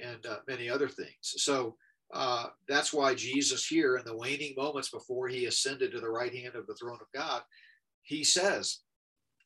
and 0.01 0.25
uh, 0.25 0.37
many 0.47 0.69
other 0.69 0.87
things. 0.87 1.09
So 1.21 1.75
uh, 2.13 2.47
that's 2.67 2.93
why 2.93 3.15
Jesus, 3.15 3.65
here 3.65 3.97
in 3.97 4.05
the 4.05 4.15
waning 4.15 4.53
moments 4.55 4.89
before 4.89 5.27
he 5.27 5.45
ascended 5.45 5.91
to 5.91 5.99
the 5.99 6.09
right 6.09 6.33
hand 6.33 6.55
of 6.55 6.67
the 6.67 6.75
throne 6.75 6.99
of 7.01 7.11
God, 7.13 7.41
he 8.03 8.23
says, 8.23 8.79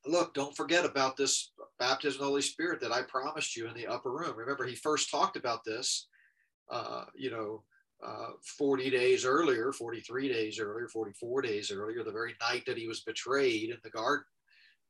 Look, 0.05 0.33
don't 0.33 0.55
forget 0.55 0.85
about 0.85 1.17
this 1.17 1.51
baptism 1.77 2.19
of 2.19 2.25
the 2.25 2.29
Holy 2.29 2.41
Spirit 2.41 2.79
that 2.81 2.93
I 2.93 3.01
promised 3.01 3.57
you 3.57 3.67
in 3.67 3.73
the 3.73 3.87
upper 3.87 4.11
room. 4.11 4.33
Remember, 4.37 4.65
he 4.65 4.75
first 4.75 5.11
talked 5.11 5.35
about 5.35 5.65
this, 5.65 6.07
uh, 6.71 7.03
you 7.15 7.31
know, 7.31 7.63
uh, 8.05 8.31
40 8.57 8.89
days 8.89 9.25
earlier, 9.25 9.71
43 9.71 10.29
days 10.29 10.59
earlier, 10.59 10.87
44 10.87 11.41
days 11.41 11.71
earlier, 11.71 12.03
the 12.03 12.11
very 12.11 12.35
night 12.41 12.65
that 12.65 12.77
he 12.77 12.87
was 12.87 13.01
betrayed 13.01 13.69
in 13.69 13.77
the 13.83 13.89
garden. 13.89 14.25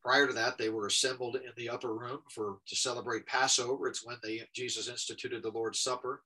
Prior 0.01 0.27
to 0.27 0.33
that, 0.33 0.57
they 0.57 0.69
were 0.69 0.87
assembled 0.87 1.35
in 1.35 1.51
the 1.57 1.69
upper 1.69 1.93
room 1.93 2.19
for 2.29 2.57
to 2.67 2.75
celebrate 2.75 3.25
Passover. 3.25 3.87
It's 3.87 4.05
when 4.05 4.17
they 4.23 4.41
Jesus 4.53 4.87
instituted 4.87 5.43
the 5.43 5.51
Lord's 5.51 5.79
Supper. 5.79 6.21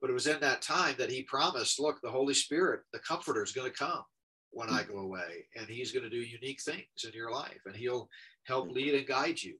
But 0.00 0.10
it 0.10 0.14
was 0.14 0.26
in 0.26 0.40
that 0.40 0.62
time 0.62 0.94
that 0.98 1.10
he 1.10 1.22
promised, 1.22 1.78
look, 1.78 2.00
the 2.00 2.10
Holy 2.10 2.34
Spirit, 2.34 2.80
the 2.92 2.98
Comforter, 2.98 3.42
is 3.42 3.52
going 3.52 3.70
to 3.70 3.76
come 3.76 4.02
when 4.50 4.68
I 4.68 4.82
go 4.82 4.98
away, 4.98 5.46
and 5.56 5.66
he's 5.68 5.92
going 5.92 6.02
to 6.02 6.10
do 6.10 6.16
unique 6.16 6.60
things 6.60 7.04
in 7.04 7.12
your 7.12 7.30
life, 7.30 7.60
and 7.66 7.76
he'll 7.76 8.08
help 8.44 8.70
lead 8.70 8.94
and 8.94 9.06
guide 9.06 9.42
you. 9.42 9.56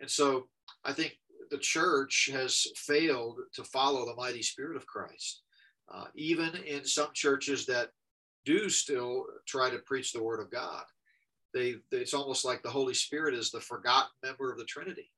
And 0.00 0.10
so 0.10 0.48
I 0.84 0.92
think 0.92 1.18
the 1.50 1.58
church 1.58 2.30
has 2.32 2.66
failed 2.76 3.38
to 3.54 3.64
follow 3.64 4.06
the 4.06 4.16
mighty 4.16 4.42
Spirit 4.42 4.76
of 4.76 4.86
Christ 4.86 5.42
uh, 5.92 6.06
even 6.14 6.54
in 6.66 6.84
some 6.84 7.08
churches 7.14 7.66
that 7.66 7.90
do 8.44 8.68
still 8.68 9.26
try 9.46 9.70
to 9.70 9.78
preach 9.78 10.12
the 10.12 10.22
word 10.22 10.40
of 10.40 10.50
God. 10.50 10.82
They, 11.54 11.76
they, 11.90 11.98
it's 11.98 12.14
almost 12.14 12.44
like 12.44 12.62
the 12.62 12.70
Holy 12.70 12.94
Spirit 12.94 13.34
is 13.34 13.50
the 13.50 13.60
forgotten 13.60 14.10
member 14.22 14.50
of 14.50 14.58
the 14.58 14.64
Trinity, 14.64 15.10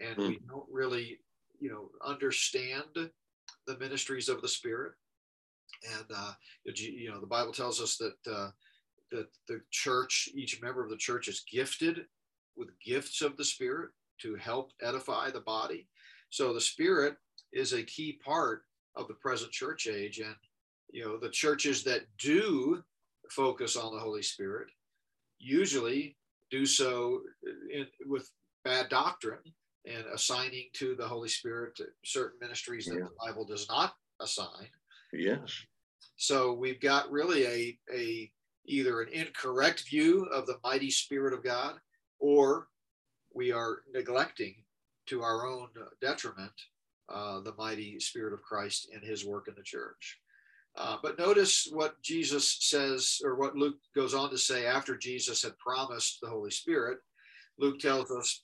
and 0.00 0.16
mm. 0.16 0.28
we 0.28 0.40
don't 0.48 0.66
really, 0.70 1.18
you 1.60 1.70
know, 1.70 1.90
understand 2.04 2.84
the 3.66 3.78
ministries 3.78 4.28
of 4.28 4.40
the 4.40 4.48
Spirit. 4.48 4.92
And 5.98 6.06
uh, 6.14 6.32
you 6.64 7.10
know, 7.10 7.20
the 7.20 7.26
Bible 7.26 7.52
tells 7.52 7.80
us 7.80 7.98
that 7.98 8.32
uh, 8.32 8.50
that 9.10 9.28
the 9.46 9.60
church, 9.70 10.30
each 10.34 10.62
member 10.62 10.82
of 10.82 10.90
the 10.90 10.96
church, 10.96 11.28
is 11.28 11.44
gifted 11.50 12.06
with 12.56 12.68
gifts 12.84 13.20
of 13.20 13.36
the 13.36 13.44
Spirit 13.44 13.90
to 14.22 14.36
help 14.36 14.70
edify 14.82 15.30
the 15.30 15.40
body. 15.40 15.86
So 16.30 16.52
the 16.54 16.60
Spirit 16.60 17.16
is 17.52 17.72
a 17.72 17.82
key 17.82 18.18
part 18.24 18.62
of 18.96 19.08
the 19.08 19.14
present 19.14 19.52
church 19.52 19.86
age. 19.86 20.18
And, 20.18 20.34
you 20.90 21.04
know, 21.04 21.18
the 21.18 21.30
churches 21.30 21.82
that 21.84 22.02
do 22.18 22.82
focus 23.30 23.76
on 23.76 23.94
the 23.94 24.00
Holy 24.00 24.22
Spirit 24.22 24.68
usually 25.38 26.16
do 26.50 26.66
so 26.66 27.22
uh, 27.46 27.78
in, 27.78 27.86
with 28.06 28.30
bad 28.64 28.88
doctrine 28.88 29.40
and 29.86 30.04
assigning 30.14 30.68
to 30.74 30.94
the 30.94 31.06
Holy 31.06 31.28
Spirit 31.28 31.78
certain 32.04 32.38
ministries 32.40 32.86
that 32.86 32.94
yeah. 32.94 33.04
the 33.04 33.26
Bible 33.26 33.44
does 33.44 33.68
not 33.68 33.94
assign. 34.20 34.68
Yes. 35.12 35.52
So 36.16 36.52
we've 36.52 36.80
got 36.80 37.10
really 37.10 37.44
a, 37.44 37.78
a 37.92 38.30
either 38.66 39.02
an 39.02 39.08
incorrect 39.12 39.84
view 39.88 40.24
of 40.32 40.46
the 40.46 40.58
mighty 40.64 40.90
Spirit 40.90 41.34
of 41.34 41.44
God, 41.44 41.74
or 42.18 42.68
we 43.34 43.52
are 43.52 43.82
neglecting 43.92 44.54
to 45.06 45.22
our 45.22 45.46
own 45.46 45.68
detriment 46.00 46.52
uh, 47.08 47.40
the 47.40 47.54
mighty 47.56 47.98
Spirit 48.00 48.32
of 48.32 48.42
Christ 48.42 48.88
and 48.92 49.02
his 49.02 49.24
work 49.24 49.48
in 49.48 49.54
the 49.56 49.62
church. 49.62 50.18
Uh, 50.76 50.96
but 51.02 51.18
notice 51.18 51.68
what 51.70 52.00
Jesus 52.02 52.56
says, 52.60 53.20
or 53.24 53.36
what 53.36 53.56
Luke 53.56 53.78
goes 53.94 54.14
on 54.14 54.30
to 54.30 54.38
say 54.38 54.66
after 54.66 54.96
Jesus 54.96 55.42
had 55.42 55.56
promised 55.58 56.18
the 56.20 56.28
Holy 56.28 56.50
Spirit. 56.50 56.98
Luke 57.58 57.78
tells 57.78 58.10
us, 58.10 58.42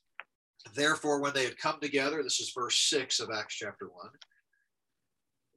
therefore, 0.75 1.21
when 1.21 1.33
they 1.35 1.45
had 1.45 1.59
come 1.59 1.81
together, 1.81 2.23
this 2.23 2.39
is 2.39 2.53
verse 2.55 2.77
6 2.89 3.19
of 3.19 3.31
Acts 3.31 3.57
chapter 3.57 3.87
1, 3.87 4.11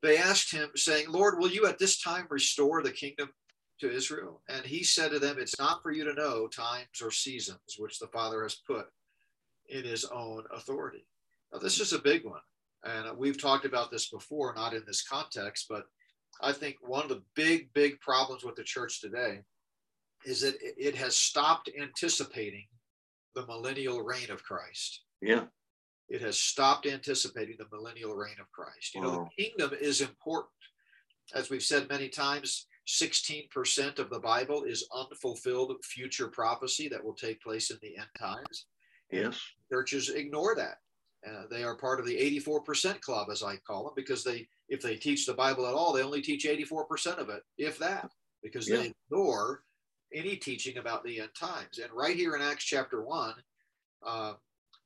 they 0.02 0.18
asked 0.18 0.52
him, 0.52 0.70
saying, 0.76 1.06
Lord, 1.10 1.40
will 1.40 1.50
you 1.50 1.68
at 1.68 1.80
this 1.80 2.02
time 2.02 2.26
restore 2.30 2.82
the 2.82 2.92
kingdom 2.92 3.30
to 3.80 3.92
Israel? 3.92 4.42
And 4.50 4.66
he 4.66 4.84
said 4.84 5.12
to 5.12 5.20
them, 5.20 5.38
It's 5.40 5.60
not 5.60 5.82
for 5.82 5.92
you 5.92 6.04
to 6.04 6.14
know 6.14 6.48
times 6.48 7.02
or 7.02 7.12
seasons 7.12 7.60
which 7.78 8.00
the 8.00 8.08
Father 8.08 8.44
has 8.44 8.56
put 8.68 8.88
in 9.70 9.86
his 9.86 10.04
own 10.06 10.44
authority. 10.52 11.06
Now, 11.52 11.60
this 11.60 11.80
is 11.80 11.94
a 11.94 12.00
big 12.00 12.26
one. 12.26 12.42
And 12.84 13.08
uh, 13.08 13.14
we've 13.18 13.42
talked 13.42 13.66
about 13.66 13.92
this 13.92 14.10
before, 14.10 14.54
not 14.54 14.74
in 14.74 14.84
this 14.86 15.04
context, 15.04 15.68
but 15.70 15.86
I 16.42 16.52
think 16.52 16.76
one 16.82 17.04
of 17.04 17.10
the 17.10 17.24
big, 17.36 17.72
big 17.74 18.00
problems 18.00 18.44
with 18.44 18.56
the 18.56 18.64
church 18.64 19.00
today 19.02 19.42
is 20.26 20.42
that 20.42 20.56
it 20.62 20.96
has 20.96 21.18
stopped 21.18 21.70
anticipating 21.80 22.66
the 23.36 23.46
millennial 23.46 24.02
reign 24.02 24.30
of 24.30 24.44
Christ. 24.44 25.02
Yeah. 25.22 25.46
It 26.10 26.22
has 26.22 26.38
stopped 26.38 26.86
anticipating 26.86 27.56
the 27.58 27.68
millennial 27.76 28.16
reign 28.16 28.36
of 28.40 28.52
Christ. 28.52 28.94
You 28.94 29.02
know, 29.02 29.30
the 29.38 29.44
kingdom 29.44 29.72
is 29.80 30.02
important. 30.02 30.52
As 31.34 31.50
we've 31.50 31.64
said 31.64 31.90
many 31.90 32.10
times, 32.10 32.68
16% 32.88 34.00
of 34.00 34.10
the 34.10 34.20
Bible 34.20 34.64
is 34.64 34.88
unfulfilled 34.94 35.74
future 35.84 36.28
prophecy 36.28 36.90
that 36.90 37.04
will 37.04 37.14
take 37.14 37.42
place 37.42 37.72
in 37.72 37.78
the 37.82 37.98
end 37.98 38.10
times. 38.20 38.66
Yes. 39.12 39.40
Churches 39.72 40.10
ignore 40.10 40.56
that. 40.56 40.80
Uh, 41.28 41.44
they 41.50 41.64
are 41.64 41.76
part 41.76 42.00
of 42.00 42.06
the 42.06 42.16
84% 42.16 43.00
club, 43.02 43.30
as 43.32 43.44
I 43.44 43.56
call 43.58 43.86
them, 43.86 43.94
because 43.96 44.24
they, 44.24 44.48
if 44.68 44.82
they 44.82 44.96
teach 44.96 45.26
the 45.26 45.34
Bible 45.34 45.66
at 45.66 45.74
all, 45.74 45.94
they 45.94 46.04
only 46.04 46.22
teach 46.22 46.46
84% 46.46 47.18
of 47.18 47.30
it, 47.30 47.44
if 47.58 47.78
that, 47.80 48.12
because 48.42 48.68
yeah. 48.68 48.78
they 48.78 48.94
ignore 49.10 49.64
any 50.14 50.36
teaching 50.36 50.78
about 50.78 51.04
the 51.04 51.22
end 51.22 51.30
times. 51.38 51.80
And 51.80 51.92
right 51.94 52.16
here 52.16 52.36
in 52.36 52.42
Acts 52.42 52.66
chapter 52.66 53.04
one, 53.04 53.36
uh, 54.06 54.34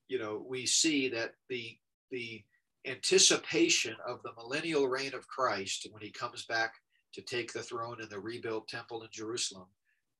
you 0.07 0.19
know, 0.19 0.43
we 0.47 0.65
see 0.65 1.09
that 1.09 1.33
the 1.49 1.77
the 2.11 2.41
anticipation 2.85 3.95
of 4.07 4.21
the 4.23 4.31
millennial 4.37 4.87
reign 4.87 5.13
of 5.13 5.27
Christ 5.27 5.87
when 5.91 6.01
he 6.01 6.09
comes 6.09 6.45
back 6.45 6.75
to 7.13 7.21
take 7.21 7.51
the 7.51 7.63
throne 7.63 8.01
in 8.01 8.07
the 8.07 8.19
rebuilt 8.19 8.67
temple 8.69 9.03
in 9.03 9.09
Jerusalem 9.11 9.67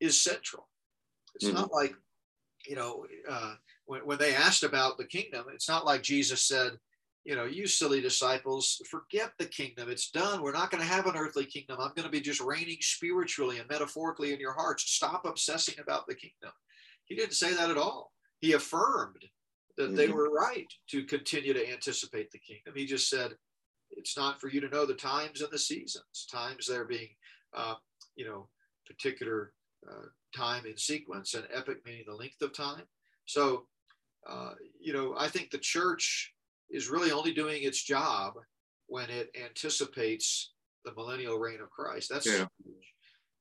is 0.01 0.21
central. 0.21 0.67
It's 1.35 1.45
Mhm. 1.45 1.53
not 1.53 1.71
like, 1.71 1.95
you 2.65 2.75
know, 2.75 3.07
uh, 3.27 3.55
when, 3.87 4.01
when 4.01 4.17
they 4.19 4.35
asked 4.35 4.63
about 4.63 4.97
the 4.97 5.05
kingdom, 5.05 5.45
it's 5.51 5.67
not 5.67 5.85
like 5.85 6.03
Jesus 6.03 6.43
said, 6.43 6.73
you 7.23 7.35
know, 7.35 7.45
you 7.45 7.67
silly 7.67 7.99
disciples, 7.99 8.81
forget 8.89 9.31
the 9.37 9.45
kingdom. 9.45 9.89
It's 9.89 10.11
done. 10.11 10.41
We're 10.41 10.53
not 10.53 10.71
going 10.71 10.81
to 10.81 10.89
have 10.89 11.07
an 11.07 11.17
earthly 11.17 11.45
kingdom. 11.45 11.77
I'm 11.79 11.93
going 11.95 12.05
to 12.05 12.09
be 12.11 12.21
just 12.21 12.39
reigning 12.39 12.77
spiritually 12.79 13.59
and 13.59 13.69
metaphorically 13.69 14.33
in 14.33 14.39
your 14.39 14.53
hearts. 14.53 14.89
Stop 14.91 15.25
obsessing 15.25 15.75
about 15.81 16.07
the 16.07 16.15
kingdom. 16.15 16.51
He 17.05 17.15
didn't 17.15 17.33
say 17.33 17.53
that 17.53 17.69
at 17.69 17.77
all. 17.77 18.13
He 18.39 18.53
affirmed 18.53 19.25
that 19.77 19.95
they 19.95 20.07
Mhm. 20.07 20.13
were 20.13 20.31
right 20.31 20.71
to 20.87 21.03
continue 21.05 21.53
to 21.53 21.69
anticipate 21.69 22.31
the 22.31 22.39
kingdom. 22.39 22.75
He 22.75 22.85
just 22.85 23.09
said, 23.09 23.37
it's 23.91 24.17
not 24.17 24.39
for 24.39 24.49
you 24.49 24.61
to 24.61 24.69
know 24.69 24.85
the 24.85 24.93
times 24.93 25.41
and 25.41 25.51
the 25.51 25.59
seasons, 25.59 26.27
times 26.29 26.67
there 26.67 26.85
being, 26.85 27.15
uh, 27.53 27.75
you 28.15 28.25
know, 28.25 28.49
particular 28.85 29.53
uh, 29.89 30.07
time 30.35 30.65
in 30.65 30.75
sequence 30.77 31.33
and 31.33 31.47
epic 31.51 31.85
meaning 31.85 32.03
the 32.07 32.15
length 32.15 32.41
of 32.41 32.51
time. 32.53 32.87
So, 33.25 33.67
uh, 34.27 34.53
you 34.79 34.93
know, 34.93 35.15
I 35.17 35.27
think 35.27 35.51
the 35.51 35.57
church 35.57 36.33
is 36.69 36.89
really 36.89 37.11
only 37.11 37.33
doing 37.33 37.63
its 37.63 37.81
job 37.81 38.33
when 38.87 39.09
it 39.09 39.29
anticipates 39.41 40.53
the 40.85 40.93
millennial 40.93 41.37
reign 41.37 41.61
of 41.61 41.69
Christ. 41.69 42.09
That's, 42.09 42.25
Yeah. 42.25 42.45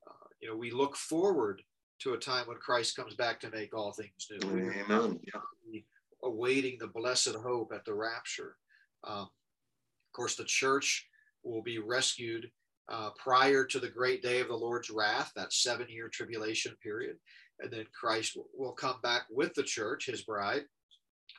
Uh, 0.07 0.27
you 0.41 0.49
know, 0.49 0.57
we 0.57 0.71
look 0.71 0.97
forward 0.97 1.63
to 2.01 2.15
a 2.15 2.19
time 2.19 2.47
when 2.47 2.59
Christ 2.59 2.97
comes 2.97 3.15
back 3.15 3.41
to 3.41 3.51
make 3.51 3.75
all 3.75 3.93
things 3.93 4.29
new. 4.31 4.71
Amen. 4.81 5.21
Yeah. 5.25 5.81
awaiting 6.23 6.77
the 6.79 6.89
blessed 6.89 7.35
hope 7.37 7.73
at 7.75 7.85
the 7.85 7.95
rapture. 7.95 8.57
Um, 9.05 9.29
of 9.29 10.13
course, 10.13 10.35
the 10.35 10.45
church 10.45 11.07
will 11.45 11.63
be 11.63 11.79
rescued 11.79 12.51
uh, 12.89 13.11
prior 13.17 13.65
to 13.65 13.79
the 13.79 13.89
great 13.89 14.23
day 14.23 14.41
of 14.41 14.49
the 14.49 14.55
Lord's 14.55 14.91
wrath, 14.91 15.33
that 15.37 15.53
seven 15.53 15.87
year 15.89 16.09
tribulation 16.09 16.75
period. 16.83 17.17
And 17.61 17.71
then 17.73 17.87
Christ 17.99 18.37
will, 18.37 18.49
will 18.57 18.73
come 18.73 18.97
back 19.03 19.23
with 19.31 19.55
the 19.55 19.63
church, 19.63 20.07
his 20.07 20.23
bride, 20.23 20.65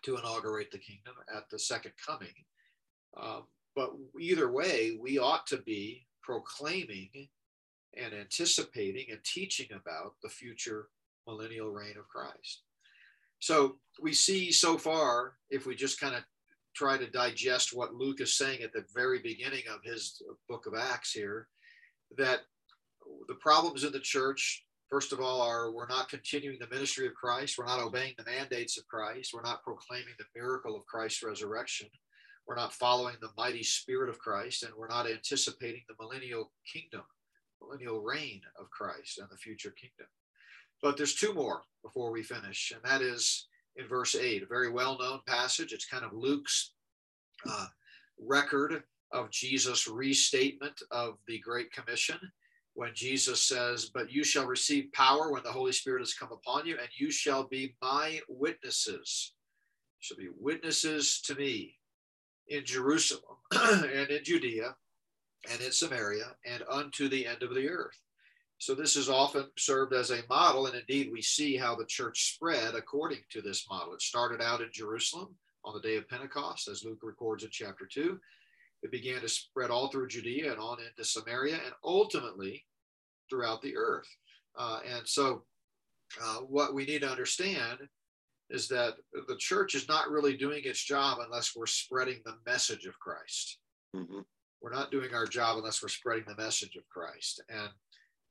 to 0.03 0.17
inaugurate 0.17 0.71
the 0.71 0.77
kingdom 0.79 1.13
at 1.35 1.49
the 1.49 1.59
second 1.59 1.93
coming. 2.05 2.33
Um, 3.19 3.43
but 3.75 3.91
either 4.19 4.51
way, 4.51 4.97
we 4.99 5.19
ought 5.19 5.45
to 5.47 5.57
be 5.57 6.07
proclaiming 6.23 7.29
and 7.95 8.13
anticipating 8.13 9.07
and 9.11 9.23
teaching 9.23 9.67
about 9.71 10.15
the 10.21 10.29
future 10.29 10.89
millennial 11.25 11.69
reign 11.69 11.97
of 11.97 12.07
Christ. 12.07 12.63
So 13.39 13.77
we 14.01 14.13
see 14.13 14.51
so 14.51 14.77
far, 14.77 15.33
if 15.49 15.65
we 15.65 15.75
just 15.75 15.99
kind 15.99 16.15
of 16.15 16.23
try 16.75 16.97
to 16.97 17.09
digest 17.09 17.75
what 17.75 17.93
Luke 17.93 18.21
is 18.21 18.37
saying 18.37 18.61
at 18.61 18.73
the 18.73 18.85
very 18.93 19.19
beginning 19.19 19.63
of 19.71 19.83
his 19.83 20.21
book 20.47 20.65
of 20.67 20.73
Acts 20.75 21.11
here, 21.11 21.47
that 22.17 22.41
the 23.27 23.35
problems 23.35 23.83
in 23.83 23.91
the 23.91 23.99
church, 23.99 24.65
first 24.89 25.13
of 25.13 25.19
all, 25.19 25.41
are 25.41 25.71
we're 25.71 25.87
not 25.87 26.09
continuing 26.09 26.57
the 26.59 26.73
ministry 26.73 27.07
of 27.07 27.13
Christ, 27.13 27.57
we're 27.57 27.65
not 27.65 27.79
obeying 27.79 28.13
the 28.17 28.29
mandates 28.29 28.77
of 28.77 28.87
Christ, 28.87 29.31
we're 29.33 29.41
not 29.41 29.63
proclaiming 29.63 30.13
the 30.17 30.39
miracle 30.39 30.75
of 30.75 30.85
Christ's 30.85 31.23
resurrection, 31.23 31.89
we're 32.47 32.55
not 32.55 32.73
following 32.73 33.15
the 33.21 33.29
mighty 33.37 33.63
spirit 33.63 34.09
of 34.09 34.19
Christ, 34.19 34.63
and 34.63 34.73
we're 34.77 34.87
not 34.87 35.09
anticipating 35.09 35.81
the 35.87 35.95
millennial 35.99 36.51
kingdom, 36.71 37.03
millennial 37.61 38.01
reign 38.01 38.41
of 38.59 38.69
Christ 38.69 39.19
and 39.19 39.27
the 39.29 39.37
future 39.37 39.71
kingdom. 39.71 40.07
But 40.81 40.95
there's 40.95 41.15
two 41.15 41.33
more 41.33 41.63
before 41.83 42.11
we 42.11 42.23
finish, 42.23 42.71
and 42.73 42.81
that 42.83 43.01
is 43.01 43.47
in 43.75 43.87
verse 43.87 44.15
8, 44.15 44.43
a 44.43 44.45
very 44.45 44.69
well 44.69 44.97
known 44.97 45.19
passage. 45.27 45.73
It's 45.73 45.85
kind 45.85 46.05
of 46.05 46.13
Luke's 46.13 46.71
uh, 47.49 47.67
record 48.19 48.83
of 49.11 49.31
Jesus' 49.31 49.87
restatement 49.87 50.81
of 50.91 51.17
the 51.27 51.39
Great 51.39 51.71
Commission 51.71 52.19
when 52.77 52.93
Jesus 52.93 53.43
says, 53.43 53.89
But 53.91 54.11
you 54.11 54.23
shall 54.23 54.45
receive 54.45 54.93
power 54.93 55.31
when 55.31 55.41
the 55.41 55.51
Holy 55.51 55.71
Spirit 55.71 56.01
has 56.01 56.13
come 56.13 56.29
upon 56.31 56.67
you, 56.67 56.77
and 56.77 56.87
you 56.95 57.09
shall 57.09 57.43
be 57.43 57.75
my 57.81 58.21
witnesses. 58.29 59.33
You 59.99 60.01
shall 60.01 60.17
be 60.17 60.29
witnesses 60.39 61.19
to 61.21 61.33
me 61.33 61.73
in 62.47 62.63
Jerusalem 62.65 63.37
and 63.51 64.11
in 64.11 64.23
Judea 64.23 64.75
and 65.51 65.59
in 65.59 65.71
Samaria 65.71 66.35
and 66.45 66.61
unto 66.69 67.09
the 67.09 67.25
end 67.25 67.41
of 67.41 67.55
the 67.55 67.67
earth. 67.67 67.99
So 68.59 68.75
this 68.75 68.95
is 68.95 69.09
often 69.09 69.47
served 69.57 69.93
as 69.93 70.11
a 70.11 70.21
model, 70.29 70.67
and 70.67 70.75
indeed 70.75 71.09
we 71.11 71.23
see 71.23 71.57
how 71.57 71.73
the 71.73 71.85
church 71.85 72.35
spread 72.35 72.75
according 72.75 73.21
to 73.31 73.41
this 73.41 73.67
model. 73.67 73.95
It 73.95 74.03
started 74.03 74.39
out 74.39 74.61
in 74.61 74.69
Jerusalem 74.71 75.29
on 75.65 75.73
the 75.73 75.81
day 75.81 75.95
of 75.95 76.07
Pentecost, 76.07 76.67
as 76.67 76.85
Luke 76.85 76.99
records 77.01 77.43
in 77.43 77.49
chapter 77.51 77.87
2. 77.87 78.19
It 78.83 78.91
began 78.91 79.21
to 79.21 79.29
spread 79.29 79.71
all 79.71 79.89
through 79.89 80.07
Judea 80.07 80.51
and 80.51 80.59
on 80.59 80.77
into 80.79 81.03
Samaria, 81.03 81.55
and 81.55 81.73
ultimately 81.83 82.65
throughout 83.29 83.61
the 83.61 83.75
earth. 83.75 84.07
Uh, 84.55 84.79
and 84.85 85.07
so, 85.07 85.45
uh, 86.21 86.37
what 86.37 86.73
we 86.73 86.85
need 86.85 87.01
to 87.01 87.09
understand 87.09 87.79
is 88.49 88.67
that 88.69 88.95
the 89.27 89.35
church 89.37 89.75
is 89.75 89.87
not 89.89 90.09
really 90.09 90.37
doing 90.37 90.61
its 90.63 90.81
job 90.81 91.19
unless 91.19 91.55
we're 91.55 91.65
spreading 91.65 92.21
the 92.23 92.37
message 92.45 92.85
of 92.85 92.97
Christ. 92.99 93.59
Mhm. 93.93 94.25
We're 94.61 94.73
not 94.73 94.91
doing 94.91 95.13
our 95.13 95.25
job 95.27 95.57
unless 95.57 95.81
we're 95.81 95.89
spreading 95.89 96.25
the 96.25 96.35
message 96.41 96.75
of 96.77 96.87
Christ. 96.89 97.41
And 97.49 97.71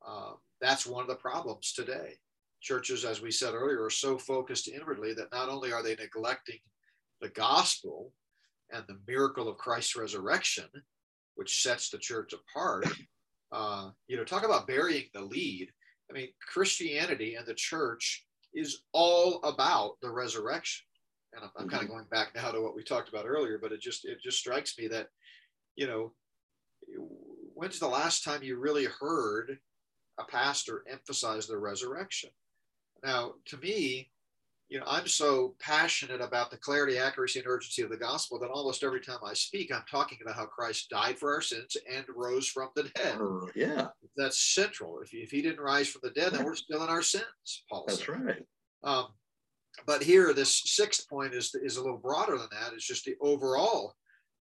uh, 0.07 0.36
that's 0.61 0.86
one 0.86 1.03
of 1.03 1.09
the 1.09 1.16
problems 1.16 1.72
today. 1.72 2.18
Churches, 2.61 3.05
as 3.05 3.20
we 3.20 3.30
said 3.30 3.55
earlier, 3.55 3.84
are 3.84 3.90
so 3.90 4.18
focused 4.18 4.68
inwardly 4.68 5.12
that 5.14 5.30
not 5.32 5.49
only 5.49 5.72
are 5.72 5.82
they 5.82 5.94
neglecting 5.97 6.61
the 7.20 7.28
gospel 7.28 8.12
and 8.73 8.85
the 8.87 8.99
miracle 9.07 9.49
of 9.49 9.59
Christ's 9.59 9.97
resurrection, 9.97 10.69
which 11.35 11.62
sets 11.62 11.91
the 11.91 11.99
church 11.99 12.33
apart, 12.33 12.89
uh, 13.53 13.91
you 14.09 14.17
know, 14.17 14.25
talk 14.25 14.45
about 14.45 14.67
burying 14.67 15.05
the 15.14 15.21
lead. 15.21 15.69
I 16.11 16.14
mean, 16.14 16.29
Christianity 16.53 17.35
and 17.35 17.47
the 17.47 17.55
church 17.55 18.25
is 18.55 18.83
all 18.93 19.43
about 19.43 19.93
the 20.03 20.11
resurrection. 20.11 20.85
And 21.35 21.45
I'm, 21.45 21.51
I'm 21.59 21.69
kind 21.69 21.83
of 21.83 21.91
going 21.91 22.07
back 22.11 22.29
now 22.35 22.51
to 22.51 22.61
what 22.61 22.75
we 22.75 22.83
talked 22.83 23.09
about 23.09 23.27
earlier, 23.27 23.59
but 23.61 23.73
it 23.73 23.81
just 23.81 24.05
it 24.05 24.19
just 24.23 24.39
strikes 24.39 24.79
me 24.79 24.89
that, 24.89 25.09
you 25.77 25.87
know, 25.87 26.12
when's 27.55 27.79
the 27.79 27.89
last 27.89 28.25
time 28.25 28.43
you 28.43 28.59
really 28.59 28.87
heard 28.87 29.59
a 30.19 30.25
pastor 30.25 30.85
emphasize 30.91 31.47
the 31.47 31.59
resurrection? 31.59 32.31
Now, 33.05 33.35
to 33.47 33.57
me, 33.59 34.11
you 34.69 34.81
know, 34.81 34.87
I'm 34.89 35.07
so 35.07 35.55
passionate 35.61 36.21
about 36.21 36.51
the 36.51 36.57
clarity, 36.57 36.99
accuracy, 36.99 37.39
and 37.39 37.47
urgency 37.47 37.83
of 37.83 37.91
the 37.91 37.97
gospel 37.97 38.39
that 38.41 38.51
almost 38.51 38.83
every 38.83 39.01
time 39.01 39.19
I 39.25 39.33
speak, 39.33 39.73
I'm 39.73 39.85
talking 39.89 40.19
about 40.21 40.35
how 40.35 40.47
Christ 40.47 40.91
died 40.91 41.19
for 41.19 41.33
our 41.33 41.41
sins 41.41 41.77
and 41.93 42.05
rose 42.14 42.49
from 42.49 42.71
the 42.75 42.85
dead. 42.95 43.19
Uh, 43.21 43.47
yeah, 43.55 43.89
That's 44.17 44.55
central. 44.55 45.01
If, 45.01 45.14
if 45.14 45.31
he 45.31 45.41
didn't 45.41 45.61
rise 45.61 45.89
from 45.89 46.01
the 46.03 46.11
dead, 46.11 46.33
then 46.33 46.45
we're 46.45 46.57
still 46.57 46.83
in 46.83 46.91
our 46.91 47.03
sins, 47.03 47.64
Paul 47.71 47.85
that's 47.87 48.01
said. 48.01 48.09
right. 48.09 48.43
Um, 48.83 49.07
but 49.87 50.03
here, 50.03 50.33
this 50.33 50.62
sixth 50.64 51.09
point 51.09 51.33
is, 51.33 51.55
is 51.55 51.77
a 51.77 51.83
little 51.83 51.99
broader 51.99 52.37
than 52.37 52.49
that. 52.51 52.73
It's 52.73 52.87
just 52.87 53.05
the 53.05 53.17
overall 53.21 53.95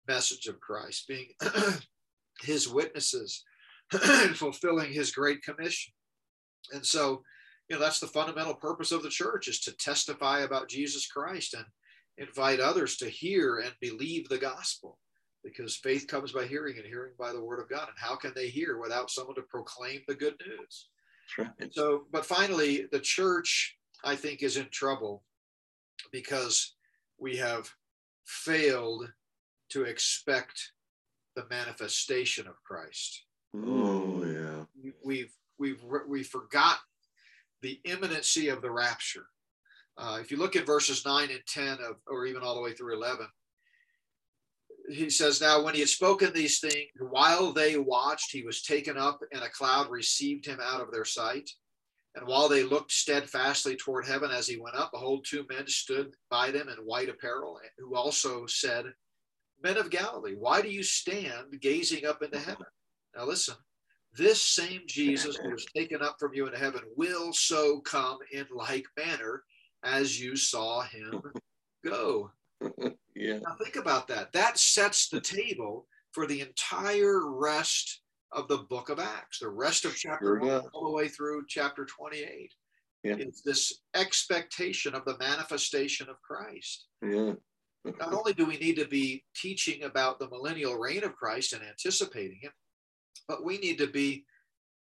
message 0.07 0.47
of 0.47 0.61
Christ 0.61 1.09
being 1.09 1.29
his 2.43 2.68
witnesses 2.68 3.43
and 3.93 4.37
fulfilling 4.37 4.93
his 4.93 5.11
great 5.11 5.43
commission. 5.43 5.93
And 6.73 6.87
so, 6.87 7.23
you 7.73 7.79
know, 7.79 7.85
that's 7.85 8.01
the 8.01 8.07
fundamental 8.07 8.53
purpose 8.53 8.93
of 8.93 9.03
the 9.03 9.09
church 9.09 9.49
is 9.49 9.59
to 9.61 9.75
testify 9.75 10.41
about 10.41 10.68
Jesus 10.68 11.07
Christ 11.07 11.55
and 11.55 11.64
invite 12.18 12.61
others 12.61 12.99
to 12.99 13.09
hear 13.09 13.61
and 13.61 13.73
believe 13.81 14.29
the 14.29 14.37
gospel 14.37 14.99
because 15.43 15.75
faith 15.77 16.07
comes 16.07 16.33
by 16.33 16.45
hearing 16.45 16.77
and 16.77 16.85
hearing 16.85 17.12
by 17.18 17.33
the 17.33 17.43
word 17.43 17.61
of 17.61 17.70
God. 17.70 17.89
And 17.89 17.97
how 17.97 18.14
can 18.14 18.33
they 18.37 18.49
hear 18.49 18.79
without 18.79 19.11
someone 19.11 19.37
to 19.37 19.43
proclaim 19.49 20.03
the 20.07 20.14
good 20.14 20.35
news? 20.47 20.89
Right. 21.39 21.49
And 21.61 21.73
so, 21.73 22.03
but 22.12 22.27
finally, 22.27 22.89
the 22.93 23.01
church, 23.01 23.79
I 24.05 24.16
think, 24.16 24.43
is 24.43 24.59
in 24.59 24.68
trouble 24.70 25.23
because 26.12 26.75
we 27.18 27.39
have 27.39 27.70
failed 28.27 29.11
to 29.70 29.85
expect 29.85 30.73
the 31.37 31.47
manifestation 31.49 32.47
of 32.47 32.62
Christ. 32.64 33.25
Oh 33.57 34.23
yeah. 34.27 34.93
We've 35.03 35.33
we've 35.59 35.83
we've 36.07 36.27
forgotten 36.27 36.83
the 37.63 37.81
imminency 37.85 38.49
of 38.49 38.63
the 38.63 38.71
rapture. 38.71 39.27
Uh, 39.97 40.19
if 40.21 40.31
you 40.31 40.37
look 40.37 40.57
at 40.57 40.67
verses 40.67 41.05
nine 41.05 41.31
and 41.31 41.43
ten 41.47 41.79
of, 41.89 41.97
or 42.07 42.27
even 42.27 42.43
all 42.43 42.55
the 42.55 42.63
way 42.63 42.73
through 42.73 42.95
eleven, 42.95 43.27
he 44.91 45.11
says, 45.11 45.41
"Now 45.41 45.63
when 45.63 45.75
he 45.75 45.81
had 45.81 45.89
spoken 45.89 46.33
these 46.33 46.61
things, 46.61 46.91
while 46.99 47.53
they 47.53 47.77
watched, 47.77 48.33
he 48.33 48.43
was 48.43 48.63
taken 48.63 48.97
up, 48.99 49.21
and 49.33 49.43
a 49.43 49.51
cloud 49.51 49.91
received 49.91 50.47
him 50.47 50.61
out 50.63 50.81
of 50.81 50.91
their 50.91 51.05
sight." 51.05 51.49
And 52.15 52.27
while 52.27 52.49
they 52.49 52.63
looked 52.63 52.93
steadfastly 52.93 53.77
toward 53.77 54.07
heaven 54.07 54.31
as 54.31 54.47
he 54.47 54.59
went 54.59 54.77
up, 54.77 54.91
behold, 54.93 55.25
two 55.25 55.47
men 55.49 55.67
stood 55.67 56.15
by 56.29 56.51
them 56.51 56.69
in 56.69 56.77
white 56.85 57.09
apparel, 57.09 57.59
who 57.79 57.97
also 57.97 58.45
said, 58.47 58.85
Men 59.63 59.79
of 59.79 59.91
Galilee, 59.91 60.35
why 60.37 60.61
do 60.61 60.69
you 60.69 60.83
stand 60.83 61.61
gazing 61.61 62.05
up 62.05 62.23
into 62.23 62.39
heaven? 62.39 62.67
Now 63.17 63.25
listen, 63.25 63.55
this 64.17 64.43
same 64.43 64.83
Jesus 64.87 65.37
who 65.37 65.51
was 65.53 65.67
taken 65.77 66.03
up 66.03 66.17
from 66.19 66.35
you 66.35 66.47
into 66.47 66.59
heaven 66.59 66.83
will 66.97 67.33
so 67.33 67.81
come 67.81 68.19
in 68.33 68.47
like 68.55 68.87
manner 68.97 69.43
as 69.85 70.21
you 70.21 70.37
saw 70.37 70.83
him 70.83 71.23
go. 71.85 72.31
Yeah. 73.17 73.39
Now 73.39 73.57
think 73.63 73.77
about 73.77 74.09
that. 74.09 74.33
That 74.33 74.59
sets 74.59 75.09
the 75.09 75.21
table 75.21 75.87
for 76.13 76.27
the 76.27 76.41
entire 76.41 77.31
rest 77.31 78.03
of 78.31 78.49
the 78.49 78.59
book 78.59 78.89
of 78.89 78.99
Acts. 78.99 79.41
The 79.41 79.49
rest 79.49 79.85
of 79.85 79.97
chapter 79.97 80.39
sure 80.41 80.41
one, 80.41 80.63
all 80.73 80.85
the 80.85 80.97
way 80.97 81.09
through 81.09 81.45
chapter 81.49 81.85
28. 81.85 82.53
Yeah. 83.05 83.17
It's 83.19 83.43
this 83.43 83.81
expectation 83.95 84.95
of 84.95 85.05
the 85.05 85.19
manifestation 85.19 86.09
of 86.09 86.23
Christ. 86.23 86.87
Yeah. 87.03 87.33
Not 87.85 88.15
only 88.15 88.33
do 88.33 88.47
we 88.47 88.59
need 88.59 88.77
to 88.77 88.87
be 88.87 89.25
teaching 89.35 89.83
about 89.83 90.21
the 90.21 90.29
millennial 90.29 90.79
reign 90.79 91.03
of 91.03 91.17
Christ 91.17 91.53
and 91.53 91.63
anticipating 91.65 92.39
it, 92.43 92.53
but 93.29 93.45
we 93.45 93.59
need 93.59 93.79
to 93.79 93.87
be 93.87 94.25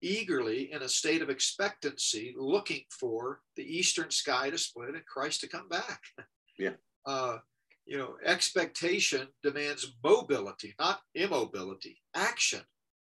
eagerly 0.02 0.72
in 0.72 0.84
a 0.84 0.90
state 0.90 1.22
of 1.22 1.30
expectancy 1.30 2.36
looking 2.38 2.84
for 2.92 3.42
the 3.56 3.64
eastern 3.64 4.12
sky 4.12 4.50
to 4.50 4.58
split 4.58 4.90
and 4.90 5.06
Christ 5.06 5.42
to 5.42 5.48
come 5.48 5.70
back. 5.70 6.02
Yeah. 6.60 6.72
Uh, 7.06 7.38
you 7.86 8.00
know, 8.00 8.16
expectation 8.26 9.28
demands 9.44 9.94
mobility, 10.04 10.74
not 10.80 11.02
immobility, 11.14 12.02
action, 12.16 12.62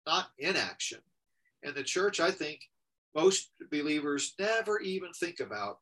not 0.07 0.29
inaction. 0.39 0.97
And 1.63 1.75
the 1.75 1.83
church, 1.83 2.19
I 2.19 2.31
think, 2.31 2.61
most 3.15 3.51
believers 3.71 4.33
never 4.39 4.79
even 4.79 5.13
think 5.13 5.39
about 5.39 5.77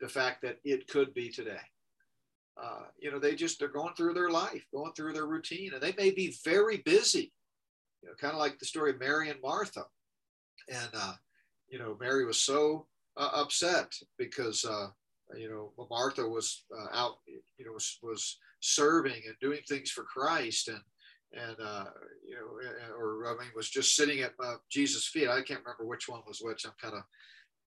the 0.00 0.08
fact 0.08 0.42
that 0.42 0.58
it 0.64 0.88
could 0.88 1.14
be 1.14 1.30
today. 1.30 1.60
Uh, 2.60 2.86
you 2.98 3.10
know, 3.10 3.18
they 3.18 3.34
just 3.34 3.58
they're 3.58 3.68
going 3.68 3.94
through 3.94 4.14
their 4.14 4.30
life, 4.30 4.64
going 4.74 4.92
through 4.92 5.12
their 5.12 5.26
routine, 5.26 5.72
and 5.72 5.82
they 5.82 5.94
may 5.96 6.10
be 6.10 6.36
very 6.44 6.78
busy. 6.78 7.32
You 8.02 8.08
know, 8.08 8.14
kind 8.20 8.32
of 8.32 8.38
like 8.38 8.58
the 8.58 8.66
story 8.66 8.90
of 8.90 9.00
Mary 9.00 9.30
and 9.30 9.40
Martha. 9.42 9.84
And 10.68 10.90
uh, 10.94 11.14
you 11.68 11.78
know, 11.78 11.96
Mary 12.00 12.24
was 12.24 12.40
so 12.40 12.86
uh, 13.16 13.30
upset 13.34 13.92
because 14.18 14.64
uh, 14.64 14.88
you 15.36 15.48
know 15.48 15.72
Martha 15.90 16.26
was 16.26 16.64
uh, 16.76 16.96
out, 16.96 17.16
you 17.26 17.64
know, 17.64 17.72
was, 17.72 17.98
was 18.02 18.38
serving 18.60 19.22
and 19.26 19.36
doing 19.40 19.60
things 19.68 19.90
for 19.90 20.04
Christ, 20.04 20.68
and 20.68 20.80
and 21.32 21.56
uh, 21.62 21.84
you 22.26 22.34
know, 22.34 22.96
or 22.96 23.26
I 23.26 23.42
mean, 23.42 23.50
was 23.54 23.68
just 23.68 23.94
sitting 23.94 24.20
at 24.20 24.32
uh, 24.42 24.56
Jesus' 24.70 25.08
feet. 25.08 25.28
I 25.28 25.42
can't 25.42 25.60
remember 25.64 25.86
which 25.86 26.08
one 26.08 26.20
was 26.26 26.40
which. 26.40 26.64
I'm 26.64 26.72
kind 26.80 26.94
of 26.94 27.02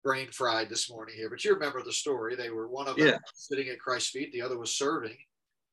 brain 0.03 0.27
fried 0.31 0.69
this 0.69 0.89
morning 0.89 1.15
here, 1.15 1.29
but 1.29 1.43
you 1.43 1.53
remember 1.53 1.81
the 1.81 1.93
story. 1.93 2.35
They 2.35 2.49
were 2.49 2.67
one 2.67 2.87
of 2.87 2.97
them 2.97 3.07
yeah. 3.07 3.17
sitting 3.35 3.69
at 3.69 3.79
Christ's 3.79 4.09
feet, 4.09 4.31
the 4.33 4.41
other 4.41 4.57
was 4.57 4.75
serving, 4.75 5.17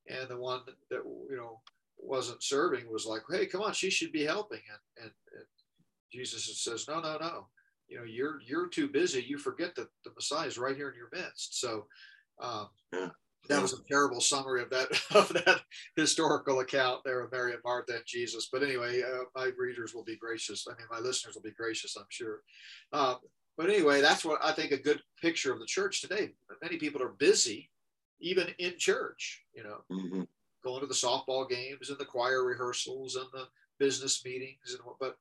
and 0.08 0.28
the 0.28 0.38
one 0.38 0.60
that 0.90 1.00
you 1.30 1.36
know 1.36 1.60
wasn't 2.02 2.42
serving 2.42 2.90
was 2.90 3.06
like, 3.06 3.22
"Hey, 3.30 3.46
come 3.46 3.62
on, 3.62 3.72
she 3.72 3.90
should 3.90 4.12
be 4.12 4.24
helping." 4.24 4.60
And, 4.70 5.04
and, 5.04 5.12
and 5.36 5.46
Jesus 6.12 6.62
says, 6.62 6.86
"No, 6.88 7.00
no, 7.00 7.18
no. 7.18 7.46
You 7.88 7.98
know, 7.98 8.04
you're 8.04 8.40
you're 8.46 8.68
too 8.68 8.88
busy. 8.88 9.22
You 9.22 9.38
forget 9.38 9.74
that 9.76 9.88
the 10.04 10.12
Messiah 10.14 10.46
is 10.46 10.58
right 10.58 10.76
here 10.76 10.90
in 10.90 10.96
your 10.96 11.10
midst." 11.12 11.60
So. 11.60 11.86
Um, 12.40 12.68
yeah 12.92 13.10
that 13.48 13.62
was 13.62 13.72
a 13.72 13.82
terrible 13.88 14.20
summary 14.20 14.62
of 14.62 14.70
that 14.70 14.88
of 15.14 15.28
that 15.28 15.62
historical 15.96 16.60
account 16.60 17.02
there 17.04 17.20
of 17.20 17.32
Mary 17.32 17.52
and 17.52 17.60
Martha 17.64 17.96
and 17.96 18.06
Jesus. 18.06 18.48
But 18.52 18.62
anyway, 18.62 19.02
uh, 19.02 19.24
my 19.34 19.50
readers 19.58 19.94
will 19.94 20.04
be 20.04 20.16
gracious. 20.16 20.66
I 20.68 20.76
mean, 20.76 20.86
my 20.90 20.98
listeners 20.98 21.34
will 21.34 21.42
be 21.42 21.50
gracious, 21.50 21.96
I'm 21.96 22.06
sure. 22.08 22.40
Uh, 22.92 23.16
but 23.56 23.68
anyway, 23.68 24.00
that's 24.00 24.24
what 24.24 24.42
I 24.42 24.52
think 24.52 24.72
a 24.72 24.76
good 24.76 25.02
picture 25.20 25.52
of 25.52 25.58
the 25.58 25.66
church 25.66 26.00
today. 26.00 26.30
Many 26.62 26.76
people 26.76 27.02
are 27.02 27.14
busy, 27.18 27.70
even 28.20 28.48
in 28.58 28.74
church. 28.78 29.42
You 29.54 29.64
know, 29.64 29.78
mm-hmm. 29.90 30.22
Going 30.62 30.80
to 30.80 30.86
the 30.86 30.94
softball 30.94 31.48
games 31.48 31.90
and 31.90 31.98
the 31.98 32.04
choir 32.04 32.44
rehearsals 32.44 33.16
and 33.16 33.26
the 33.32 33.46
business 33.78 34.24
meetings 34.24 34.74
and 34.74 34.80
what. 34.84 34.96
But 35.00 35.16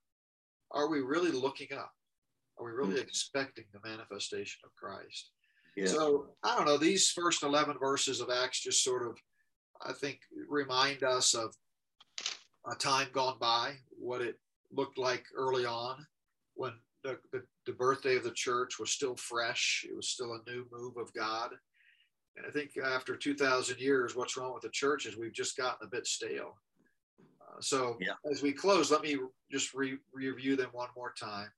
are 0.72 0.90
we 0.90 1.00
really 1.02 1.32
looking 1.32 1.74
up? 1.74 1.92
Are 2.60 2.66
we 2.66 2.72
really 2.72 2.96
mm-hmm. 2.96 3.08
expecting 3.08 3.66
the 3.74 3.88
manifestation 3.88 4.60
of 4.66 4.76
Christ? 4.76 5.32
Yeah. 5.76 5.88
So 5.88 6.28
I 6.44 6.56
don't 6.56 6.66
know. 6.66 6.78
These 6.78 7.10
first 7.10 7.44
11 7.44 7.78
verses 7.80 8.20
of 8.20 8.30
Acts 8.30 8.62
just 8.62 8.84
sort 8.84 9.08
of, 9.08 9.18
I 9.86 9.94
think, 9.94 10.20
remind 10.50 11.04
us 11.04 11.34
of 11.34 11.54
a 12.70 12.76
time 12.76 13.08
gone 13.14 13.38
by, 13.40 13.76
what 13.98 14.22
it 14.22 14.36
looked 14.72 14.98
like 14.98 15.24
early 15.36 15.66
on 15.66 16.06
when 16.56 16.74
the, 17.04 17.18
the, 17.32 17.42
the 17.66 17.72
birthday 17.72 18.18
of 18.18 18.24
the 18.24 18.32
church 18.32 18.78
was 18.80 18.92
still 18.92 19.16
fresh. 19.16 19.86
It 19.90 19.96
was 19.96 20.10
still 20.10 20.34
a 20.34 20.50
new 20.50 20.66
move 20.72 20.98
of 20.98 21.14
God. 21.14 21.52
And 22.40 22.48
I 22.48 22.52
think 22.52 22.72
after 22.78 23.18
2,000 23.18 23.80
years, 23.80 24.16
what's 24.16 24.38
wrong 24.38 24.54
with 24.54 24.64
the 24.64 24.70
church 24.70 25.06
is 25.06 25.18
we've 25.18 25.34
just 25.34 25.58
gotten 25.58 25.86
a 25.86 25.90
bit 25.90 26.08
stale. 26.08 26.56
Uh, 27.42 27.60
so 27.60 27.98
yeah. 28.00 28.14
as 28.32 28.42
we 28.42 28.54
close, 28.54 28.90
let 28.90 29.02
me 29.02 29.18
just 29.52 29.74
re- 29.74 29.98
review 30.14 30.56
them 30.56 30.70
one 30.72 30.88
more 30.96 31.14
time. 31.20 31.50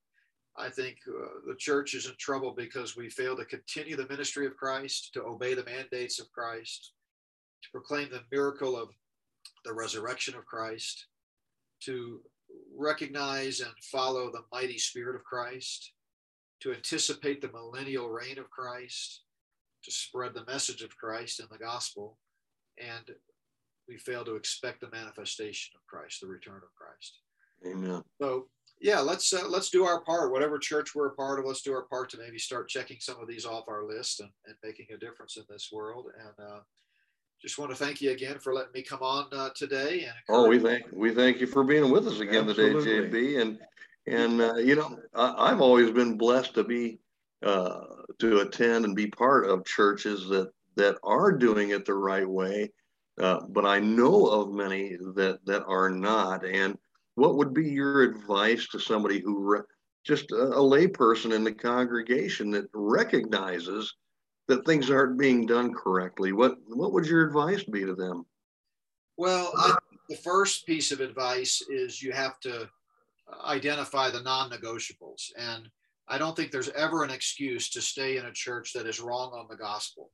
I 0.56 0.68
think 0.68 0.98
uh, 1.08 1.28
the 1.46 1.54
church 1.54 1.94
is 1.94 2.06
in 2.06 2.14
trouble 2.18 2.52
because 2.52 2.96
we 2.96 3.08
fail 3.08 3.36
to 3.36 3.44
continue 3.44 3.96
the 3.96 4.08
ministry 4.08 4.44
of 4.44 4.56
Christ, 4.56 5.10
to 5.14 5.22
obey 5.22 5.54
the 5.54 5.64
mandates 5.64 6.18
of 6.18 6.30
Christ, 6.32 6.92
to 7.62 7.70
proclaim 7.70 8.10
the 8.10 8.24
miracle 8.32 8.76
of 8.76 8.88
the 9.64 9.72
resurrection 9.72 10.34
of 10.34 10.44
Christ, 10.46 11.06
to 11.84 12.20
recognize 12.76 13.60
and 13.60 13.72
follow 13.84 14.32
the 14.32 14.42
mighty 14.52 14.78
spirit 14.78 15.14
of 15.14 15.22
Christ, 15.22 15.92
to 16.60 16.72
anticipate 16.72 17.40
the 17.40 17.52
millennial 17.52 18.10
reign 18.10 18.38
of 18.38 18.50
Christ, 18.50 19.22
to 19.84 19.90
spread 19.90 20.34
the 20.34 20.44
message 20.44 20.82
of 20.82 20.96
Christ 20.96 21.40
and 21.40 21.48
the 21.50 21.58
gospel, 21.58 22.18
and 22.78 23.10
we 23.88 23.98
fail 23.98 24.24
to 24.24 24.36
expect 24.36 24.80
the 24.80 24.90
manifestation 24.90 25.72
of 25.76 25.86
Christ, 25.86 26.20
the 26.20 26.28
return 26.28 26.56
of 26.56 26.74
Christ. 26.74 27.20
Amen. 27.66 28.02
So 28.20 28.46
yeah, 28.80 28.98
let's 28.98 29.32
uh, 29.32 29.46
let's 29.48 29.70
do 29.70 29.84
our 29.84 30.00
part. 30.00 30.32
Whatever 30.32 30.58
church 30.58 30.94
we're 30.94 31.08
a 31.08 31.14
part 31.14 31.38
of, 31.38 31.44
let's 31.44 31.62
do 31.62 31.72
our 31.72 31.82
part 31.82 32.10
to 32.10 32.18
maybe 32.18 32.38
start 32.38 32.68
checking 32.68 32.98
some 33.00 33.20
of 33.20 33.28
these 33.28 33.46
off 33.46 33.68
our 33.68 33.84
list 33.84 34.20
and, 34.20 34.30
and 34.46 34.56
making 34.64 34.86
a 34.92 34.98
difference 34.98 35.36
in 35.36 35.44
this 35.48 35.70
world. 35.72 36.06
And 36.18 36.46
uh, 36.48 36.60
just 37.40 37.58
want 37.58 37.70
to 37.70 37.76
thank 37.76 38.00
you 38.00 38.10
again 38.10 38.38
for 38.38 38.54
letting 38.54 38.72
me 38.72 38.82
come 38.82 39.02
on 39.02 39.26
uh, 39.32 39.50
today. 39.54 40.04
And 40.04 40.14
oh, 40.28 40.48
we 40.48 40.58
thank 40.58 40.84
we 40.92 41.14
thank 41.14 41.40
you 41.40 41.46
for 41.46 41.62
being 41.62 41.90
with 41.90 42.08
us 42.08 42.20
again 42.20 42.48
Absolutely. 42.48 42.84
today, 42.84 43.08
JB. 43.08 43.42
And 43.42 43.58
and 44.06 44.40
uh, 44.40 44.54
you 44.54 44.74
know, 44.74 44.98
I, 45.14 45.50
have 45.50 45.60
always 45.60 45.90
been 45.90 46.18
blessed 46.18 46.54
to 46.54 46.64
be 46.64 46.98
uh, 47.44 47.84
to 48.18 48.40
attend 48.40 48.84
and 48.84 48.96
be 48.96 49.06
part 49.06 49.46
of 49.46 49.64
churches 49.64 50.28
that 50.28 50.50
that 50.74 50.96
are 51.04 51.32
doing 51.32 51.70
it 51.70 51.84
the 51.84 51.94
right 51.94 52.28
way. 52.28 52.70
Uh, 53.20 53.40
but 53.50 53.66
I 53.66 53.78
know 53.78 54.26
of 54.26 54.52
many 54.52 54.96
that 55.14 55.40
that 55.44 55.64
are 55.64 55.90
not, 55.90 56.44
and 56.46 56.76
what 57.14 57.36
would 57.36 57.52
be 57.52 57.68
your 57.68 58.02
advice 58.02 58.66
to 58.68 58.78
somebody 58.78 59.20
who 59.20 59.38
re- 59.38 59.60
just 60.04 60.32
a, 60.32 60.36
a 60.36 60.60
layperson 60.60 61.34
in 61.34 61.44
the 61.44 61.52
congregation 61.52 62.50
that 62.52 62.68
recognizes 62.72 63.94
that 64.48 64.64
things 64.64 64.90
aren't 64.90 65.18
being 65.18 65.46
done 65.46 65.74
correctly? 65.74 66.32
What 66.32 66.56
what 66.66 66.92
would 66.92 67.06
your 67.06 67.26
advice 67.26 67.64
be 67.64 67.84
to 67.84 67.94
them? 67.94 68.24
Well 69.18 69.52
I, 69.56 69.76
the 70.08 70.16
first 70.16 70.66
piece 70.66 70.90
of 70.90 71.00
advice 71.00 71.62
is 71.68 72.02
you 72.02 72.12
have 72.12 72.40
to 72.40 72.68
identify 73.44 74.10
the 74.10 74.22
non-negotiables. 74.22 75.32
And 75.36 75.68
i 76.08 76.18
don't 76.18 76.36
think 76.36 76.50
there's 76.50 76.70
ever 76.70 77.04
an 77.04 77.10
excuse 77.10 77.70
to 77.70 77.80
stay 77.80 78.16
in 78.16 78.26
a 78.26 78.32
church 78.32 78.72
that 78.72 78.86
is 78.86 79.00
wrong 79.00 79.32
on 79.32 79.46
the 79.48 79.56
gospel 79.56 80.10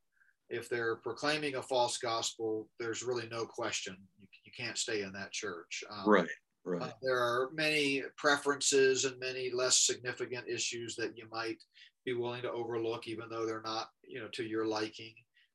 if 0.51 0.68
they're 0.68 0.97
proclaiming 0.97 1.57
a 1.57 1.62
false 1.62 1.99
gospel 1.99 2.68
there's 2.78 3.03
really 3.03 3.28
no 3.30 3.45
question 3.45 3.97
you, 4.18 4.26
you 4.45 4.53
can't 4.57 4.78
stay 4.78 5.03
in 5.03 5.12
that 5.12 5.32
church 5.32 5.84
um, 5.91 6.09
right 6.09 6.28
Right. 6.68 6.82
Uh, 6.82 6.93
there 7.01 7.18
are 7.18 7.51
many 7.55 8.03
preferences 8.16 9.05
and 9.07 9.18
many 9.18 9.51
less 9.51 9.78
significant 9.86 10.49
issues 10.49 10.97
that 10.97 11.16
you 11.16 11.26
might 11.32 11.62
be 12.05 12.12
willing 12.12 12.43
to 12.43 12.51
overlook, 12.51 13.09
even 13.09 13.28
though 13.30 13.47
they're 13.47 13.62
not, 13.62 13.89
you 14.07 14.20
know, 14.20 14.28
to 14.32 14.45
your 14.45 14.66
liking. 14.66 15.14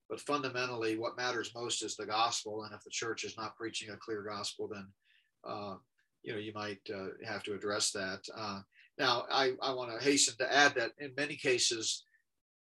But 0.09 0.21
fundamentally, 0.21 0.97
what 0.97 1.17
matters 1.17 1.51
most 1.55 1.83
is 1.83 1.95
the 1.95 2.05
gospel. 2.05 2.63
And 2.63 2.73
if 2.73 2.83
the 2.83 2.89
church 2.89 3.23
is 3.23 3.37
not 3.37 3.55
preaching 3.55 3.91
a 3.91 3.97
clear 3.97 4.23
gospel, 4.23 4.67
then, 4.71 4.87
uh, 5.47 5.75
you 6.23 6.33
know, 6.33 6.39
you 6.39 6.51
might 6.53 6.81
uh, 6.93 7.09
have 7.25 7.43
to 7.43 7.53
address 7.53 7.91
that. 7.91 8.21
Now, 8.97 9.25
I, 9.31 9.53
I 9.61 9.73
want 9.73 9.91
to 9.91 10.03
hasten 10.03 10.35
to 10.37 10.53
add 10.53 10.75
that 10.75 10.91
in 10.99 11.11
many 11.17 11.35
cases, 11.35 12.03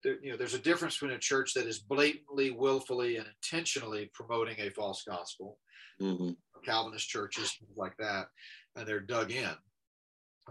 there, 0.03 0.17
you 0.21 0.31
know, 0.31 0.37
there's 0.37 0.53
a 0.53 0.59
difference 0.59 0.95
between 0.95 1.15
a 1.15 1.19
church 1.19 1.53
that 1.53 1.67
is 1.67 1.79
blatantly, 1.79 2.51
willfully, 2.51 3.17
and 3.17 3.27
intentionally 3.27 4.09
promoting 4.13 4.55
a 4.59 4.69
false 4.69 5.03
gospel. 5.07 5.59
Mm-hmm 6.01 6.31
Calvinist 6.65 7.07
churches, 7.07 7.53
things 7.53 7.77
like 7.77 7.95
that, 7.97 8.27
and 8.75 8.87
they're 8.87 8.99
dug 8.99 9.31
in, 9.31 9.51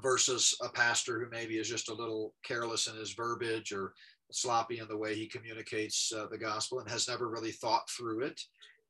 versus 0.00 0.56
a 0.62 0.68
pastor 0.68 1.18
who 1.18 1.30
maybe 1.30 1.58
is 1.58 1.68
just 1.68 1.90
a 1.90 1.94
little 1.94 2.34
careless 2.44 2.86
in 2.86 2.96
his 2.96 3.12
verbiage 3.12 3.72
or 3.72 3.92
sloppy 4.30 4.78
in 4.78 4.88
the 4.88 4.96
way 4.96 5.14
he 5.14 5.26
communicates 5.26 6.12
uh, 6.16 6.26
the 6.30 6.38
gospel 6.38 6.80
and 6.80 6.88
has 6.88 7.08
never 7.08 7.28
really 7.28 7.52
thought 7.52 7.88
through 7.90 8.20
it. 8.20 8.40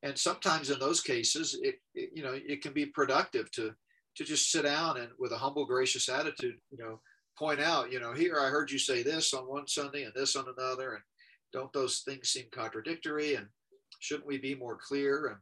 And 0.02 0.16
sometimes 0.16 0.70
in 0.70 0.78
those 0.78 1.00
cases, 1.00 1.58
it, 1.62 1.76
it, 1.94 2.10
you 2.14 2.22
know 2.22 2.34
it 2.34 2.62
can 2.62 2.72
be 2.72 2.86
productive 2.86 3.50
to 3.52 3.74
to 4.16 4.24
just 4.24 4.50
sit 4.50 4.62
down 4.62 4.98
and 4.98 5.08
with 5.18 5.32
a 5.32 5.38
humble, 5.38 5.66
gracious 5.66 6.08
attitude, 6.08 6.56
you 6.70 6.78
know, 6.78 7.00
point 7.38 7.60
out, 7.60 7.90
you 7.90 8.00
know, 8.00 8.12
here 8.12 8.38
I 8.40 8.48
heard 8.48 8.70
you 8.70 8.78
say 8.78 9.02
this 9.02 9.34
on 9.34 9.48
one 9.48 9.66
Sunday 9.66 10.04
and 10.04 10.12
this 10.14 10.36
on 10.36 10.46
another, 10.56 10.94
and 10.94 11.02
don't 11.52 11.72
those 11.72 12.00
things 12.00 12.28
seem 12.28 12.46
contradictory? 12.52 13.34
And 13.34 13.46
shouldn't 13.98 14.26
we 14.26 14.38
be 14.38 14.54
more 14.54 14.78
clear? 14.80 15.26
And 15.26 15.36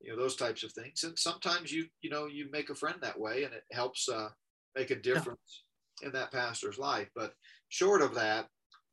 you 0.00 0.10
know 0.10 0.20
those 0.20 0.36
types 0.36 0.62
of 0.62 0.72
things 0.72 1.04
and 1.04 1.18
sometimes 1.18 1.72
you 1.72 1.86
you 2.02 2.10
know 2.10 2.26
you 2.26 2.48
make 2.50 2.70
a 2.70 2.74
friend 2.74 2.96
that 3.00 3.18
way 3.18 3.44
and 3.44 3.52
it 3.52 3.64
helps 3.72 4.08
uh, 4.08 4.28
make 4.74 4.90
a 4.90 4.96
difference 4.96 5.62
yeah. 6.00 6.08
in 6.08 6.12
that 6.12 6.32
pastor's 6.32 6.78
life 6.78 7.08
but 7.14 7.32
short 7.68 8.02
of 8.02 8.14
that 8.14 8.46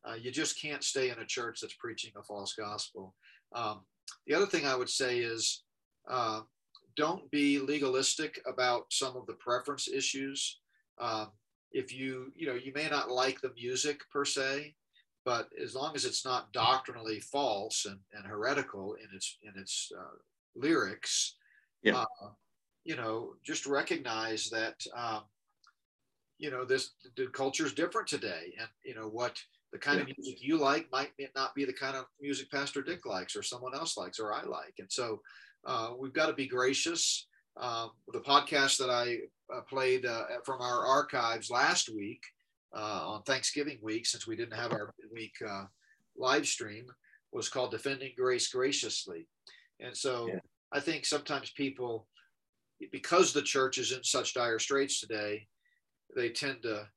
uh, 0.08 0.16
you 0.16 0.32
just 0.32 0.60
can't 0.62 0.84
stay 0.84 1.10
in 1.10 1.20
a 1.20 1.26
church 1.26 1.60
that's 1.62 1.76
preaching 1.76 2.12
a 2.18 2.24
false 2.24 2.54
gospel 2.54 3.14
um, 3.56 3.82
the 4.28 4.34
other 4.34 4.46
thing 4.46 4.66
i 4.66 4.76
would 4.76 4.90
say 4.90 5.20
is 5.20 5.64
uh, 6.10 6.42
don't 6.96 7.30
be 7.32 7.60
legalistic 7.60 8.42
about 8.46 8.86
some 8.92 9.16
of 9.16 9.26
the 9.26 9.34
preference 9.34 9.88
issues. 9.88 10.60
Um, 11.00 11.32
if 11.72 11.94
you, 11.94 12.32
you 12.36 12.48
know, 12.48 12.54
you 12.54 12.72
may 12.74 12.88
not 12.88 13.10
like 13.10 13.42
the 13.42 13.54
music 13.56 14.02
per 14.12 14.26
se, 14.26 14.76
but 15.26 15.50
as 15.62 15.74
long 15.74 15.96
as 15.96 16.06
it's 16.06 16.26
not 16.26 16.52
doctrinally 16.54 17.20
false 17.20 17.86
and, 17.86 18.00
and 18.14 18.26
heretical 18.26 18.96
in 18.96 19.08
its 19.16 19.38
in 19.44 19.60
its 19.60 19.92
uh, 19.98 20.18
lyrics, 20.56 21.36
Yeah. 21.82 22.04
uh, 22.22 22.30
you 22.84 22.96
know, 22.96 23.36
just 23.44 23.66
recognize 23.66 24.50
that 24.50 24.86
um, 24.96 25.24
you 26.38 26.52
know 26.52 26.66
this 26.66 26.92
the 27.16 27.28
culture 27.28 27.66
is 27.66 27.74
different 27.74 28.08
today, 28.08 28.54
and 28.60 28.68
you 28.84 28.96
know 28.96 29.08
what 29.08 29.42
the 29.72 29.80
kind 29.80 30.00
of 30.02 30.08
music 30.08 30.44
you 30.44 30.58
like 30.58 30.92
might 30.92 31.12
not 31.36 31.56
be 31.56 31.66
the 31.66 31.74
kind 31.74 31.96
of 31.96 32.06
music 32.22 32.52
Pastor 32.52 32.82
Dick 32.82 33.06
likes, 33.06 33.36
or 33.36 33.42
someone 33.42 33.74
else 33.74 33.98
likes, 33.98 34.20
or 34.20 34.34
I 34.34 34.44
like, 34.44 34.76
and 34.80 34.92
so 34.92 35.22
uh, 35.66 35.92
we've 35.98 36.14
got 36.14 36.28
to 36.28 36.34
be 36.34 36.48
gracious. 36.48 37.28
Um, 37.58 37.92
the 38.12 38.20
podcast 38.20 38.78
that 38.80 38.90
I 38.90 39.18
uh, 39.54 39.62
played 39.62 40.06
uh, 40.06 40.24
from 40.44 40.62
our 40.62 40.86
archives 40.86 41.50
last 41.50 41.90
week 41.90 42.22
uh, 42.76 43.04
on 43.08 43.24
Thanksgiving 43.24 43.78
week, 43.82 44.06
since 44.06 44.26
we 44.26 44.36
didn't 44.36 44.58
have 44.58 44.72
our 44.72 44.94
week 45.14 45.34
uh, 45.48 45.66
live 46.18 46.48
stream, 46.48 46.86
was 47.32 47.50
called 47.50 47.72
Defending 47.72 48.14
Grace 48.18 48.48
Graciously. 48.48 49.28
And 49.80 49.96
so 49.96 50.28
Yeah. 50.28 50.40
I 50.72 50.80
think 50.80 51.06
sometimes 51.06 51.52
people, 51.52 52.08
because 52.92 53.32
the 53.32 53.44
church 53.44 53.78
is 53.78 53.92
in 53.92 54.04
such 54.04 54.34
dire 54.34 54.60
straits 54.60 55.00
today, 55.00 55.48
they 56.16 56.30
tend 56.30 56.64
to 56.64 56.88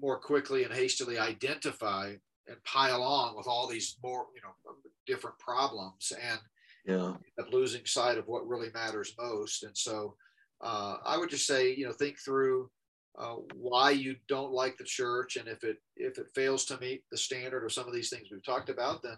more 0.00 0.18
quickly 0.18 0.64
and 0.64 0.72
hastily 0.72 1.18
identify 1.18 2.14
and 2.46 2.64
pile 2.64 3.02
on 3.02 3.36
with 3.36 3.46
all 3.46 3.66
these 3.66 3.96
more, 4.02 4.26
you 4.34 4.40
know, 4.40 4.74
different 5.06 5.38
problems 5.38 6.12
and 6.22 6.40
Yeah. 6.86 7.14
losing 7.52 7.84
sight 7.84 8.18
of 8.18 8.26
what 8.26 8.48
really 8.48 8.68
matters 8.74 9.14
most. 9.18 9.62
And 9.62 9.76
so 9.76 10.14
uh, 10.60 10.96
I 11.04 11.16
would 11.18 11.30
just 11.30 11.46
say, 11.46 11.74
you 11.74 11.86
know, 11.86 11.92
think 11.92 12.18
through 12.18 12.70
uh, 13.18 13.36
why 13.54 13.90
you 13.90 14.16
don't 14.28 14.52
like 14.52 14.76
the 14.76 14.84
church, 14.84 15.36
and 15.36 15.48
if 15.48 15.64
it 15.64 15.78
if 15.96 16.18
it 16.18 16.28
fails 16.34 16.64
to 16.66 16.78
meet 16.78 17.02
the 17.10 17.18
standard 17.18 17.64
of 17.64 17.72
some 17.72 17.88
of 17.88 17.92
these 17.92 18.10
things 18.10 18.28
we've 18.30 18.44
talked 18.44 18.68
about, 18.68 19.02
then 19.02 19.16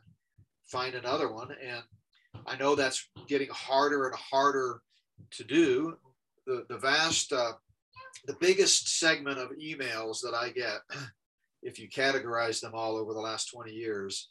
find 0.65 0.95
another 0.95 1.31
one. 1.31 1.51
And 1.63 1.83
I 2.47 2.57
know 2.57 2.75
that's 2.75 3.09
getting 3.29 3.49
harder 3.51 4.07
and 4.07 4.17
harder 4.17 4.81
to 5.33 5.45
do. 5.45 5.97
The 6.47 6.65
the 6.69 6.79
vast 6.79 7.33
uh, 7.33 7.53
the 8.27 8.37
biggest 8.41 8.99
segment 8.99 9.39
of 9.39 9.51
emails 9.63 10.21
that 10.23 10.35
I 10.35 10.51
get, 10.51 10.81
if 11.63 11.79
you 11.79 11.89
categorize 11.89 12.61
them 12.61 12.73
all 12.75 12.97
over 12.97 13.13
the 13.13 13.21
last 13.21 13.51
20 13.51 13.71
years, 13.71 14.31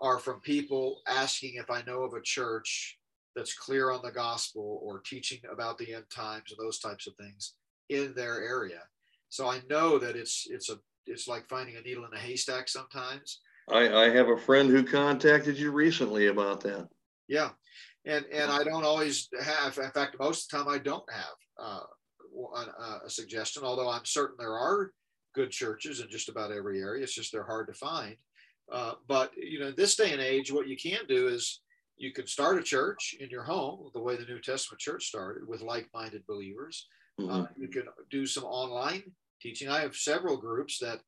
are 0.00 0.18
from 0.18 0.40
people 0.40 1.00
asking 1.08 1.54
if 1.54 1.70
I 1.70 1.82
know 1.82 2.02
of 2.02 2.14
a 2.14 2.22
church 2.22 2.98
that's 3.34 3.54
clear 3.54 3.90
on 3.90 4.02
the 4.02 4.12
gospel 4.12 4.80
or 4.82 5.00
teaching 5.00 5.40
about 5.50 5.78
the 5.78 5.94
end 5.94 6.04
times 6.10 6.50
and 6.50 6.58
those 6.58 6.78
types 6.78 7.06
of 7.06 7.14
things 7.16 7.54
in 7.88 8.12
their 8.14 8.42
area. 8.42 8.82
So 9.28 9.48
I 9.48 9.60
know 9.68 9.98
that 9.98 10.16
it's 10.16 10.46
it's 10.50 10.70
a 10.70 10.78
it's 11.06 11.26
like 11.28 11.48
finding 11.48 11.76
a 11.76 11.80
needle 11.80 12.04
in 12.04 12.12
a 12.12 12.18
haystack 12.18 12.68
sometimes. 12.68 13.40
I, 13.70 13.88
I 13.92 14.10
have 14.10 14.28
a 14.28 14.36
friend 14.36 14.68
who 14.68 14.82
contacted 14.82 15.56
you 15.56 15.70
recently 15.70 16.26
about 16.26 16.60
that. 16.62 16.88
Yeah, 17.28 17.50
and 18.04 18.24
and 18.32 18.50
I 18.50 18.64
don't 18.64 18.84
always 18.84 19.28
have. 19.40 19.78
In 19.78 19.90
fact, 19.90 20.16
most 20.18 20.52
of 20.52 20.58
the 20.58 20.64
time 20.64 20.74
I 20.74 20.78
don't 20.78 21.10
have 21.10 21.34
uh, 21.58 21.80
a, 22.56 23.06
a 23.06 23.10
suggestion. 23.10 23.62
Although 23.64 23.88
I'm 23.88 24.04
certain 24.04 24.36
there 24.38 24.58
are 24.58 24.90
good 25.34 25.50
churches 25.50 26.00
in 26.00 26.10
just 26.10 26.28
about 26.28 26.52
every 26.52 26.80
area. 26.80 27.02
It's 27.02 27.14
just 27.14 27.32
they're 27.32 27.44
hard 27.44 27.68
to 27.68 27.74
find. 27.74 28.16
Uh, 28.70 28.94
but 29.06 29.32
you 29.36 29.58
know, 29.58 29.70
this 29.70 29.96
day 29.96 30.12
and 30.12 30.20
age, 30.20 30.52
what 30.52 30.68
you 30.68 30.76
can 30.76 31.04
do 31.08 31.28
is 31.28 31.60
you 31.96 32.12
can 32.12 32.26
start 32.26 32.58
a 32.58 32.62
church 32.62 33.14
in 33.20 33.28
your 33.30 33.42
home, 33.42 33.90
the 33.94 34.00
way 34.00 34.16
the 34.16 34.24
New 34.24 34.40
Testament 34.40 34.80
church 34.80 35.06
started, 35.06 35.46
with 35.46 35.60
like-minded 35.62 36.26
believers. 36.26 36.88
Mhm. 37.20 37.30
Uh, 37.30 37.46
you 37.56 37.68
can 37.68 37.84
do 38.10 38.26
some 38.26 38.44
online 38.44 39.14
teaching. 39.40 39.68
I 39.68 39.80
have 39.80 39.96
several 39.96 40.36
groups 40.36 40.78
that 40.78 41.00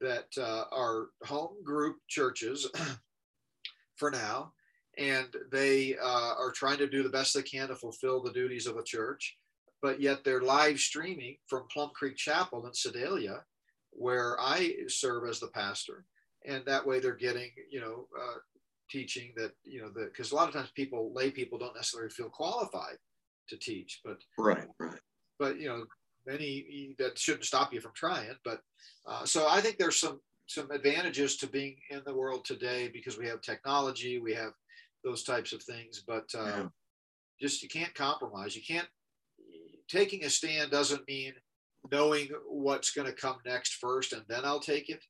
that 0.00 0.26
uh, 0.36 0.64
are 0.72 1.10
home 1.22 1.62
group 1.62 1.98
churches 2.08 2.68
for 3.96 4.10
now, 4.10 4.52
and 4.98 5.34
they 5.52 5.96
uh, 5.96 6.34
are 6.36 6.52
trying 6.52 6.78
to 6.78 6.88
do 6.88 7.02
the 7.02 7.08
best 7.08 7.32
they 7.34 7.42
can 7.42 7.68
to 7.68 7.76
fulfill 7.76 8.20
the 8.22 8.32
duties 8.32 8.66
of 8.66 8.76
a 8.76 8.82
church. 8.82 9.38
But 9.80 10.00
yet 10.00 10.24
they're 10.24 10.42
live 10.42 10.80
streaming 10.80 11.36
from 11.46 11.68
Plum 11.72 11.90
Creek 11.94 12.16
Chapel 12.16 12.66
in 12.66 12.74
Sedalia, 12.74 13.44
where 13.90 14.38
I 14.40 14.74
serve 14.88 15.28
as 15.28 15.40
the 15.40 15.48
pastor, 15.48 16.06
and 16.44 16.64
that 16.66 16.86
way 16.86 17.00
they're 17.00 17.14
getting 17.14 17.50
you 17.70 17.80
know 17.80 18.06
uh, 18.20 18.38
teaching 18.90 19.32
that 19.36 19.52
you 19.64 19.80
know 19.80 19.88
that 19.90 20.12
because 20.12 20.32
a 20.32 20.34
lot 20.34 20.48
of 20.48 20.54
times 20.54 20.70
people 20.74 21.12
lay 21.14 21.30
people 21.30 21.58
don't 21.58 21.74
necessarily 21.74 22.10
feel 22.10 22.28
qualified 22.28 22.96
to 23.48 23.56
teach, 23.58 24.00
but 24.04 24.18
Right, 24.38 24.66
right. 24.78 24.98
but 25.38 25.58
you 25.58 25.68
know 25.68 25.84
many 26.26 26.94
that 26.98 27.18
shouldn't 27.18 27.44
stop 27.44 27.72
you 27.74 27.80
from 27.80 27.92
trying 27.94 28.30
but 28.44 28.60
uh, 29.06 29.26
so 29.26 29.46
i 29.48 29.60
think 29.60 29.76
there's 29.76 30.00
some 30.00 30.20
some 30.46 30.70
advantages 30.70 31.36
to 31.36 31.46
being 31.46 31.76
in 31.90 32.00
the 32.06 32.14
world 32.14 32.44
today 32.44 32.88
because 32.88 33.18
we 33.18 33.26
have 33.26 33.40
technology 33.42 34.18
we 34.18 34.32
have 34.32 34.52
those 35.04 35.22
types 35.22 35.52
of 35.52 35.62
things 35.62 36.02
but 36.06 36.24
uh, 36.34 36.46
Yeah. 36.46 36.68
just 37.40 37.62
you 37.62 37.68
can't 37.68 37.94
compromise 37.94 38.56
you 38.56 38.62
can't 38.66 38.88
taking 39.88 40.24
a 40.24 40.30
stand 40.30 40.70
doesn't 40.70 41.06
mean 41.06 41.34
knowing 41.92 42.28
what's 42.48 42.90
going 42.90 43.06
to 43.06 43.12
come 43.12 43.36
next 43.44 43.74
first 43.74 44.14
and 44.14 44.22
then 44.28 44.44
i'll 44.44 44.60
take 44.60 44.88
it 44.88 45.04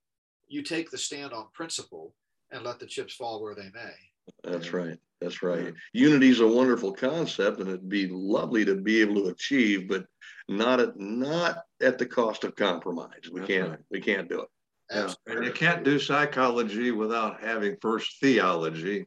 you 0.48 0.62
take 0.62 0.90
the 0.90 0.98
stand 0.98 1.32
on 1.32 1.46
principle 1.52 2.14
and 2.50 2.64
let 2.64 2.78
the 2.78 2.86
chips 2.86 3.14
fall 3.14 3.42
where 3.42 3.54
they 3.54 3.70
may 3.74 3.94
That's 4.42 4.72
right. 4.72 4.98
That's 5.20 5.42
right. 5.42 5.72
Unity 5.92 6.28
is 6.28 6.40
a 6.40 6.46
wonderful 6.46 6.92
concept, 6.92 7.58
and 7.60 7.68
it'd 7.68 7.88
be 7.88 8.08
lovely 8.08 8.64
to 8.66 8.74
be 8.74 9.00
able 9.00 9.22
to 9.22 9.28
achieve, 9.28 9.88
but 9.88 10.04
not 10.48 10.80
at 10.80 10.98
not 10.98 11.64
at 11.82 11.98
the 11.98 12.04
cost 12.04 12.44
of 12.44 12.54
compromise. 12.56 13.30
We 13.32 13.40
That's 13.40 13.52
can't. 13.52 13.70
right. 13.70 13.78
We 13.90 14.00
can't 14.00 14.28
do 14.28 14.42
it. 14.42 14.48
Yeah. 14.90 15.14
And 15.26 15.44
you 15.44 15.52
can't 15.52 15.82
do 15.82 15.98
psychology 15.98 16.90
without 16.90 17.40
having 17.40 17.76
first 17.80 18.20
theology. 18.20 19.06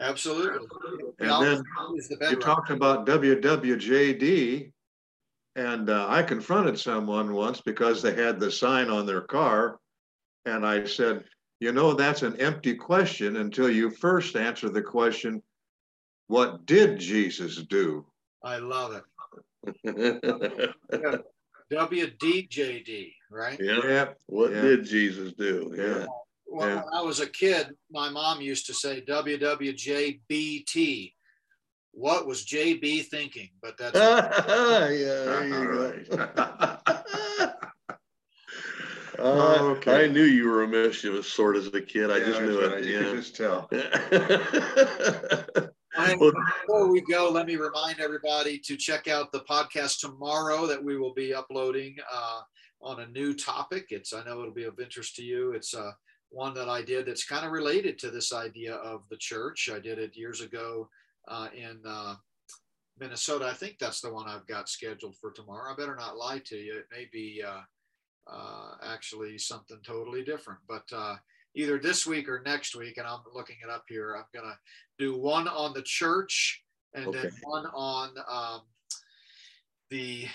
absolutely 0.00 0.66
And 1.18 1.30
then 1.30 1.62
the 1.86 2.28
you 2.30 2.36
talked 2.36 2.70
about 2.70 3.06
WWJD, 3.06 4.72
and 5.56 5.90
uh, 5.90 6.06
I 6.08 6.22
confronted 6.22 6.78
someone 6.78 7.34
once 7.34 7.60
because 7.60 8.00
they 8.00 8.14
had 8.14 8.40
the 8.40 8.50
sign 8.50 8.88
on 8.88 9.04
their 9.04 9.22
car, 9.22 9.78
and 10.48 10.66
I 10.66 10.84
said, 10.84 11.24
"You 11.60 11.72
know, 11.72 11.94
that's 11.94 12.22
an 12.22 12.36
empty 12.40 12.74
question 12.74 13.36
until 13.36 13.70
you 13.70 13.90
first 13.90 14.34
answer 14.36 14.68
the 14.68 14.82
question, 14.82 15.42
what 16.26 16.66
did 16.66 16.98
Jesus 16.98 17.56
do?" 17.56 18.04
i 18.44 18.56
love 18.58 18.92
it 18.94 19.02
yeah. 20.92 21.16
WDJD, 21.70 23.12
right? 23.30 23.58
Yeah, 23.60 24.14
What 24.26 24.52
Yeah. 24.52 24.62
did 24.62 24.84
Jesus 24.84 25.32
do? 25.34 25.70
Yeah. 25.76 25.84
Yeah. 25.84 26.06
When, 26.46 26.68
Yeah. 26.68 26.82
when 26.84 26.94
I 26.94 27.02
was 27.02 27.20
a 27.20 27.26
kid, 27.28 27.76
my 27.90 28.08
mom 28.08 28.40
used 28.40 28.64
to 28.66 28.74
say 28.74 29.02
WWJBT. 29.02 31.12
What 31.92 32.26
was 32.26 32.46
JB 32.46 33.02
thinking? 33.08 33.50
But 33.60 33.76
that's 33.76 33.98
yeah. 33.98 34.88
There 34.88 35.46
you 35.46 36.06
go. 36.08 36.24
Uh, 39.18 39.74
Okay. 39.76 40.04
I 40.04 40.08
knew 40.08 40.22
you 40.24 40.48
were 40.48 40.62
a 40.62 40.68
mischievous 40.68 41.30
sort 41.32 41.56
as 41.56 41.66
a 41.68 41.80
kid. 41.80 42.10
I 42.10 42.18
just 42.20 42.40
knew 42.40 42.60
that's 42.60 42.66
it. 42.66 42.74
right. 42.74 42.84
You 42.84 42.98
Yeah. 42.98 43.04
could 43.04 43.16
just 43.16 43.36
tell. 43.36 43.68
Well- 45.98 46.32
before 46.66 46.92
we 46.92 47.00
go, 47.10 47.28
let 47.28 47.46
me 47.46 47.56
remind 47.56 47.98
everybody 47.98 48.58
to 48.60 48.76
check 48.76 49.08
out 49.08 49.32
the 49.32 49.40
podcast 49.40 49.98
tomorrow 49.98 50.64
that 50.66 50.82
we 50.82 50.96
will 50.96 51.12
be 51.12 51.34
uploading 51.34 51.96
uh, 52.12 52.40
on 52.80 53.00
a 53.00 53.06
new 53.08 53.34
topic. 53.34 53.86
It's 53.90 54.12
I 54.12 54.22
know 54.24 54.40
it'll 54.40 54.54
be 54.54 54.62
of 54.64 54.78
interest 54.78 55.16
to 55.16 55.24
you. 55.24 55.52
It's 55.52 55.74
uh, 55.74 55.90
one 56.30 56.54
that 56.54 56.68
I 56.68 56.82
did 56.82 57.06
that's 57.06 57.24
kind 57.24 57.44
of 57.44 57.50
related 57.50 57.98
to 58.00 58.10
this 58.10 58.32
idea 58.32 58.74
of 58.76 59.02
the 59.10 59.16
church. 59.16 59.68
I 59.74 59.80
did 59.80 59.98
it 59.98 60.16
years 60.16 60.40
ago 60.40 60.88
uh, 61.26 61.48
in 61.52 61.80
uh, 61.84 62.14
Minnesota. 63.00 63.46
I 63.46 63.54
think 63.54 63.78
that's 63.80 64.00
the 64.00 64.12
one 64.12 64.28
I've 64.28 64.46
got 64.46 64.68
scheduled 64.68 65.16
for 65.16 65.32
tomorrow. 65.32 65.72
I 65.72 65.76
better 65.76 65.96
not 65.96 66.16
lie 66.16 66.40
to 66.46 66.56
you. 66.56 66.76
It 66.78 66.86
may 66.92 67.08
be 67.12 67.42
uh, 67.44 67.62
uh, 68.30 68.74
actually 68.84 69.38
something 69.38 69.78
totally 69.86 70.24
different, 70.24 70.60
but 70.68 70.84
uh, 70.94 71.16
either 71.54 71.78
this 71.78 72.06
week 72.06 72.28
or 72.28 72.42
next 72.44 72.76
week, 72.76 72.98
and 72.98 73.06
I'm 73.06 73.20
looking 73.34 73.56
it 73.62 73.70
up 73.70 73.84
here. 73.88 74.16
I'm 74.16 74.24
gonna 74.34 74.58
do 74.98 75.16
one 75.16 75.48
on 75.48 75.72
the 75.72 75.82
church 75.82 76.62
and 76.94 77.12
then 77.12 77.30
one 77.42 77.66
on 77.66 78.10
um, 78.28 78.62
the 79.90 80.26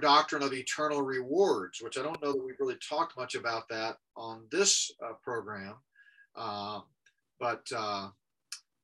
doctrine 0.00 0.42
of 0.42 0.52
eternal 0.52 1.02
rewards, 1.02 1.80
which 1.80 1.98
I 1.98 2.02
don't 2.02 2.20
know 2.22 2.32
that 2.32 2.44
we've 2.44 2.58
really 2.58 2.78
talked 2.88 3.16
much 3.16 3.34
about 3.34 3.68
that 3.68 3.96
on 4.16 4.46
this 4.50 4.90
uh, 5.04 5.14
program. 5.22 5.74
Um, 6.36 6.84
but 7.38 7.66
uh, 7.74 8.08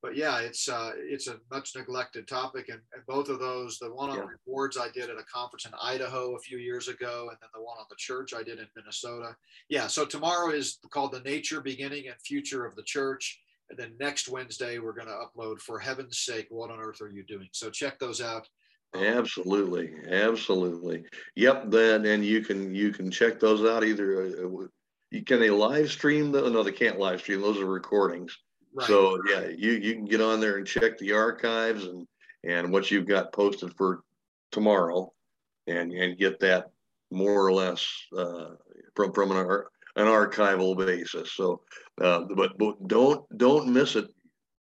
but 0.03 0.17
yeah, 0.17 0.39
it's 0.39 0.69
uh, 0.69 0.93
it's 0.97 1.29
a 1.29 1.39
much 1.51 1.77
neglected 1.77 2.27
topic, 2.27 2.69
and, 2.69 2.81
and 2.95 3.05
both 3.07 3.29
of 3.29 3.39
those, 3.39 3.79
the 3.79 3.93
one 3.93 4.11
on 4.11 4.17
Yeah. 4.19 4.27
rewards 4.47 4.77
I 4.79 4.89
did 4.91 5.11
at 5.11 5.19
a 5.19 5.25
conference 5.25 5.67
in 5.67 5.73
Idaho 5.81 6.35
a 6.37 6.41
few 6.41 6.59
years 6.59 6.89
ago, 6.89 7.29
and 7.31 7.39
then 7.41 7.51
the 7.55 7.63
one 7.63 7.79
on 7.79 7.87
the 7.91 7.97
church 7.97 8.33
I 8.35 8.43
did 8.43 8.59
in 8.59 8.67
Minnesota. 8.77 9.37
Yeah, 9.69 9.87
so 9.87 10.05
tomorrow 10.05 10.51
is 10.51 10.79
called 10.91 11.13
the 11.13 11.21
Nature, 11.21 11.61
Beginning, 11.61 12.09
and 12.09 12.17
Future 12.21 12.65
of 12.65 12.75
the 12.77 12.83
Church. 12.85 13.41
And 13.69 13.79
then 13.79 13.95
next 14.01 14.29
Wednesday, 14.29 14.81
we're 14.81 14.93
going 14.93 15.07
to 15.07 15.13
upload 15.13 15.61
For 15.61 15.79
Heaven's 15.79 16.19
Sake, 16.19 16.49
What 16.51 16.73
on 16.73 16.81
Earth 16.81 17.01
Are 17.01 17.09
You 17.09 17.23
Doing? 17.23 17.49
So 17.53 17.71
check 17.71 18.01
those 18.01 18.21
out 18.21 18.49
Absolutely, 18.95 19.93
absolutely. 20.09 21.05
Yep. 21.37 21.71
Then 21.71 22.05
and 22.07 22.25
you 22.25 22.41
can 22.43 22.75
you 22.75 22.93
can 22.93 23.11
check 23.11 23.39
those 23.39 23.65
out 23.65 23.85
either. 23.85 24.27
Uh, 24.27 24.67
you 25.11 25.23
can 25.25 25.41
they 25.41 25.51
live 25.51 25.91
stream 25.91 26.33
the 26.33 26.49
no 26.51 26.63
they 26.63 26.73
can't 26.73 26.99
live 26.99 27.21
stream 27.21 27.41
those 27.41 27.59
are 27.59 27.67
recordings. 27.67 28.37
Right. 28.73 28.87
So 28.87 29.21
yeah, 29.29 29.49
you 29.49 29.73
you 29.73 29.95
can 29.95 30.05
get 30.05 30.21
on 30.21 30.41
there 30.41 30.59
and 30.59 30.67
check 30.67 30.99
the 30.99 31.13
archives 31.13 31.85
and 31.85 32.07
and 32.45 32.73
what 32.73 32.91
you've 32.91 33.09
got 33.09 33.33
posted 33.33 33.75
for 33.77 34.03
tomorrow, 34.53 35.13
and 35.67 35.93
and 35.93 36.19
get 36.19 36.39
that 36.41 36.71
more 37.11 37.45
or 37.45 37.53
less 37.53 37.87
uh, 38.17 38.51
from 38.95 39.13
from 39.13 39.33
an 39.33 39.65
an 39.97 40.07
archival 40.07 40.77
basis. 40.77 41.33
So, 41.33 41.63
uh, 42.01 42.25
but, 42.37 42.57
but 42.59 42.87
don't 42.87 43.25
don't 43.37 43.73
miss 43.73 43.97
it, 43.97 44.07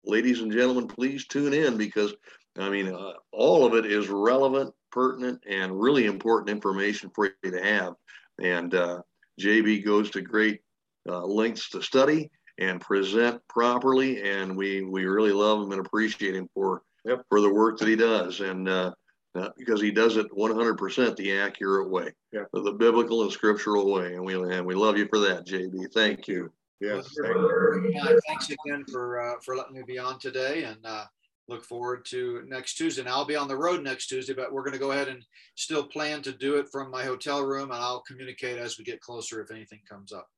ladies 0.04 0.40
and 0.40 0.52
gentlemen. 0.52 0.88
Please 0.88 1.26
tune 1.26 1.52
in 1.52 1.76
because 1.76 2.14
I 2.58 2.70
mean 2.70 2.88
uh, 2.88 3.12
all 3.32 3.66
of 3.66 3.74
it 3.74 3.84
is 3.84 4.08
relevant, 4.08 4.72
pertinent, 4.90 5.44
and 5.48 5.78
really 5.78 6.06
important 6.06 6.48
information 6.48 7.10
for 7.14 7.30
you 7.42 7.50
to 7.50 7.62
have. 7.62 7.94
And 8.42 8.74
uh, 8.74 9.02
JB 9.38 9.84
goes 9.84 10.10
to 10.12 10.22
great 10.22 10.60
uh, 11.06 11.24
lengths 11.24 11.68
to 11.70 11.82
study 11.82 12.30
and 12.58 12.80
present 12.80 13.40
properly, 13.48 14.22
and 14.22 14.56
we 14.56 14.82
we 14.82 15.06
really 15.06 15.32
love 15.32 15.62
him 15.62 15.72
and 15.72 15.84
appreciate 15.84 16.34
him 16.34 16.48
for 16.54 16.82
yep. 17.04 17.24
for 17.28 17.40
the 17.40 17.52
work 17.52 17.78
that 17.78 17.88
he 17.88 17.96
does. 17.96 18.40
And 18.40 18.68
uh, 18.68 18.92
uh, 19.34 19.50
because 19.56 19.80
he 19.80 19.90
does 19.90 20.16
it 20.16 20.26
100% 20.32 21.16
the 21.16 21.38
accurate 21.38 21.90
way, 21.90 22.10
yeah. 22.32 22.44
the 22.52 22.72
biblical 22.72 23.22
and 23.22 23.30
scriptural 23.30 23.92
way. 23.92 24.14
And 24.14 24.24
we 24.24 24.34
and 24.34 24.66
we 24.66 24.74
love 24.74 24.96
you 24.96 25.06
for 25.08 25.18
that, 25.20 25.46
JB. 25.46 25.92
Thank 25.92 26.26
you. 26.26 26.50
Yes. 26.80 27.08
Thank 27.22 27.36
you. 27.36 27.92
Uh, 28.00 28.14
thanks 28.26 28.50
again 28.50 28.84
for 28.90 29.20
uh, 29.20 29.34
for 29.44 29.56
letting 29.56 29.74
me 29.74 29.82
be 29.86 29.98
on 29.98 30.18
today, 30.18 30.64
and 30.64 30.78
uh, 30.84 31.04
look 31.48 31.64
forward 31.64 32.04
to 32.06 32.42
next 32.46 32.74
Tuesday. 32.74 33.02
And 33.02 33.10
I'll 33.10 33.24
be 33.24 33.36
on 33.36 33.48
the 33.48 33.56
road 33.56 33.82
next 33.82 34.06
Tuesday, 34.06 34.34
but 34.34 34.52
we're 34.52 34.62
going 34.62 34.72
to 34.72 34.78
go 34.78 34.92
ahead 34.92 35.08
and 35.08 35.24
still 35.56 35.84
plan 35.84 36.22
to 36.22 36.32
do 36.32 36.56
it 36.56 36.68
from 36.70 36.90
my 36.90 37.04
hotel 37.04 37.42
room, 37.42 37.70
and 37.70 37.80
I'll 37.80 38.02
communicate 38.02 38.58
as 38.58 38.78
we 38.78 38.84
get 38.84 39.00
closer 39.00 39.40
if 39.40 39.50
anything 39.50 39.80
comes 39.88 40.12
up. 40.12 40.28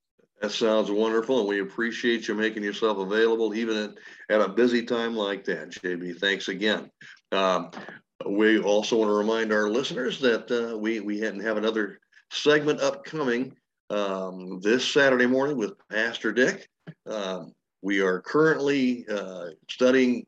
That 0.40 0.52
sounds 0.52 0.90
wonderful, 0.90 1.40
and 1.40 1.48
we 1.48 1.60
appreciate 1.60 2.26
you 2.26 2.34
making 2.34 2.62
yourself 2.62 2.96
available 2.98 3.54
even 3.54 3.76
at, 3.76 3.90
at 4.30 4.40
a 4.40 4.48
busy 4.48 4.82
time 4.82 5.14
like 5.14 5.44
that, 5.44 5.70
JB. 5.70 6.18
Thanks 6.18 6.48
again. 6.48 6.90
Um, 7.30 7.70
we 8.26 8.58
also 8.58 8.96
want 8.96 9.10
to 9.10 9.14
remind 9.14 9.52
our 9.52 9.68
listeners 9.68 10.18
that 10.20 10.50
uh, 10.50 10.78
we 10.78 11.00
we 11.00 11.20
have 11.20 11.56
another 11.56 12.00
segment 12.30 12.80
upcoming 12.80 13.54
um, 13.90 14.60
this 14.60 14.86
Saturday 14.86 15.26
morning 15.26 15.58
with 15.58 15.74
Pastor 15.90 16.32
Dick. 16.32 16.68
Um, 17.06 17.52
we 17.82 18.00
are 18.00 18.20
currently 18.20 19.06
uh, 19.08 19.48
studying 19.70 20.26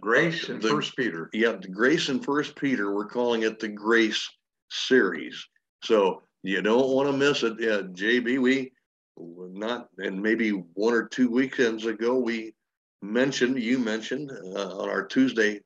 Grace 0.00 0.48
and 0.48 0.62
First 0.62 0.96
Peter. 0.96 1.28
Yeah, 1.34 1.52
the 1.52 1.68
Grace 1.68 2.08
and 2.08 2.24
First 2.24 2.56
Peter. 2.56 2.94
We're 2.94 3.06
calling 3.06 3.42
it 3.42 3.58
the 3.58 3.68
Grace 3.68 4.26
series. 4.70 5.46
So 5.84 6.22
you 6.42 6.62
don't 6.62 6.88
want 6.88 7.10
to 7.10 7.16
miss 7.16 7.42
it. 7.42 7.54
Yeah, 7.58 7.82
JB, 7.82 8.40
we 8.40 8.72
not 9.18 9.88
and 9.98 10.20
maybe 10.20 10.50
one 10.50 10.94
or 10.94 11.06
two 11.06 11.30
weekends 11.30 11.86
ago 11.86 12.18
we 12.18 12.54
mentioned 13.02 13.60
you 13.60 13.78
mentioned 13.78 14.30
uh, 14.30 14.78
on 14.78 14.88
our 14.88 15.04
Tuesday 15.04 15.60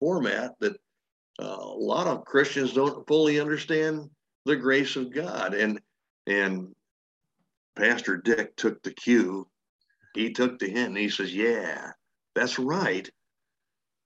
format 0.00 0.54
that 0.60 0.76
uh, 1.40 1.44
a 1.44 1.78
lot 1.78 2.06
of 2.06 2.24
Christians 2.24 2.72
don't 2.72 3.06
fully 3.06 3.40
understand 3.40 4.10
the 4.44 4.56
grace 4.56 4.96
of 4.96 5.12
God. 5.12 5.54
And 5.54 5.80
and 6.26 6.74
Pastor 7.76 8.16
Dick 8.16 8.56
took 8.56 8.82
the 8.82 8.90
cue. 8.90 9.46
He 10.14 10.32
took 10.32 10.58
the 10.58 10.68
hint 10.68 10.88
and 10.88 10.98
he 10.98 11.08
says, 11.08 11.34
Yeah, 11.34 11.92
that's 12.34 12.58
right. 12.58 13.08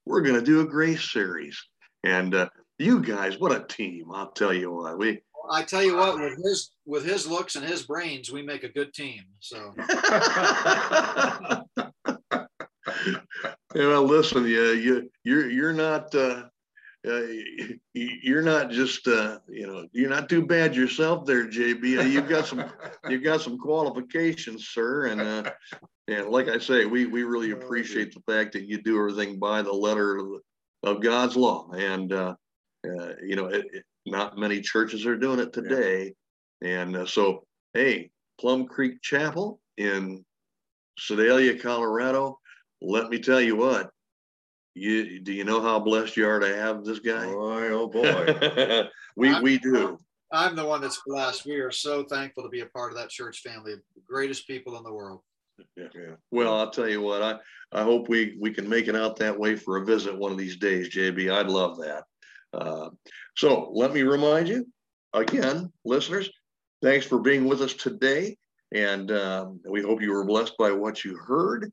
We're 0.05 0.23
going 0.23 0.39
to 0.39 0.43
do 0.43 0.61
a 0.61 0.67
grace 0.67 1.11
series. 1.11 1.61
And 2.05 2.35
uh, 2.35 2.49
you 2.79 3.01
guys, 3.01 3.39
what 3.39 3.53
a 3.53 3.65
team. 3.65 4.11
I'll 4.13 4.33
tell 4.33 4.53
you 4.53 4.73
what. 4.73 4.99
We 4.99 5.23
I 5.51 5.63
tell 5.63 5.83
you 5.83 5.97
what, 5.97 6.19
with 6.19 6.43
his 6.45 6.71
with 6.87 7.05
his 7.05 7.27
looks 7.27 7.57
and 7.57 7.67
his 7.67 7.83
brains, 7.83 8.31
we 8.31 8.43
make 8.43 8.65
a 8.65 8.69
good 8.69 8.93
team. 8.95 9.23
So 9.41 9.73
you 13.75 13.83
know, 13.83 14.05
listen, 14.05 14.45
you 14.45 14.73
you 14.73 15.11
you're 15.25 15.51
you're 15.51 15.73
not 15.73 16.15
uh, 16.15 16.45
uh, 17.09 17.23
you're 17.95 18.43
not 18.43 18.71
just 18.71 19.09
uh, 19.09 19.39
you 19.49 19.67
know 19.67 19.87
you're 19.93 20.11
not 20.11 20.29
too 20.29 20.47
bad 20.47 20.77
yourself 20.77 21.27
there, 21.27 21.47
JB. 21.47 21.99
Uh, 21.99 22.03
you've 22.03 22.29
got 22.29 22.47
some 22.47 22.65
you've 23.09 23.25
got 23.25 23.41
some 23.41 23.59
qualifications, 23.59 24.69
sir, 24.69 25.07
and 25.07 25.21
uh, 25.21 25.51
and 26.09 26.29
like 26.29 26.49
I 26.49 26.59
say, 26.59 26.85
we 26.85 27.07
we 27.07 27.25
really 27.25 27.53
oh, 27.53 27.57
appreciate 27.57 28.15
the 28.15 28.23
fact 28.33 28.53
that 28.53 28.69
you 28.69 28.81
do 28.83 28.99
everything 28.99 29.39
by 29.39 29.63
the 29.63 29.73
letter 29.73 30.17
of, 30.17 30.27
of 30.85 31.03
God's 31.03 31.37
law, 31.37 31.71
and 31.73 32.13
uh, 32.13 32.35
uh, 32.87 33.13
you 33.25 33.37
know, 33.37 33.47
it, 33.47 33.67
it, 33.73 33.85
not 34.07 34.39
many 34.39 34.61
churches 34.61 35.07
are 35.07 35.17
doing 35.17 35.39
it 35.39 35.53
today, 35.53 36.15
and 36.63 36.97
uh, 36.97 37.07
so 37.07 37.45
hey, 37.75 38.11
Plum 38.41 38.67
Creek 38.67 39.01
Chapel 39.03 39.61
in 39.77 40.25
Sedalia, 40.99 41.59
Colorado 41.59 42.39
let 42.83 43.09
me 43.09 43.19
tell 43.19 43.41
you 43.41 43.57
what. 43.57 43.91
You 44.75 45.21
do 45.21 45.33
you 45.33 45.45
know 45.45 45.61
how 45.61 45.79
blessed 45.79 46.17
you 46.17 46.27
are 46.27 46.41
to 46.41 46.57
have 46.57 46.85
this 46.85 46.99
guy? 46.99 47.27
Boy, 47.27 47.69
oh 47.69 47.87
boy. 47.89 48.89
we 49.17 49.31
I'm, 49.31 49.43
we 49.43 49.59
do. 49.59 49.99
I'm 50.33 50.57
the 50.57 50.65
one 50.65 50.81
that's 50.81 51.01
blessed. 51.07 51.45
We 51.45 51.57
are 51.57 51.71
so 51.71 52.05
thankful 52.05 52.43
to 52.43 52.49
be 52.49 52.61
a 52.61 52.67
part 52.67 52.91
of 52.91 52.99
that 52.99 53.11
church 53.11 53.41
family, 53.41 53.75
the 53.75 54.01
greatest 54.09 54.47
people 54.47 54.79
in 54.79 54.83
the 54.83 54.93
world. 54.93 55.21
Yeah. 55.77 55.89
yeah. 55.95 56.15
Well, 56.31 56.55
I'll 56.55 56.71
tell 56.71 56.89
you 56.89 57.03
what. 57.03 57.23
I 57.23 57.37
I 57.71 57.83
hope 57.83 58.09
we 58.09 58.37
we 58.41 58.51
can 58.51 58.69
make 58.69 58.89
it 58.89 58.97
out 58.97 59.17
that 59.19 59.39
way 59.39 59.57
for 59.57 59.77
a 59.77 59.85
visit 59.85 60.17
one 60.17 60.33
of 60.33 60.39
these 60.39 60.57
days, 60.57 60.89
JB. 60.89 61.31
I'd 61.31 61.49
love 61.49 61.79
that. 61.79 62.05
Uh, 62.53 62.91
so 63.37 63.71
let 63.75 63.93
me 63.93 64.03
remind 64.03 64.49
you 64.49 64.67
again, 65.13 65.73
listeners. 65.85 66.31
Thanks 66.83 67.07
for 67.07 67.21
being 67.21 67.45
with 67.45 67.61
us 67.63 67.75
today, 67.75 68.37
and 68.75 69.11
um, 69.13 69.61
we 69.69 69.83
hope 69.83 70.03
you 70.03 70.13
were 70.13 70.25
blessed 70.25 70.55
by 70.59 70.73
what 70.73 71.05
you 71.05 71.17
heard. 71.17 71.73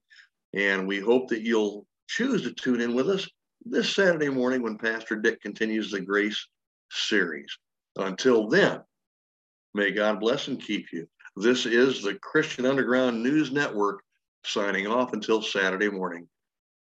And 0.54 0.88
we 0.88 1.00
hope 1.00 1.30
that 1.30 1.42
you'll 1.42 1.86
choose 2.08 2.44
to 2.44 2.54
tune 2.54 2.82
in 2.82 2.96
with 2.96 3.10
us 3.10 3.28
this 3.66 3.94
Saturday 3.96 4.30
morning 4.30 4.64
when 4.64 4.78
Pastor 4.78 5.16
Dick 5.16 5.42
continues 5.42 5.92
the 5.92 6.00
Grace 6.00 6.48
series. 6.92 7.58
Until 7.98 8.48
then, 8.48 8.82
may 9.74 9.92
God 9.92 10.20
bless 10.20 10.48
and 10.48 10.62
keep 10.62 10.92
you. 10.92 11.08
This 11.36 11.66
is 11.66 12.02
the 12.02 12.16
Christian 12.16 12.66
Underground 12.66 13.22
News 13.22 13.52
Network 13.52 14.02
signing 14.44 14.88
off 14.88 15.14
until 15.14 15.42
Saturday 15.42 15.90
morning. 15.90 16.28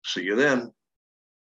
See 0.05 0.23
you 0.23 0.35
then. 0.35 0.71